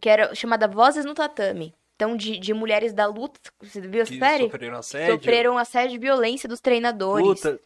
[0.00, 1.74] Que era chamada Vozes no Tatame.
[1.96, 4.44] Então, de, de mulheres da luta, você viu essa Que série?
[4.44, 5.16] sofreram assédio.
[5.18, 7.40] Sofreram assédio e violência dos treinadores.
[7.40, 7.60] Puta,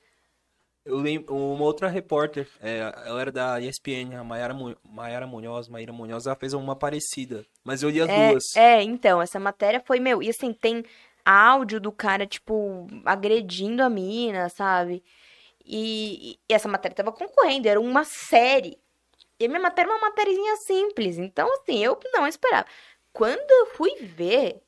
[0.85, 4.55] eu lembro, uma outra repórter, é, ela era da ESPN, a Mayara,
[4.85, 8.45] Mayara Munhoz, Maíra Munhoz, ela fez uma parecida, mas eu li as É, duas.
[8.55, 10.85] é, então, essa matéria foi, meu, e assim, tem
[11.25, 15.03] áudio do cara, tipo, agredindo a mina, sabe?
[15.65, 18.79] E, e essa matéria tava concorrendo, era uma série.
[19.39, 22.67] E a minha matéria era uma matériazinha simples, então, assim, eu não esperava.
[23.13, 24.63] Quando eu fui ver,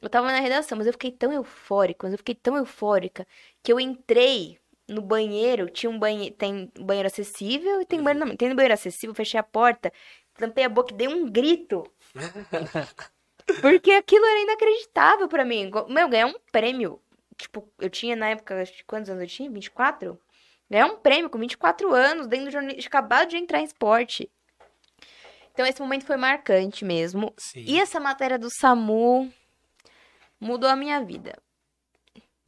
[0.00, 3.26] eu tava na redação, mas eu fiquei tão eufórica, mas eu fiquei tão eufórica,
[3.62, 8.36] que eu entrei no banheiro, tinha um banheiro, tem banheiro acessível e tem banheiro não,
[8.36, 9.92] tem no banheiro acessível, fechei a porta,
[10.34, 11.84] tampei a boca e dei um grito.
[13.60, 15.70] Porque aquilo era inacreditável pra mim.
[15.88, 17.00] Meu, ganhar um prêmio.
[17.36, 19.50] Tipo, eu tinha na época, quantos anos eu tinha?
[19.50, 20.18] 24?
[20.70, 24.30] Ganhar um prêmio com 24 anos, dentro do jornalismo, acabado de entrar em esporte.
[25.52, 27.32] Então esse momento foi marcante mesmo.
[27.36, 27.64] Sim.
[27.66, 29.32] E essa matéria do SAMU
[30.40, 31.36] mudou a minha vida.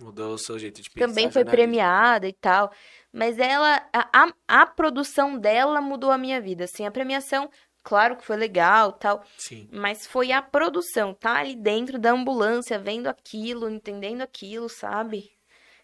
[0.01, 1.07] Mudou o seu jeito de pensar.
[1.07, 2.73] Também foi premiada e tal.
[3.13, 6.65] Mas ela, a, a, a produção dela mudou a minha vida.
[6.65, 7.49] Assim, a premiação,
[7.83, 9.23] claro que foi legal tal.
[9.37, 9.69] Sim.
[9.71, 15.31] Mas foi a produção, tá ali dentro da ambulância, vendo aquilo, entendendo aquilo, sabe?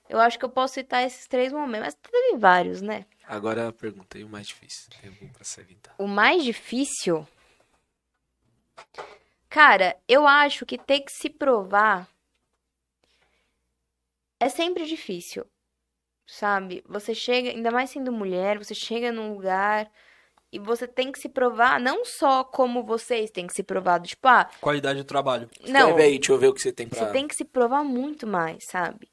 [0.09, 3.05] Eu acho que eu posso citar esses três momentos, mas teve vários, né?
[3.29, 4.91] Agora perguntei o mais difícil.
[5.01, 5.95] Tem algum pra se evitar?
[5.99, 7.29] O mais difícil.
[9.51, 12.09] Cara, eu acho que ter que se provar
[14.41, 15.45] é sempre difícil.
[16.27, 16.83] Sabe?
[16.89, 19.91] Você chega, ainda mais sendo mulher, você chega num lugar
[20.51, 24.09] e você tem que se provar não só como vocês têm que se provar, do
[24.09, 25.51] tipo, ah, Qualidade do trabalho.
[25.67, 26.99] não, Escreve aí, deixa eu ver o que você tem pra...
[26.99, 29.11] Você tem que se provar muito mais, sabe?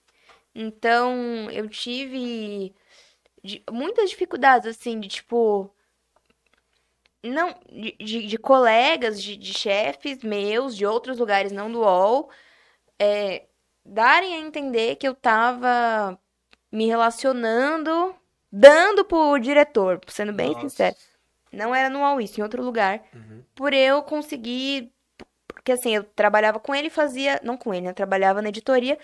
[0.54, 2.74] Então, eu tive
[3.46, 5.72] de- muitas dificuldades, assim, de tipo.
[7.24, 12.30] Não, de, de, de colegas, de, de chefes meus, de outros lugares, não do UOL,
[13.00, 13.46] é,
[13.84, 16.20] darem a entender que eu tava
[16.72, 18.16] me relacionando,
[18.52, 20.62] dando pro diretor, sendo bem Nossa.
[20.62, 20.96] sincero.
[21.52, 23.02] Não era no UOL isso, em outro lugar.
[23.14, 23.44] Uhum.
[23.56, 24.94] Por eu conseguir
[25.66, 27.40] porque assim, eu trabalhava com ele e fazia.
[27.44, 27.90] Não com ele, né?
[27.90, 29.00] Eu trabalhava na editoria.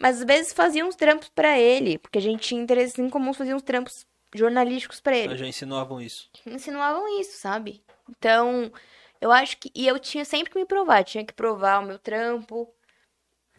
[0.00, 1.98] Mas às vezes fazia uns trampos pra ele.
[1.98, 5.36] Porque a gente tinha interesses em comuns, fazia uns trampos jornalísticos pra ele.
[5.36, 6.28] Já ensinavam isso.
[6.46, 7.82] Insinuavam isso, sabe?
[8.10, 8.72] Então,
[9.20, 9.70] eu acho que.
[9.74, 11.04] E eu tinha sempre que me provar.
[11.04, 12.68] Tinha que provar o meu trampo,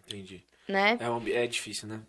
[0.05, 0.43] Entendi.
[0.67, 0.97] né?
[0.99, 2.01] É, um- é difícil, né?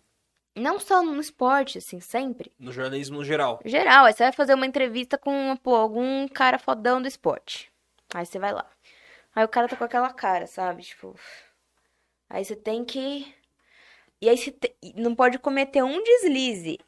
[0.55, 2.51] Não só no esporte, assim, sempre.
[2.57, 3.59] No jornalismo no geral.
[3.63, 7.71] Geral, aí você vai fazer uma entrevista com pô, algum cara fodão do esporte.
[8.13, 8.67] Aí você vai lá.
[9.35, 10.81] Aí o cara tá com aquela cara, sabe?
[10.81, 11.15] Tipo.
[12.29, 13.31] Aí você tem que.
[14.21, 16.79] E aí você te- não pode cometer um deslize,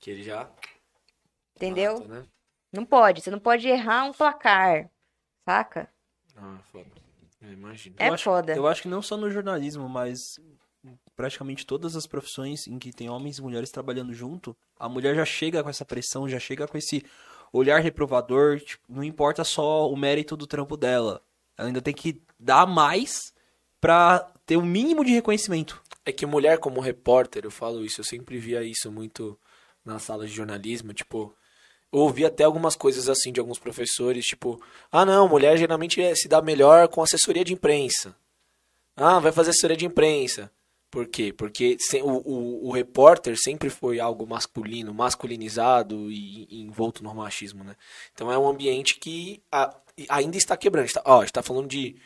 [0.00, 0.48] Que ele já...
[1.56, 1.94] entendeu?
[2.00, 2.24] mata, né?
[2.72, 3.20] Não pode.
[3.20, 4.88] Você não pode errar um placar.
[5.44, 5.88] Saca?
[6.36, 6.86] Ah, foda.
[7.40, 7.94] Eu imagino.
[7.98, 8.54] É eu acho, foda.
[8.54, 10.40] Eu acho que não só no jornalismo, mas
[11.14, 15.24] praticamente todas as profissões em que tem homens e mulheres trabalhando junto, a mulher já
[15.24, 17.04] chega com essa pressão, já chega com esse
[17.52, 21.20] olhar reprovador, tipo, não importa só o mérito do trampo dela.
[21.56, 23.34] Ela ainda tem que dar mais
[23.80, 25.82] pra ter o mínimo de reconhecimento.
[26.04, 29.38] É que mulher como repórter, eu falo isso, eu sempre via isso muito
[29.84, 31.34] na sala de jornalismo, tipo,
[31.92, 36.14] eu ouvi até algumas coisas assim de alguns professores, tipo, ah não, mulher geralmente é-
[36.14, 38.16] se dá melhor com assessoria de imprensa.
[38.96, 40.50] Ah, vai fazer assessoria de imprensa.
[40.90, 41.32] Por quê?
[41.32, 47.64] Porque o, o, o repórter sempre foi algo masculino, masculinizado e, e envolto no machismo,
[47.64, 47.74] né?
[48.12, 49.74] Então é um ambiente que a-
[50.10, 50.84] ainda está quebrando.
[50.84, 51.96] A gente tá- ó, a gente tá falando de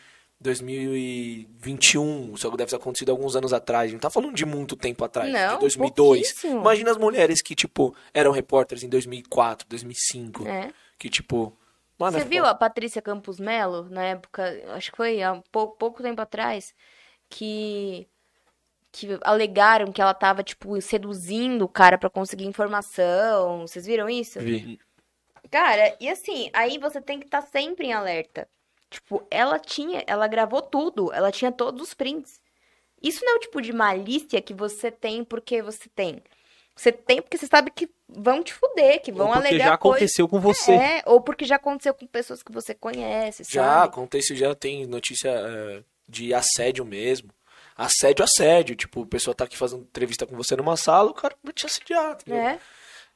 [0.41, 3.93] 2021, isso deve ter acontecido alguns anos atrás.
[3.93, 6.21] Não tá falando de muito tempo atrás, Não, de 2002.
[6.33, 6.61] pouquíssimo.
[6.61, 10.47] Imagina as mulheres que, tipo, eram repórteres em 2004, 2005.
[10.47, 10.71] É.
[10.99, 11.57] Que, tipo...
[11.99, 15.41] Mano, Você é viu a Patrícia Campos Melo, na época, acho que foi há um
[15.51, 16.75] pou- pouco tempo atrás,
[17.31, 18.07] que
[18.93, 23.61] que alegaram que ela tava, tipo, seduzindo o cara pra conseguir informação.
[23.67, 24.41] Vocês viram isso?
[24.41, 24.79] Vi.
[25.51, 28.49] Cara, e assim, aí você tem que estar sempre em alerta.
[28.91, 32.41] Tipo, ela tinha, ela gravou tudo, ela tinha todos os prints.
[33.03, 36.23] Isso não é o tipo de malícia que você tem porque você tem.
[36.75, 39.79] Você tem porque você sabe que vão te fuder, que vão Ou porque alegar já
[39.79, 40.73] coisa- aconteceu com você.
[40.73, 43.87] É, ou porque já aconteceu com pessoas que você conhece, Já sabe?
[43.89, 47.31] acontece, já tem notícia é, de assédio mesmo.
[47.77, 48.77] Assédio, assédio.
[48.77, 51.67] Tipo, a pessoa tá aqui fazendo entrevista com você numa sala, o cara vai te
[51.67, 52.41] assediar, entendeu?
[52.43, 52.59] É.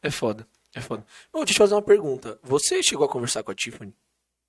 [0.02, 0.46] É foda.
[0.74, 1.04] É foda.
[1.32, 2.38] Ô, deixa eu te fazer uma pergunta.
[2.42, 3.94] Você chegou a conversar com a Tiffany?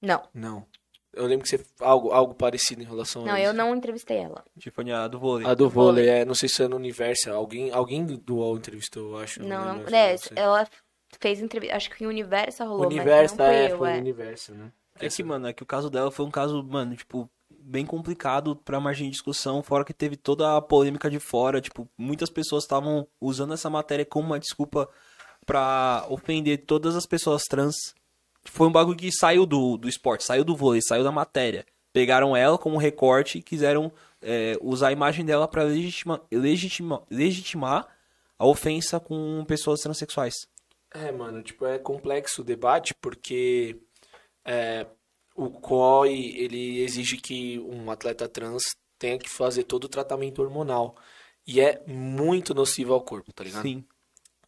[0.01, 0.65] Não, Não.
[1.13, 1.63] Eu lembro que você.
[1.79, 3.49] Algo, algo parecido em relação não, a isso.
[3.49, 4.43] eu não entrevistei ela.
[4.57, 5.47] Tiffany, a do vôlei.
[5.47, 6.25] A do vôlei, é.
[6.25, 7.35] Não sei se é no Universal.
[7.35, 9.43] Alguém, alguém do UOL entrevistou, eu acho.
[9.43, 9.87] Não, não.
[9.93, 10.37] É, sei.
[10.37, 10.65] ela
[11.19, 11.75] fez entrevista.
[11.75, 13.95] Acho que o Universo rolou, Universo, mas não é, eu, foi é.
[13.95, 14.71] o Universo, né?
[14.99, 18.55] É que, mano, é que o caso dela foi um caso, mano, tipo, bem complicado
[18.55, 22.63] pra margem de discussão, fora que teve toda a polêmica de fora, tipo, muitas pessoas
[22.63, 24.89] estavam usando essa matéria como uma desculpa
[25.45, 27.75] pra ofender todas as pessoas trans.
[28.43, 31.65] Foi um bagulho que saiu do, do esporte, saiu do vôlei, saiu da matéria.
[31.93, 33.91] Pegaram ela como recorte e quiseram
[34.21, 37.87] é, usar a imagem dela pra legitima, legitima, legitimar
[38.37, 40.47] a ofensa com pessoas transexuais.
[40.93, 43.79] É, mano, tipo, é complexo o debate porque
[44.43, 44.85] é,
[45.35, 50.95] o COI, ele exige que um atleta trans tenha que fazer todo o tratamento hormonal.
[51.45, 53.63] E é muito nocivo ao corpo, tá ligado?
[53.63, 53.83] Sim.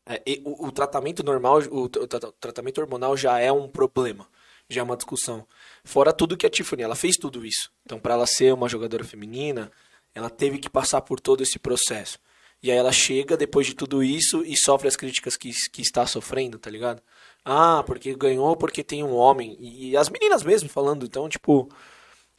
[0.05, 4.27] É, o, o tratamento normal, o, tra- tratamento hormonal já é um problema,
[4.69, 5.47] já é uma discussão.
[5.83, 7.71] Fora tudo que a Tiffany, ela fez tudo isso.
[7.85, 9.71] Então, para ela ser uma jogadora feminina,
[10.13, 12.19] ela teve que passar por todo esse processo.
[12.61, 16.05] E aí ela chega depois de tudo isso e sofre as críticas que, que está
[16.05, 17.01] sofrendo, tá ligado?
[17.43, 19.57] Ah, porque ganhou porque tem um homem.
[19.59, 21.67] E, e as meninas mesmo falando, então, tipo,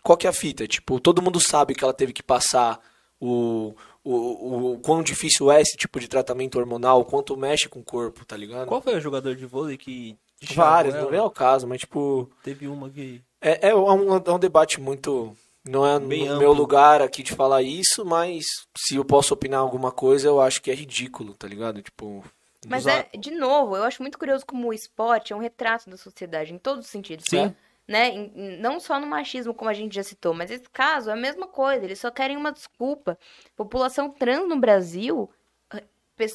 [0.02, 0.66] qual que é a fita?
[0.66, 2.80] Tipo, todo mundo sabe que ela teve que passar
[3.20, 3.74] o,
[4.04, 7.80] o, o, o quão difícil é esse tipo de tratamento hormonal, o quanto mexe com
[7.80, 8.68] o corpo, tá ligado?
[8.68, 10.16] Qual foi o jogador de vôlei que.
[10.54, 11.26] Várias, não vem ela?
[11.26, 12.30] ao caso, mas tipo.
[12.42, 13.22] Teve uma que.
[13.40, 15.34] É, é, um, é um debate muito.
[15.66, 16.38] Não é Bem no amplo.
[16.40, 18.44] meu lugar aqui de falar isso, mas
[18.76, 21.80] se eu posso opinar alguma coisa, eu acho que é ridículo, tá ligado?
[21.80, 22.22] Tipo.
[22.66, 25.88] Mas usar- é, de novo, eu acho muito curioso como o esporte é um retrato
[25.88, 27.24] da sociedade, em todos os sentidos.
[27.28, 27.44] Sim.
[27.46, 27.54] Né?
[27.88, 31.16] Em- Não só no machismo, como a gente já citou, mas esse caso é a
[31.16, 31.84] mesma coisa.
[31.84, 33.18] Eles só querem uma desculpa.
[33.56, 35.30] População trans no Brasil,
[35.72, 35.84] eh,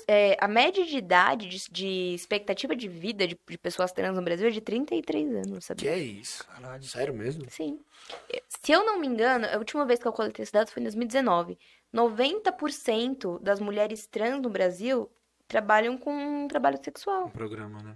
[0.08, 4.22] é, a média de idade, de, de expectativa de vida de, de pessoas trans no
[4.22, 5.82] Brasil é de 33 anos, sabe?
[5.82, 6.46] Que é isso?
[6.48, 6.84] Caralho.
[6.84, 7.50] Sério mesmo?
[7.50, 7.80] Sim.
[8.48, 10.84] Se eu não me engano, a última vez que eu coletei esses dados foi em
[10.86, 11.58] 2019.
[11.92, 15.10] 90% das mulheres trans no Brasil
[15.48, 17.26] trabalham com trabalho sexual.
[17.26, 17.96] Um programa, né?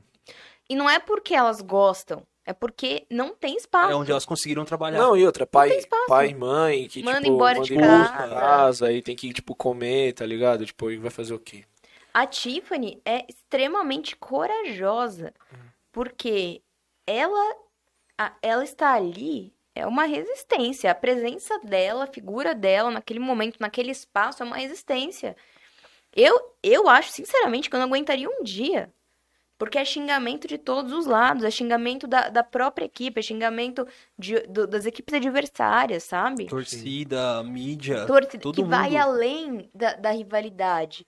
[0.69, 3.91] E não é porque elas gostam, é porque não tem espaço.
[3.91, 4.98] É onde elas conseguiram trabalhar.
[4.99, 5.70] Não, e outra, pai,
[6.07, 8.36] pai e mãe que, Manda tipo, embora manda de embora casa.
[8.36, 10.65] casa, aí tem que, tipo, comer, tá ligado?
[10.65, 11.64] Tipo, e vai fazer o quê?
[12.14, 15.34] A Tiffany é extremamente corajosa,
[15.91, 16.61] porque
[17.07, 17.56] ela,
[18.18, 20.91] a- ela está ali é uma resistência.
[20.91, 25.36] A presença dela, a figura dela naquele momento, naquele espaço, é uma resistência.
[26.15, 28.94] Eu, eu acho, sinceramente, que eu não aguentaria um dia.
[29.64, 33.88] Porque é xingamento de todos os lados, é xingamento da, da própria equipe, é xingamento
[34.18, 36.45] de- do- das equipes adversárias, sabe?
[36.48, 38.06] Torcida, mídia.
[38.06, 38.98] torcida todo que vai mundo.
[39.02, 41.06] além da, da rivalidade.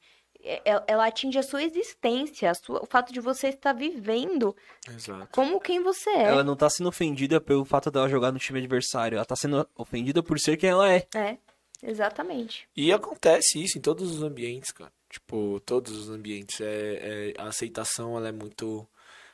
[0.48, 4.56] É- é- Ela atinge a sua existência, a sua- o fato de você estar vivendo
[4.88, 5.28] Exato.
[5.32, 6.24] como quem você é.
[6.24, 9.16] Ela não tá sendo ofendida pelo fato dela jogar no time adversário.
[9.16, 11.08] Ela tá sendo ofendida por ser quem ela é.
[11.16, 11.38] É,
[11.82, 12.68] exatamente.
[12.76, 14.92] E acontece isso em todos os ambientes, cara.
[15.16, 16.60] Tipo, todos os ambientes.
[16.60, 18.86] É, é- a aceitação, ela é muito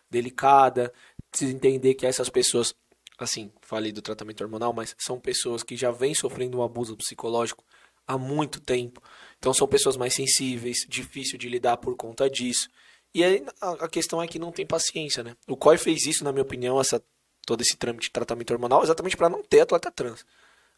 [0.09, 0.93] delicada.
[1.31, 2.75] Precisa entender que essas pessoas,
[3.17, 7.63] assim, falei do tratamento hormonal, mas são pessoas que já vêm sofrendo um abuso psicológico
[8.07, 9.01] há muito tempo.
[9.39, 12.69] Então são pessoas mais sensíveis, difícil de lidar por conta disso.
[13.13, 15.35] E aí a, a questão é que não tem paciência, né?
[15.47, 17.03] O COI fez isso, na minha opinião, essa,
[17.45, 20.23] todo esse trâmite de tratamento hormonal, exatamente para não ter atleta trans.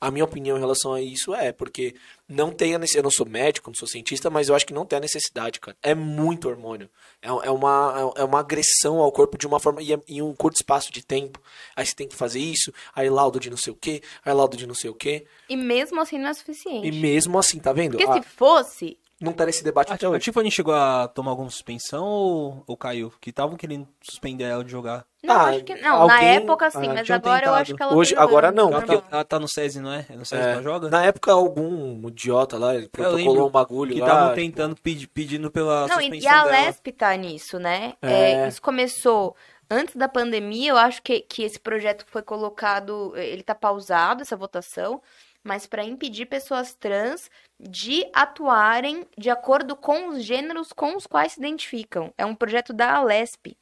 [0.05, 1.95] A minha opinião em relação a isso é porque
[2.27, 2.99] não tem a necessidade.
[2.99, 5.59] Eu não sou médico, não sou cientista, mas eu acho que não tem a necessidade,
[5.59, 5.77] cara.
[5.81, 6.89] É muito hormônio.
[7.21, 9.81] É, é uma, é uma agressão ao corpo de uma forma.
[9.81, 11.41] E é- em um curto espaço de tempo.
[11.75, 14.57] Aí você tem que fazer isso, aí laudo de não sei o quê, aí laudo
[14.57, 15.25] de não sei o quê.
[15.47, 16.87] E mesmo assim não é suficiente.
[16.87, 17.97] E mesmo assim, tá vendo?
[17.97, 20.19] Porque Ah, se fosse, não tá nesse debate A, até a hoje.
[20.19, 23.13] Tiffany chegou a tomar alguma suspensão ou, ou caiu?
[23.21, 25.05] Que estavam querendo suspender ela de jogar.
[25.23, 26.05] Não, Ah, acho que não.
[26.07, 27.55] Na alguém- época sim, ah, mas agora eu tentado.
[27.61, 29.01] acho que ela Hoje- agora não, Ela normal.
[29.01, 30.05] tá, ela tá no SESI, não é?
[30.09, 30.89] É no SESI que É, ela joga?
[30.89, 34.07] na época, algum idiota lá ele Eu protocolou um bagulho que lá.
[34.07, 36.51] estavam tentando pedir, pedindo pela Não, e, suspensão e a dela.
[36.65, 37.93] Lesp tá nisso, né?
[38.01, 38.31] É.
[38.43, 39.35] É, isso começou
[39.69, 44.35] antes da pandemia, eu acho que, que esse projeto foi colocado, ele tá pausado, essa
[44.35, 45.01] votação,
[45.43, 47.29] mas para impedir pessoas trans
[47.59, 52.13] de atuarem de acordo com os gêneros com os quais se identificam.
[52.17, 53.55] É um projeto da Alesp.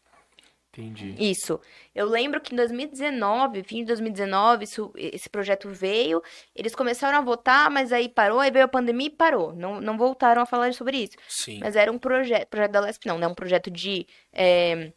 [0.73, 1.15] Entendi.
[1.19, 1.59] Isso.
[1.93, 6.21] Eu lembro que em 2019, fim de 2019, isso- esse projeto veio,
[6.55, 9.53] eles começaram a votar, mas aí parou, aí veio a pandemia e parou.
[9.53, 11.17] Não, não voltaram a falar sobre isso.
[11.27, 11.59] Sim.
[11.59, 13.27] Mas era um projeto, projeto da Lesp não, né?
[13.27, 14.93] Um projeto de é,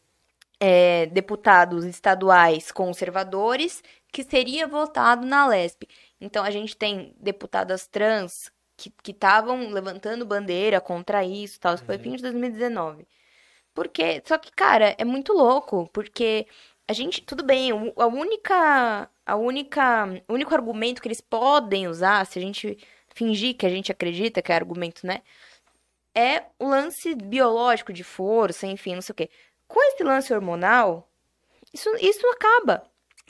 [0.60, 3.82] é, deputados estaduais conservadores
[4.12, 5.82] que seria votado na Lesp.
[6.20, 11.74] Então a gente tem deputadas trans que estavam levantando bandeira contra isso, tal.
[11.74, 13.06] Isso foi fim de 2019.
[13.74, 16.46] Porque, só que, cara, é muito louco, porque
[16.88, 21.88] a gente, tudo bem, o- a única, a única, o único argumento que eles podem
[21.88, 22.78] usar, se a gente
[23.14, 25.22] fingir que a gente acredita que é argumento, né?
[26.16, 29.30] é o lance biológico de força, enfim, não sei o quê.
[29.66, 31.08] Com esse lance hormonal,
[31.72, 32.84] isso, isso acaba.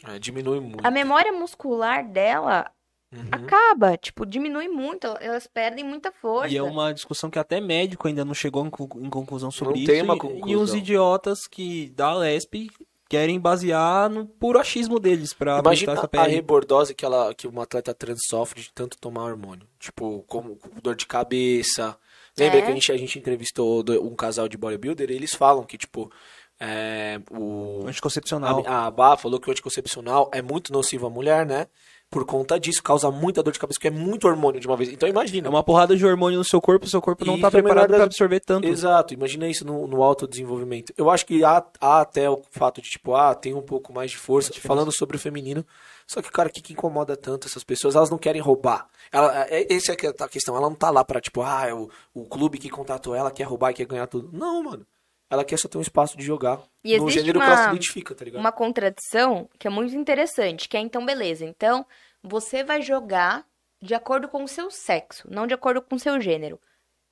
[0.07, 0.87] É, diminui muito.
[0.87, 2.71] A memória muscular dela
[3.17, 3.29] Uhum.
[3.31, 6.53] acaba, tipo, diminui muito, elas perdem muita força.
[6.53, 9.75] E é uma discussão que até médico ainda não chegou em conclu- em conclusão sobre
[9.75, 9.93] Não isso.
[9.93, 10.49] tem uma e- conclusão.
[10.49, 12.69] E os idiotas que da Lesp
[13.09, 16.35] querem basear no puro achismo deles pra Imagina essa a pele.
[16.35, 19.67] rebordose que, ela, que uma atleta trans sofre de tanto tomar hormônio.
[19.79, 21.97] Tipo, como dor de cabeça.
[22.37, 22.63] Lembra É.
[22.63, 26.11] que a gente, a gente entrevistou um casal de bodybuilder e eles falam que, tipo,
[26.59, 28.65] é, o, Anticoncepcional.
[28.67, 31.67] a, a Bá falou que o anticoncepcional é muito nocivo à mulher, né?
[32.15, 32.81] Por conta disso.
[32.81, 34.89] Causa muita dor de cabeça, porque é muito hormônio de uma vez.
[34.91, 35.49] Então imagina.
[35.49, 37.57] É uma porrada de hormônio no seu corpo, o seu corpo não E tá isso
[37.59, 38.69] é preparado da- absorver tanto.
[38.69, 40.93] Exato, imagina isso no, no autodesenvolvimento.
[40.97, 44.13] Eu acho que há, há até o fato de, tipo, ah, tem um pouco mais
[44.13, 45.67] de força, falando sobre o feminino.
[46.07, 47.97] Só que, cara, o que, que incomoda tanto essas pessoas?
[47.97, 48.87] Elas não querem roubar.
[49.11, 50.57] Ela, é, essa é que é a questão.
[50.57, 53.45] Ela não tá lá pra, tipo, ah, é o, o clube que contratou ela quer
[53.45, 54.31] roubar e quer ganhar tudo.
[54.33, 54.87] Não, mano.
[55.31, 56.61] Ela quer só ter um espaço de jogar.
[56.85, 58.39] E no gênero que ela se uma- identifica, tá ligado?
[58.41, 61.45] Uma contradição que é muito interessante, que é então, beleza.
[61.47, 61.85] Então,
[62.25, 63.47] você vai jogar
[63.83, 66.59] de acordo com o seu sexo, não de acordo com o seu gênero.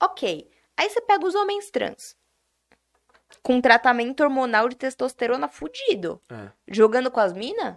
[0.00, 0.50] Ok.
[0.74, 2.16] Aí você pega os homens trans.
[3.42, 6.20] Com tratamento hormonal de testosterona fudido.
[6.30, 6.50] É.
[6.66, 7.76] Jogando com as minas?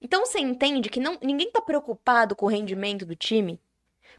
[0.00, 3.60] Então você entende que não, ninguém tá preocupado com o rendimento do time?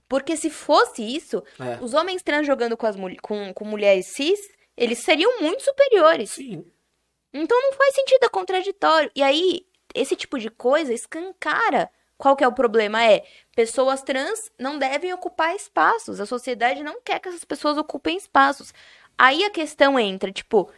[0.08, 1.84] Porque se fosse isso, É.
[1.84, 4.40] os homens trans jogando com, as, com, com mulheres cis,
[4.78, 6.32] eles seriam muito superiores.
[6.32, 6.66] Sim.
[7.34, 9.12] Então não faz sentido, é contraditório.
[9.14, 11.90] E aí, esse tipo de coisa escancara.
[12.18, 13.04] Qual que é o problema?
[13.04, 13.24] É,
[13.56, 16.20] pessoas trans não devem ocupar espaços.
[16.20, 18.74] A sociedade não quer que essas pessoas ocupem espaços.
[19.18, 20.70] Aí a questão entra, tipo,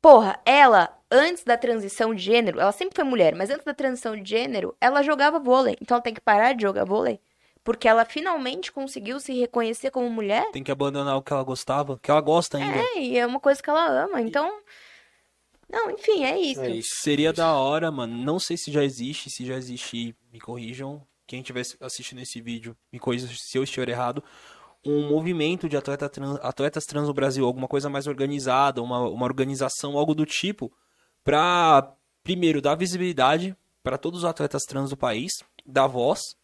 [0.00, 4.16] porra, ela, antes da transição de gênero, ela sempre foi mulher, mas antes da transição
[4.16, 5.76] de gênero, ela jogava vôlei.
[5.80, 7.20] Então ela tem que parar de jogar vôlei.
[7.62, 10.50] Porque ela finalmente conseguiu se reconhecer como mulher.
[10.50, 12.78] Tem que abandonar o que ela gostava, que ela gosta ainda.
[12.78, 14.20] É, e é uma coisa que ela ama.
[14.20, 14.60] Então.
[15.70, 16.60] Não, enfim, é isso.
[16.60, 16.96] É isso.
[16.96, 18.16] Seria da hora, mano.
[18.16, 21.06] Não sei se já existe, se já existe, me corrijam.
[21.26, 24.22] Quem estiver assistindo esse vídeo, me corrija se eu estiver errado.
[24.84, 29.24] Um movimento de atleta trans- atletas trans no Brasil, alguma coisa mais organizada, uma, uma
[29.26, 30.72] organização, algo do tipo,
[31.22, 31.94] pra,
[32.24, 35.32] primeiro, dar visibilidade para todos os atletas trans do país,
[35.64, 36.34] dar voz,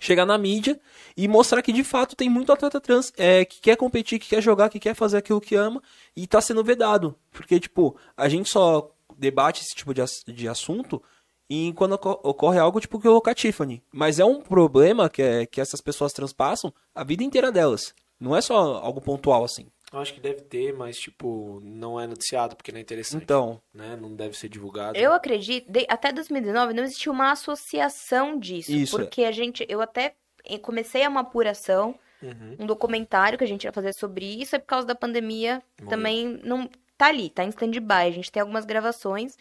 [0.00, 0.78] chegar na mídia
[1.16, 4.42] e mostrar que de fato tem muito atleta trans é, que quer competir, que quer
[4.42, 5.82] jogar, que quer fazer aquilo que ama
[6.16, 7.14] e tá sendo vedado.
[7.30, 11.02] Porque, tipo, a gente só debate esse tipo de, de assunto
[11.48, 13.82] em quando oco- ocorre algo tipo que a Tiffany.
[13.92, 17.94] Mas é um problema que, é, que essas pessoas transpassam a vida inteira delas.
[18.18, 19.66] Não é só algo pontual assim.
[19.94, 23.22] Eu acho que deve ter, mas, tipo, não é noticiado, porque não é interessante.
[23.22, 23.96] Então, Né?
[24.00, 24.98] Não deve ser divulgado.
[24.98, 28.72] Eu acredito, de- até 2019 não existia uma associação disso.
[28.72, 28.96] Isso.
[28.96, 30.14] Porque a gente, eu até
[30.46, 32.56] eh, comecei uma apuração, Uhum.
[32.60, 35.90] um documentário que a gente ia fazer sobre isso, e por causa da pandemia Morreu.
[35.90, 36.68] também não
[36.98, 37.92] tá ali, tá em stand-by.
[38.08, 39.36] A gente tem algumas gravações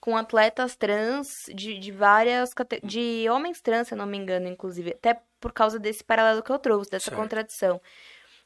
[0.00, 2.50] com atletas trans de, de várias
[2.82, 6.50] de homens trans, se eu não me engano, inclusive, até por causa desse paralelo que
[6.50, 7.16] eu trouxe, dessa Certo.
[7.20, 7.80] contradição.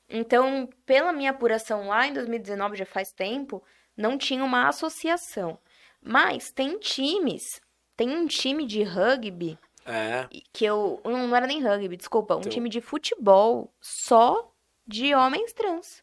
[0.08, 3.62] Então, pela minha apuração lá em 2019, já faz tempo,
[3.96, 5.58] não tinha uma associação.
[6.00, 7.60] Mas tem times,
[7.96, 10.26] tem um time de rugby É.
[10.52, 11.00] que eu.
[11.04, 12.34] Não, não era nem rugby, desculpa.
[12.36, 14.50] Um Então- time de futebol só
[14.86, 16.02] de homens trans.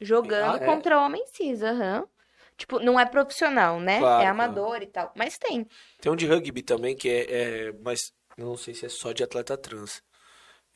[0.00, 0.66] Jogando Ah, é?
[0.66, 2.06] contra homens cis, aham.
[2.56, 3.98] Tipo, não é profissional, né?
[3.98, 4.30] Claro, é claro.
[4.30, 5.12] amador e tal.
[5.14, 5.66] Mas tem.
[6.00, 9.22] Tem um de rugby também, que é, é- Mas não sei se é só de
[9.22, 10.02] atleta trans.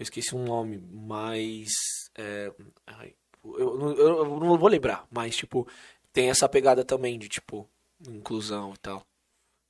[0.01, 1.69] Eu esqueci um nome, mas.
[2.17, 2.51] é,
[2.87, 3.15] ai,
[3.45, 5.69] eu, não- eu, eu não vou lembrar, mas, tipo,
[6.11, 7.69] tem essa pegada também de, tipo,
[8.09, 9.07] inclusão e tal.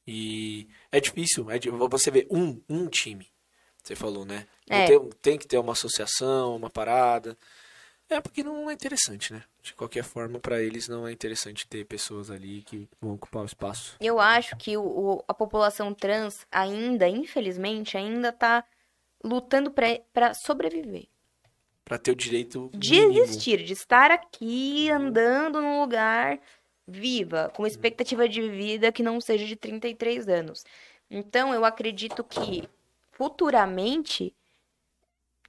[0.06, 3.26] E é difícil, é di- você vê um, um time,
[3.82, 4.46] você falou, né?
[4.68, 4.86] É.
[4.86, 7.36] Tem, tem que ter uma associação, uma parada.
[8.08, 9.42] É porque não é interessante, né?
[9.62, 13.46] De qualquer forma, pra eles não é interessante ter pessoas ali que vão ocupar o
[13.46, 13.96] espaço.
[14.00, 18.64] Eu acho que o- a população trans ainda, infelizmente, ainda tá
[19.22, 21.06] lutando pra sobreviver.
[21.84, 23.22] Pra ter o direito De mínimo.
[23.22, 26.40] existir, de estar aqui andando num lugar
[26.86, 30.64] viva, com expectativa de vida que não seja de 33 anos.
[31.10, 32.68] Então, eu acredito que
[33.12, 34.34] futuramente,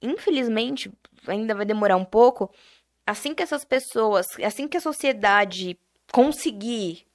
[0.02, 0.92] infelizmente,
[1.26, 2.50] ainda vai demorar um pouco,
[3.06, 5.78] assim que essas pessoas, assim que a sociedade
[6.12, 7.06] conseguir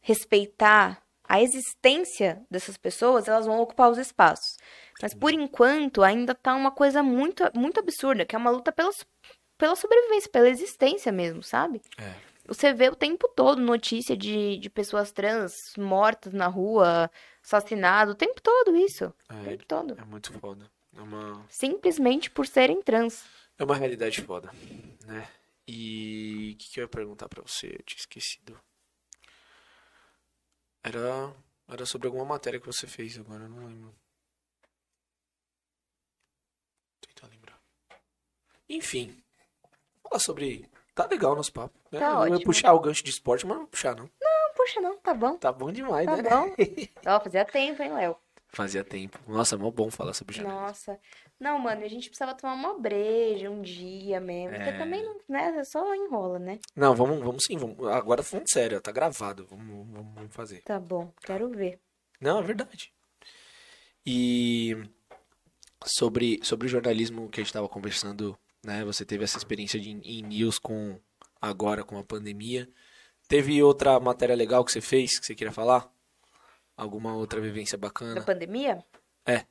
[0.00, 4.56] respeitar a existência dessas pessoas, elas vão ocupar os espaços.
[5.02, 8.90] Mas por enquanto ainda tá uma coisa muito, muito absurda, que é uma luta pela,
[9.58, 11.82] pela sobrevivência, pela existência mesmo, sabe?
[11.98, 12.14] É.
[12.46, 17.10] Você vê o tempo todo notícia de, de pessoas trans mortas na rua,
[17.44, 19.06] assassinado, o tempo todo isso.
[19.06, 19.96] O É, tempo todo.
[19.96, 20.70] é muito foda.
[20.94, 23.24] É uma, Simplesmente por serem trans.
[23.58, 24.50] é uma realidade foda,
[25.06, 25.28] né?
[25.66, 27.66] E o que, que eu ia perguntar pra você?
[27.66, 28.58] Eu tinha esquecido.
[30.82, 31.34] Era,
[31.68, 33.94] era sobre alguma matéria que você fez agora, eu não lembro.
[37.00, 37.58] Tentar lembrar.
[38.68, 39.16] Enfim,
[40.02, 40.68] falar sobre.
[40.94, 41.74] Tá legal nosso papo.
[41.92, 41.98] Né?
[42.00, 44.04] Tá eu ia puxar o gancho de esporte, mas não vou puxar, não.
[44.20, 45.36] Não, puxa, não, tá bom.
[45.36, 46.22] Tá bom demais, Tá né?
[46.30, 46.54] bom.
[47.06, 48.16] Ó, fazia tempo, hein, Léo?
[48.48, 49.18] Fazia tempo.
[49.28, 50.58] Nossa, é mó bom falar sobre janeiro.
[50.58, 50.98] Nossa.
[51.38, 54.56] Não, mano, a gente precisava tomar uma breja um dia mesmo.
[54.56, 54.78] Porque É.
[54.78, 56.58] também, não, né, só enrola, né?
[56.74, 57.58] Não, vamos, vamos sim.
[57.58, 59.46] Vamos, agora falando sério, tá gravado.
[59.50, 60.62] Vamos, vamos, vamos fazer.
[60.62, 61.78] Tá bom, quero ver.
[62.18, 62.90] Não, é verdade.
[64.06, 64.74] E
[65.84, 68.84] sobre, sobre o jornalismo que a gente estava conversando, né?
[68.84, 71.00] Você teve essa experiência de, em news com
[71.40, 72.68] agora com a pandemia.
[73.28, 75.90] Teve outra matéria legal que você fez que você queria falar?
[76.76, 78.22] Alguma outra vivência Da bacana?
[78.22, 78.84] pandemia?
[79.26, 79.46] É.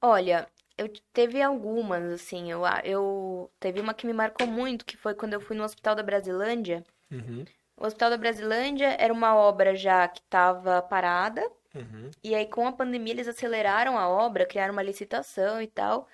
[0.00, 5.14] Olha, eu teve algumas, assim, eu, eu teve uma que me marcou muito, que foi
[5.14, 6.84] quando eu fui no Hospital da Brasilândia.
[7.10, 7.44] Uhum,
[7.76, 11.42] O Hospital da Brasilândia era uma obra já que estava parada,
[11.74, 12.10] uhum.
[12.22, 16.06] e aí com a pandemia eles aceleraram a obra, criaram uma licitação e tal,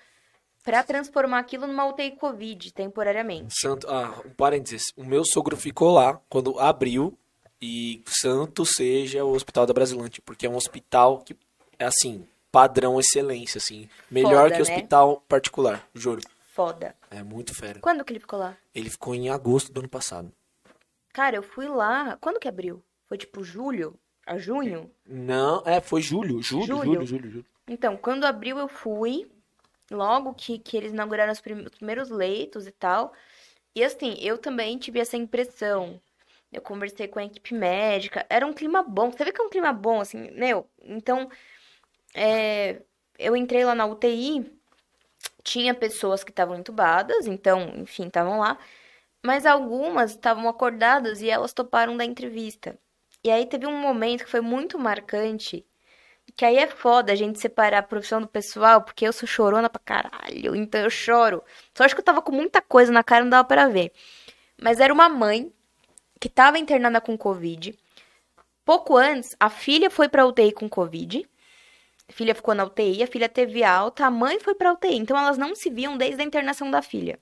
[0.65, 3.53] para transformar aquilo numa UTI Covid, temporariamente.
[3.57, 4.91] Santo, ah, um parênteses.
[4.97, 7.15] O meu sogro ficou lá quando abriu
[7.61, 11.37] e santo seja o Hospital da Brasilante, porque é um hospital que
[11.77, 14.61] é assim, padrão excelência, assim, melhor Foda, que né?
[14.61, 16.21] hospital particular, juro.
[16.53, 16.95] Foda.
[17.11, 17.79] É muito fera.
[17.79, 18.57] Quando que ele ficou lá?
[18.73, 20.31] Ele ficou em agosto do ano passado.
[21.13, 22.17] Cara, eu fui lá.
[22.19, 22.81] Quando que abriu?
[23.07, 23.93] Foi tipo julho?
[24.25, 24.89] A junho?
[25.05, 26.83] Não, é, foi julho, julho, Julho?
[26.83, 27.45] julho, julho, julho.
[27.67, 29.27] Então, quando abriu, eu fui.
[29.91, 33.13] Logo que, que eles inauguraram os prim- os primeiros leitos e tal.
[33.75, 35.99] E assim, eu também tive essa impressão.
[36.51, 38.25] Eu conversei com a equipe médica.
[38.29, 39.11] Era um clima bom.
[39.11, 40.67] Você vê que é um clima bom, assim, meu.
[40.83, 41.29] Então,
[42.13, 42.81] é,
[43.19, 44.51] eu entrei lá na UTI.
[45.43, 48.57] Tinha pessoas que estavam entubadas, então, enfim, estavam lá.
[49.23, 52.77] Mas algumas estavam acordadas e elas toparam da entrevista.
[53.23, 55.65] E aí teve um momento que foi muito marcante.
[56.35, 59.69] Que aí é foda a gente separar a profissão do pessoal, porque eu sou chorona
[59.69, 61.43] pra caralho, então eu choro.
[61.73, 63.91] Só acho que eu tava com muita coisa na cara, não dava pra ver.
[64.61, 65.51] Mas era uma mãe
[66.19, 67.77] que tava internada com Covid.
[68.65, 71.25] Pouco antes, a filha foi pra UTI com Covid.
[72.09, 74.97] A filha ficou na UTI, a filha teve alta, a mãe foi pra UTI.
[74.97, 77.17] Então elas não se viam desde a internação da filha.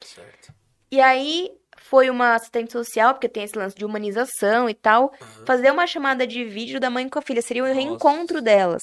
[0.00, 0.52] Certo.
[0.90, 5.12] E aí foi uma assistente social, porque tem esse lance de humanização e tal,
[5.46, 7.42] fazer uma chamada de vídeo da mãe com a filha.
[7.42, 8.82] Seria o reencontro delas.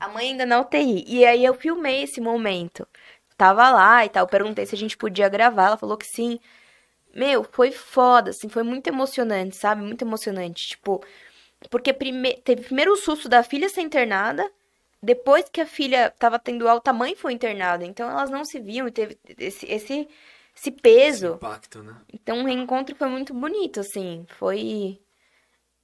[0.00, 1.04] A mãe ainda na UTI.
[1.06, 2.88] E aí eu filmei esse momento.
[3.36, 6.40] Tava lá e tal, perguntei se a gente podia gravar, ela falou que sim.
[7.14, 9.82] Meu, foi foda, assim, foi muito emocionante, sabe?
[9.82, 10.68] Muito emocionante.
[10.68, 11.04] Tipo,
[11.70, 12.34] porque prime...
[12.44, 14.50] teve primeiro o susto da filha ser internada,
[15.02, 17.84] depois que a filha tava tendo alta, a mãe foi internada.
[17.84, 20.08] Então elas não se viam e teve esse, esse,
[20.54, 21.34] esse peso.
[21.34, 21.96] Impacto, né?
[22.12, 24.26] Então o reencontro foi muito bonito, assim.
[24.38, 25.00] Foi.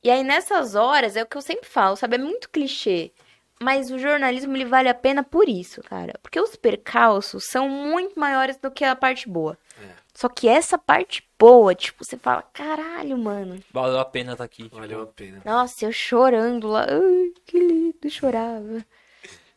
[0.02, 2.16] E aí nessas horas, é o que eu sempre falo, sabe?
[2.16, 3.12] É muito clichê.
[3.60, 6.14] Mas o jornalismo ele vale a pena por isso, cara.
[6.22, 9.58] Porque os percalços são muito maiores do que a parte boa.
[9.82, 9.88] É.
[10.14, 13.60] Só que essa parte boa, tipo, você fala, caralho, mano.
[13.72, 14.68] Valeu a pena estar aqui.
[14.72, 15.42] Valeu a pena.
[15.44, 16.86] Nossa, eu chorando lá.
[16.88, 18.84] Ai, que lindo, chorava.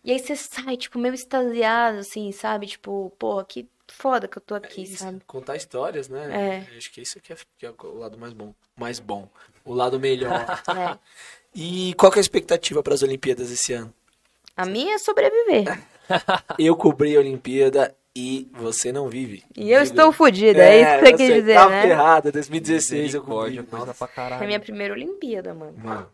[0.04, 2.66] E aí você sai, tipo, meio extasiado, assim, sabe?
[2.66, 5.22] Tipo, porra, que foda que eu tô aqui, Isso, sabe?
[5.28, 6.66] Contar histórias, né?
[6.72, 6.78] É.
[6.78, 8.54] Acho que isso que é, que é o lado mais bom.
[8.76, 9.28] Mais bom.
[9.66, 10.32] O lado melhor.
[10.70, 10.98] É.
[11.54, 13.94] e qual que é a expectativa para as Olimpíadas esse ano?
[14.56, 15.80] A minha é sobreviver.
[16.60, 19.44] Eu cobri a Olimpíada e você não vive.
[19.56, 21.82] E eu Digo- estou fodida, é, isso que você quis dizer, tá né?
[21.84, 22.32] ferrada.
[22.32, 23.64] 2016 eu cobri.
[23.64, 24.46] Coisa pra É a caralho.
[24.46, 25.74] minha primeira Olimpíada, mano.
[25.78, 26.10] Mano,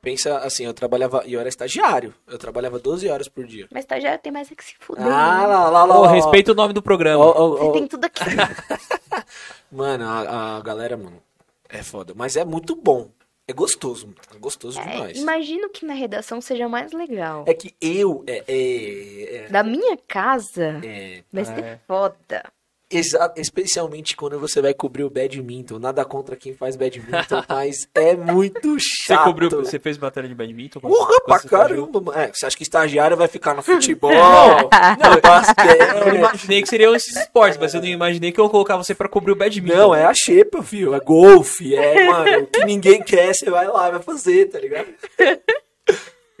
[0.00, 3.66] pensa assim, eu trabalhava, e eu era estagiário, eu trabalhava 12 horas por dia.
[3.70, 5.04] Mas estagiário tem mais é que se fuder.
[5.06, 5.08] Ah,
[5.40, 5.46] né?
[5.46, 6.10] lá, lá, lá, lá.
[6.12, 7.24] respeita o nome do programa.
[7.24, 7.72] Ó, ó, Você ó.
[7.72, 8.22] tem tudo aqui.
[9.70, 11.22] Mano, a, a galera, mano,
[11.68, 12.14] é foda.
[12.16, 13.10] Mas é muito bom.
[13.46, 14.18] É gostoso, mano.
[14.34, 15.18] É gostoso É, demais.
[15.18, 17.44] imagino que na redação seja mais legal.
[17.46, 21.78] É que eu, é, é, é, Da minha casa, é, vai ser É.
[21.86, 22.44] foda.
[22.90, 25.78] Exa- especialmente quando você vai cobrir o badminton.
[25.78, 29.24] Nada contra quem faz badminton, mas é muito Você chato.
[29.24, 30.80] cobriu, você fez matéria de badminton?
[30.80, 32.14] Porra, pra você caramba.
[32.20, 34.68] É, você acha que estagiário vai ficar no futebol, no
[35.20, 36.06] basquete?
[36.06, 38.94] Eu imaginei que seriam esses esportes, mas eu não imaginei que eu ia colocar você
[38.94, 39.76] pra cobrir o badminton.
[39.76, 40.94] Não, é a xepa, filho.
[40.94, 41.74] É golfe.
[41.76, 44.88] É, mano, o que ninguém quer, você vai lá, vai fazer, tá ligado?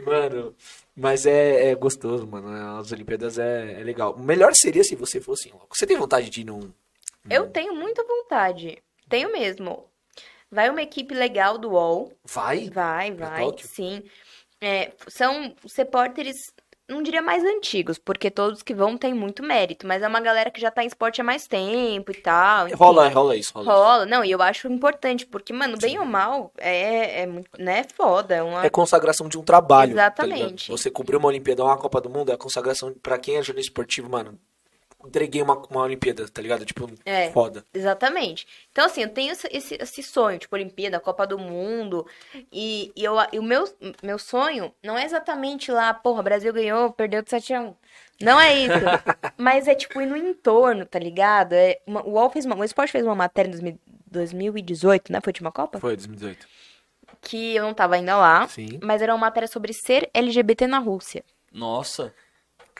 [0.04, 0.54] Mano,
[0.98, 2.78] mas é, é gostoso, mano.
[2.78, 4.14] As Olimpíadas é, é legal.
[4.14, 5.76] O melhor seria se você fosse em loco.
[5.76, 6.72] Você tem vontade de ir num.
[7.30, 8.78] Eu tenho muita vontade.
[9.08, 9.84] Tenho mesmo.
[10.50, 12.12] Vai uma equipe legal do UOL.
[12.24, 12.70] Vai?
[12.70, 13.68] Vai, vai, Tóquio?
[13.68, 14.02] sim.
[14.60, 16.36] É, são os repórteres,
[16.88, 20.50] não diria mais antigos, porque todos que vão têm muito mérito, mas é uma galera
[20.50, 22.66] que já tá em esporte há mais tempo e tal.
[22.66, 22.76] enfim.
[22.76, 23.72] Rola, rola isso, rola.
[23.72, 27.84] Rola, não, e eu acho importante, porque, mano, bem ou mal, é, é muito, né,
[27.94, 28.64] foda, é uma...
[28.64, 29.94] É consagração de um trabalho.
[29.94, 30.68] tá Exatamente.
[30.68, 30.78] ligado?
[30.78, 34.08] você cobriu uma Olimpíada uma Copa do Mundo, é consagração pra quem é jornalista esportivo,
[34.08, 34.38] mano.
[35.04, 36.64] Entreguei uma, uma Olimpíada, tá ligado?
[36.64, 37.30] Tipo, É.
[37.30, 37.64] foda.
[37.72, 38.46] Exatamente.
[38.72, 42.04] Então, assim, eu tenho esse, esse, sonho, tipo, Olimpíada, Copa do Mundo.
[42.52, 43.64] E, e, eu, e o meu,
[44.02, 47.74] meu sonho não é exatamente lá, porra, Brasil ganhou, perdeu de 7 a 1.
[48.20, 48.72] Não é isso.
[49.38, 51.52] Mas é, tipo, ir no entorno, tá ligado?
[51.52, 53.78] É, uma- o UOL fez uma, o Esporte fez uma matéria em 2000
[54.10, 55.20] 2018, né?
[55.22, 55.78] Foi a última Copa?
[55.78, 56.46] Foi, 2018.
[57.20, 58.78] que eu não tava ainda lá, Sim.
[58.82, 61.22] mas era uma matéria sobre ser LGBT na Rússia.
[61.52, 62.14] Nossa.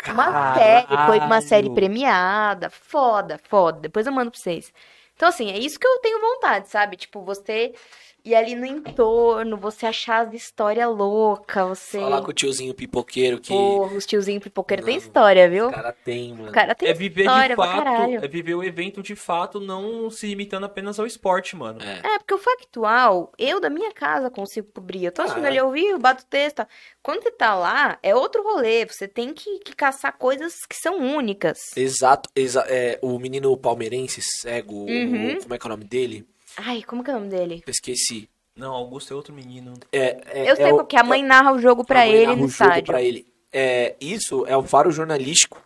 [0.07, 3.81] Uma série, foi uma série premiada, foda, foda.
[3.81, 4.73] Depois eu mando pra vocês.
[5.15, 6.97] Então, assim, é isso que eu tenho vontade, sabe?
[6.97, 7.75] Tipo, você
[8.25, 11.99] ir ali no entorno, você achar as histórias loucas, você.
[12.01, 15.69] Falar com o tiozinho pipoqueiro que Porra, os tiozinhos pipoqueiros tem Não, história, viu?
[15.69, 16.49] o cara tem, mano.
[16.51, 20.11] O cara tem É viver história de fato, é viver o evento de fato, não
[20.11, 21.81] se limitando apenas ao esporte, mano.
[21.83, 22.15] É.
[22.15, 25.05] É, porque o factual, eu da minha casa consigo cobrir.
[25.07, 26.67] Eu tô assistindo Ah, ali ao vivo, bato texto.
[27.03, 28.85] Quando você tá lá, é outro rolê.
[28.87, 31.59] Você tem que, que caçar coisas que são únicas.
[31.77, 35.39] Exato, exa é, o menino palmeirense, cego, o- Uhum.
[35.41, 36.27] como é que é o nome dele?
[36.61, 37.63] Ai, como que é o nome dele?
[37.67, 38.29] Eu esqueci.
[38.57, 39.75] Não, Augusto é outro menino.
[39.93, 42.15] É, é, Eu sei é o- porque a mãe narra o jogo pra a mãe
[42.17, 42.85] ele narra no o jogo estádio.
[42.87, 43.33] pra ele.
[43.53, 45.65] É, isso é o faro jornalístico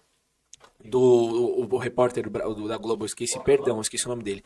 [0.84, 4.44] do o, o repórter do da Globo, eu esqueci, perdão, eu esqueci o nome dele.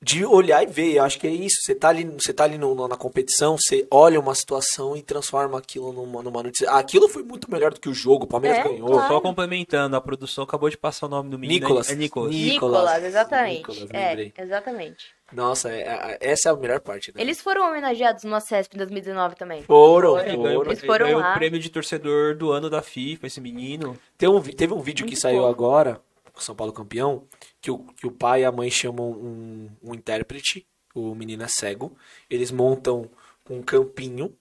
[0.00, 1.56] De olhar e ver, eu acho que é isso.
[1.60, 5.58] Você tá ali, você tá ali no- na competição, você olha uma situação e transforma
[5.58, 6.70] aquilo numa, numa notícia.
[6.70, 8.86] Ah, aquilo foi muito melhor do que o jogo, o Palmeiras É, ganhou.
[8.88, 9.08] claro.
[9.12, 11.60] Só complementando, a produção acabou de passar o nome do menino.
[11.60, 11.90] Nicolas.
[11.90, 12.30] É Nicolas.
[12.30, 13.58] Ni- Nicolas, Nicolas, exatamente.
[13.58, 15.06] Nicolas, é, exatamente.
[15.32, 17.12] Nossa, é- é- essa é a melhor parte.
[17.14, 17.20] Né?
[17.20, 19.62] Eles foram homenageados no ACESP em 2019 também.
[19.64, 20.70] foram, ganhou, foram.
[20.70, 21.32] Eles foram ganhou lá.
[21.32, 23.98] o prêmio de torcedor do ano da FIFA, esse menino.
[24.16, 25.48] Tem um teve um vídeo que Muito saiu bom.
[25.48, 26.00] agora,
[26.38, 27.24] com São Paulo campeão,
[27.60, 31.48] que o, que o pai e a mãe chamam um, um intérprete, o menino é
[31.48, 31.96] cego,
[32.30, 33.10] eles montam
[33.50, 34.32] um campinho.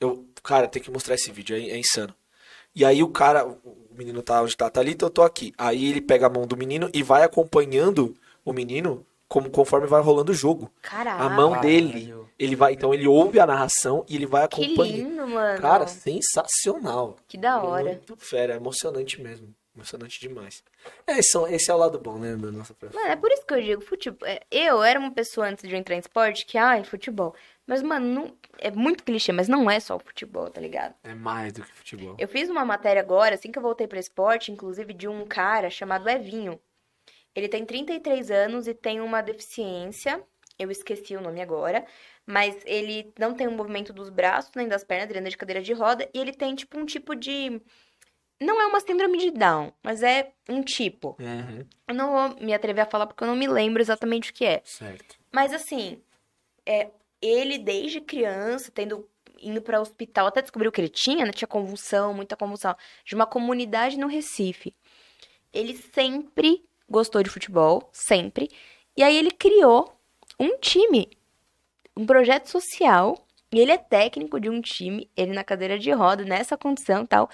[0.00, 2.14] Eu, cara, tem que mostrar esse vídeo, é, é insano.
[2.74, 3.58] E aí o cara, o
[3.96, 5.52] menino tá onde tá, tá ali, então eu tô aqui.
[5.56, 10.02] Aí ele pega a mão do menino e vai acompanhando o menino como conforme vai
[10.02, 10.70] rolando o jogo.
[10.90, 11.68] A mão Caralho.
[11.68, 14.96] dele, ele vai, então ele ouve a narração e ele vai Que acompanhando.
[14.96, 15.60] lindo, mano.
[15.60, 17.16] Cara, sensacional.
[17.28, 17.84] que da hora.
[17.84, 19.54] Muito fera, é emocionante mesmo.
[19.74, 20.62] Emocionante demais.
[21.06, 23.02] É, são, esse é o lado bom, né, da nossa profissão.
[23.02, 24.28] Mano, é por isso que eu digo, futebol.
[24.28, 27.34] é, Eu era uma pessoa antes de eu entrar em esporte que, ai, futebol.
[27.66, 30.94] Mas, mano, não, é muito clichê, mas não é só o futebol, tá ligado?
[31.02, 32.14] É mais do que futebol.
[32.18, 35.68] Eu fiz uma matéria agora, assim que eu voltei pra esporte, inclusive de um cara
[35.70, 36.60] chamado Evinho.
[37.34, 40.22] Ele tem 33 anos e tem uma deficiência,
[40.56, 41.84] eu esqueci o nome agora,
[42.24, 45.60] mas ele não tem o movimento dos braços nem das pernas, ele anda de cadeira
[45.60, 47.60] de roda e ele tem tipo um tipo de
[48.44, 51.16] não é uma síndrome de Down, mas é um tipo.
[51.18, 54.34] Uhum, Eu não vou me atrever a falar porque eu não me lembro exatamente o
[54.34, 54.60] que é.
[54.64, 55.16] certo.
[55.32, 56.00] Mas assim,
[56.64, 56.90] é,
[57.20, 59.08] ele desde criança, tendo
[59.40, 61.32] indo para hospital, até descobriu que ele tinha, né?
[61.32, 64.74] Tinha convulsão, muita convulsão, de uma comunidade no Recife.
[65.52, 68.48] Ele sempre gostou de futebol, sempre.
[68.96, 69.94] E aí ele criou
[70.38, 71.10] um time,
[71.96, 76.24] um projeto social, e ele é técnico de um time, ele na cadeira de roda,
[76.24, 77.30] nessa condição e tal.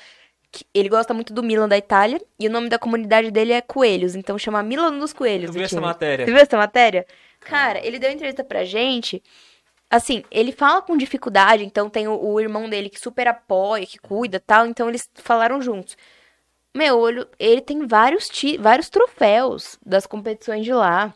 [0.75, 4.15] Ele gosta muito do Milan da Itália, e o nome da comunidade dele é Coelhos,
[4.15, 5.45] então chama Milan dos Coelhos.
[5.45, 6.25] Eu o vi essa matéria.
[6.25, 7.07] Você viu essa matéria?
[7.41, 9.23] Cara, ele deu entrevista pra gente.
[9.89, 13.99] Assim, ele fala com dificuldade, então tem o, o irmão dele que super apoia, que
[13.99, 15.97] cuida e tal, então eles falaram juntos.
[16.75, 21.13] Meu, olho, ele tem vários, ti, vários troféus das competições de lá,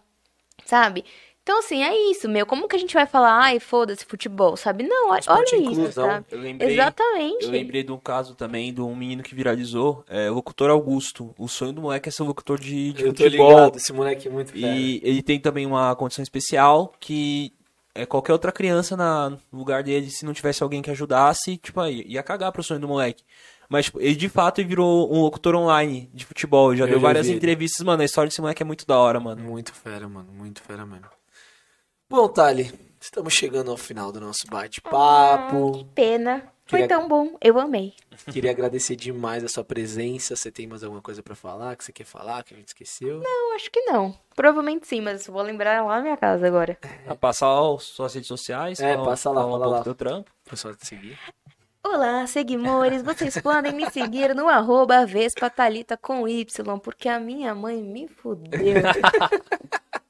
[0.65, 1.05] sabe?
[1.45, 2.47] Então, assim, é isso, meu.
[2.47, 4.83] Como que a gente vai falar, ai, foda-se futebol, sabe?
[4.83, 6.07] Não, olha, olha isso, inclusão.
[6.07, 6.27] sabe?
[6.31, 7.45] Eu lembrei, Exatamente.
[7.45, 11.35] eu lembrei de um caso também de um menino que viralizou, é, o locutor Augusto.
[11.39, 13.51] O sonho do moleque é ser locutor de, de Eu tô futebol.
[13.51, 14.75] ligado, esse moleque é muito fera.
[14.75, 17.53] E ele tem também uma condição especial que
[17.95, 21.79] é qualquer outra criança na, no lugar dele, se não tivesse alguém que ajudasse, tipo,
[21.79, 23.23] aí, ia cagar pro sonho do moleque.
[23.69, 26.75] Mas tipo, ele de fato virou um locutor online de futebol.
[26.75, 28.01] Já Eu deu já várias vi entrevistas, mano.
[28.01, 29.43] A história desse moleque é muito da hora, mano.
[29.43, 30.33] Muito fera, mano.
[30.33, 31.05] Muito fera mesmo.
[32.15, 35.85] Bom, Thali, estamos chegando ao final do nosso bate-papo.
[35.97, 36.45] Pena.
[36.65, 37.37] Foi Queria- tão bom.
[37.41, 37.93] Eu amei.
[38.31, 40.37] Queria agradecer demais a sua presença.
[40.37, 43.21] Você tem mais alguma coisa pra falar que você quer falar, que a gente esqueceu?
[43.21, 44.17] Eu acho que não.
[44.37, 46.79] Provavelmente sim, mas vou lembrar lá na minha casa agora.
[47.05, 48.79] A passar as suas redes sociais.
[48.79, 49.81] É, fala- passa lá, fala um fala lá.
[49.83, 50.31] do trampo.
[50.49, 51.19] Pessoal, te seguir.
[51.83, 57.57] Olá, seguidores, vocês podem me seguir no arroba Vespa Thalita com Y, porque a minha
[57.57, 58.53] mãe me fudeu.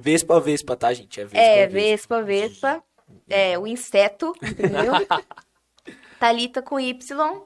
[0.00, 1.20] Vespa, Vespa, tá, gente?
[1.20, 2.82] É Vespa, É, Vespa, Vespa,
[3.28, 4.92] é, o inseto, entendeu?
[6.18, 7.42] Thalita com Y.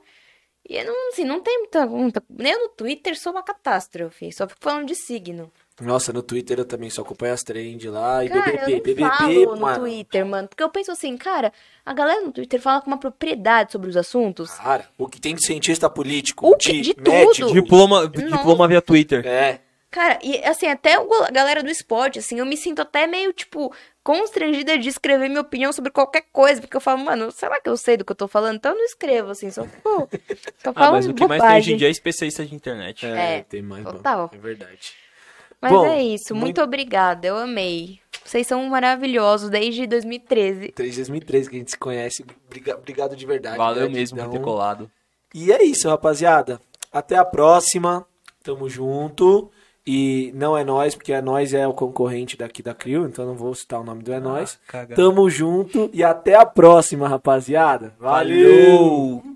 [0.69, 2.23] E eu não, assim, não tem muita, muita...
[2.31, 5.51] Nem no Twitter sou uma catástrofe, só fico falando de signo.
[5.81, 8.25] Nossa, no Twitter eu também só acompanho as trends lá.
[8.25, 9.81] E Cara, BBB, eu nem BBB, falo no mano.
[9.81, 11.53] Twitter, mano, porque eu penso assim, cara,
[11.85, 14.53] a galera no Twitter fala com uma propriedade sobre os assuntos.
[14.53, 17.49] Cara, o que tem de cientista político, O que- de, de médico.
[17.49, 17.53] tudo.
[17.61, 19.27] Diploma, diploma via Twitter.
[19.27, 19.61] É,
[19.93, 23.73] Cara, e assim, até a galera do esporte, assim, eu me sinto até meio, tipo,
[24.03, 27.77] constrangida de escrever minha opinião sobre qualquer coisa, porque eu falo, mano, será que eu
[27.77, 28.57] sei do que eu tô falando?
[28.57, 30.09] Então eu não escrevo, assim, só, pô,
[30.65, 31.59] só Ah, falo mas o que mais tem bobagem.
[31.61, 33.05] hoje em dia é especialista de internet.
[33.07, 34.17] é, É, tem mais, total.
[34.19, 34.31] mano.
[34.33, 34.95] É verdade.
[35.61, 38.01] Mas Bom, é isso, muito, muito- obrigada, eu amei.
[38.25, 40.73] Vocês são maravilhosos desde 2013.
[40.75, 42.25] Desde 2013 que a gente se conhece.
[42.49, 43.59] Briga- Obrigado de verdade.
[43.59, 44.01] Valeu gratidão.
[44.01, 44.91] mesmo por ter colado.
[45.35, 46.61] E é isso, rapaziada.
[46.91, 48.07] Até a próxima.
[48.43, 49.53] Tamo junto.
[49.87, 53.35] E não é nós, porque é nós é o concorrente daqui da Crio, então não
[53.35, 54.59] vou citar o nome do é nós.
[54.69, 54.95] caga.
[54.95, 57.93] Tamo junto e até a próxima, rapaziada.
[57.99, 59.21] Valeu!
[59.21, 59.32] Valeu!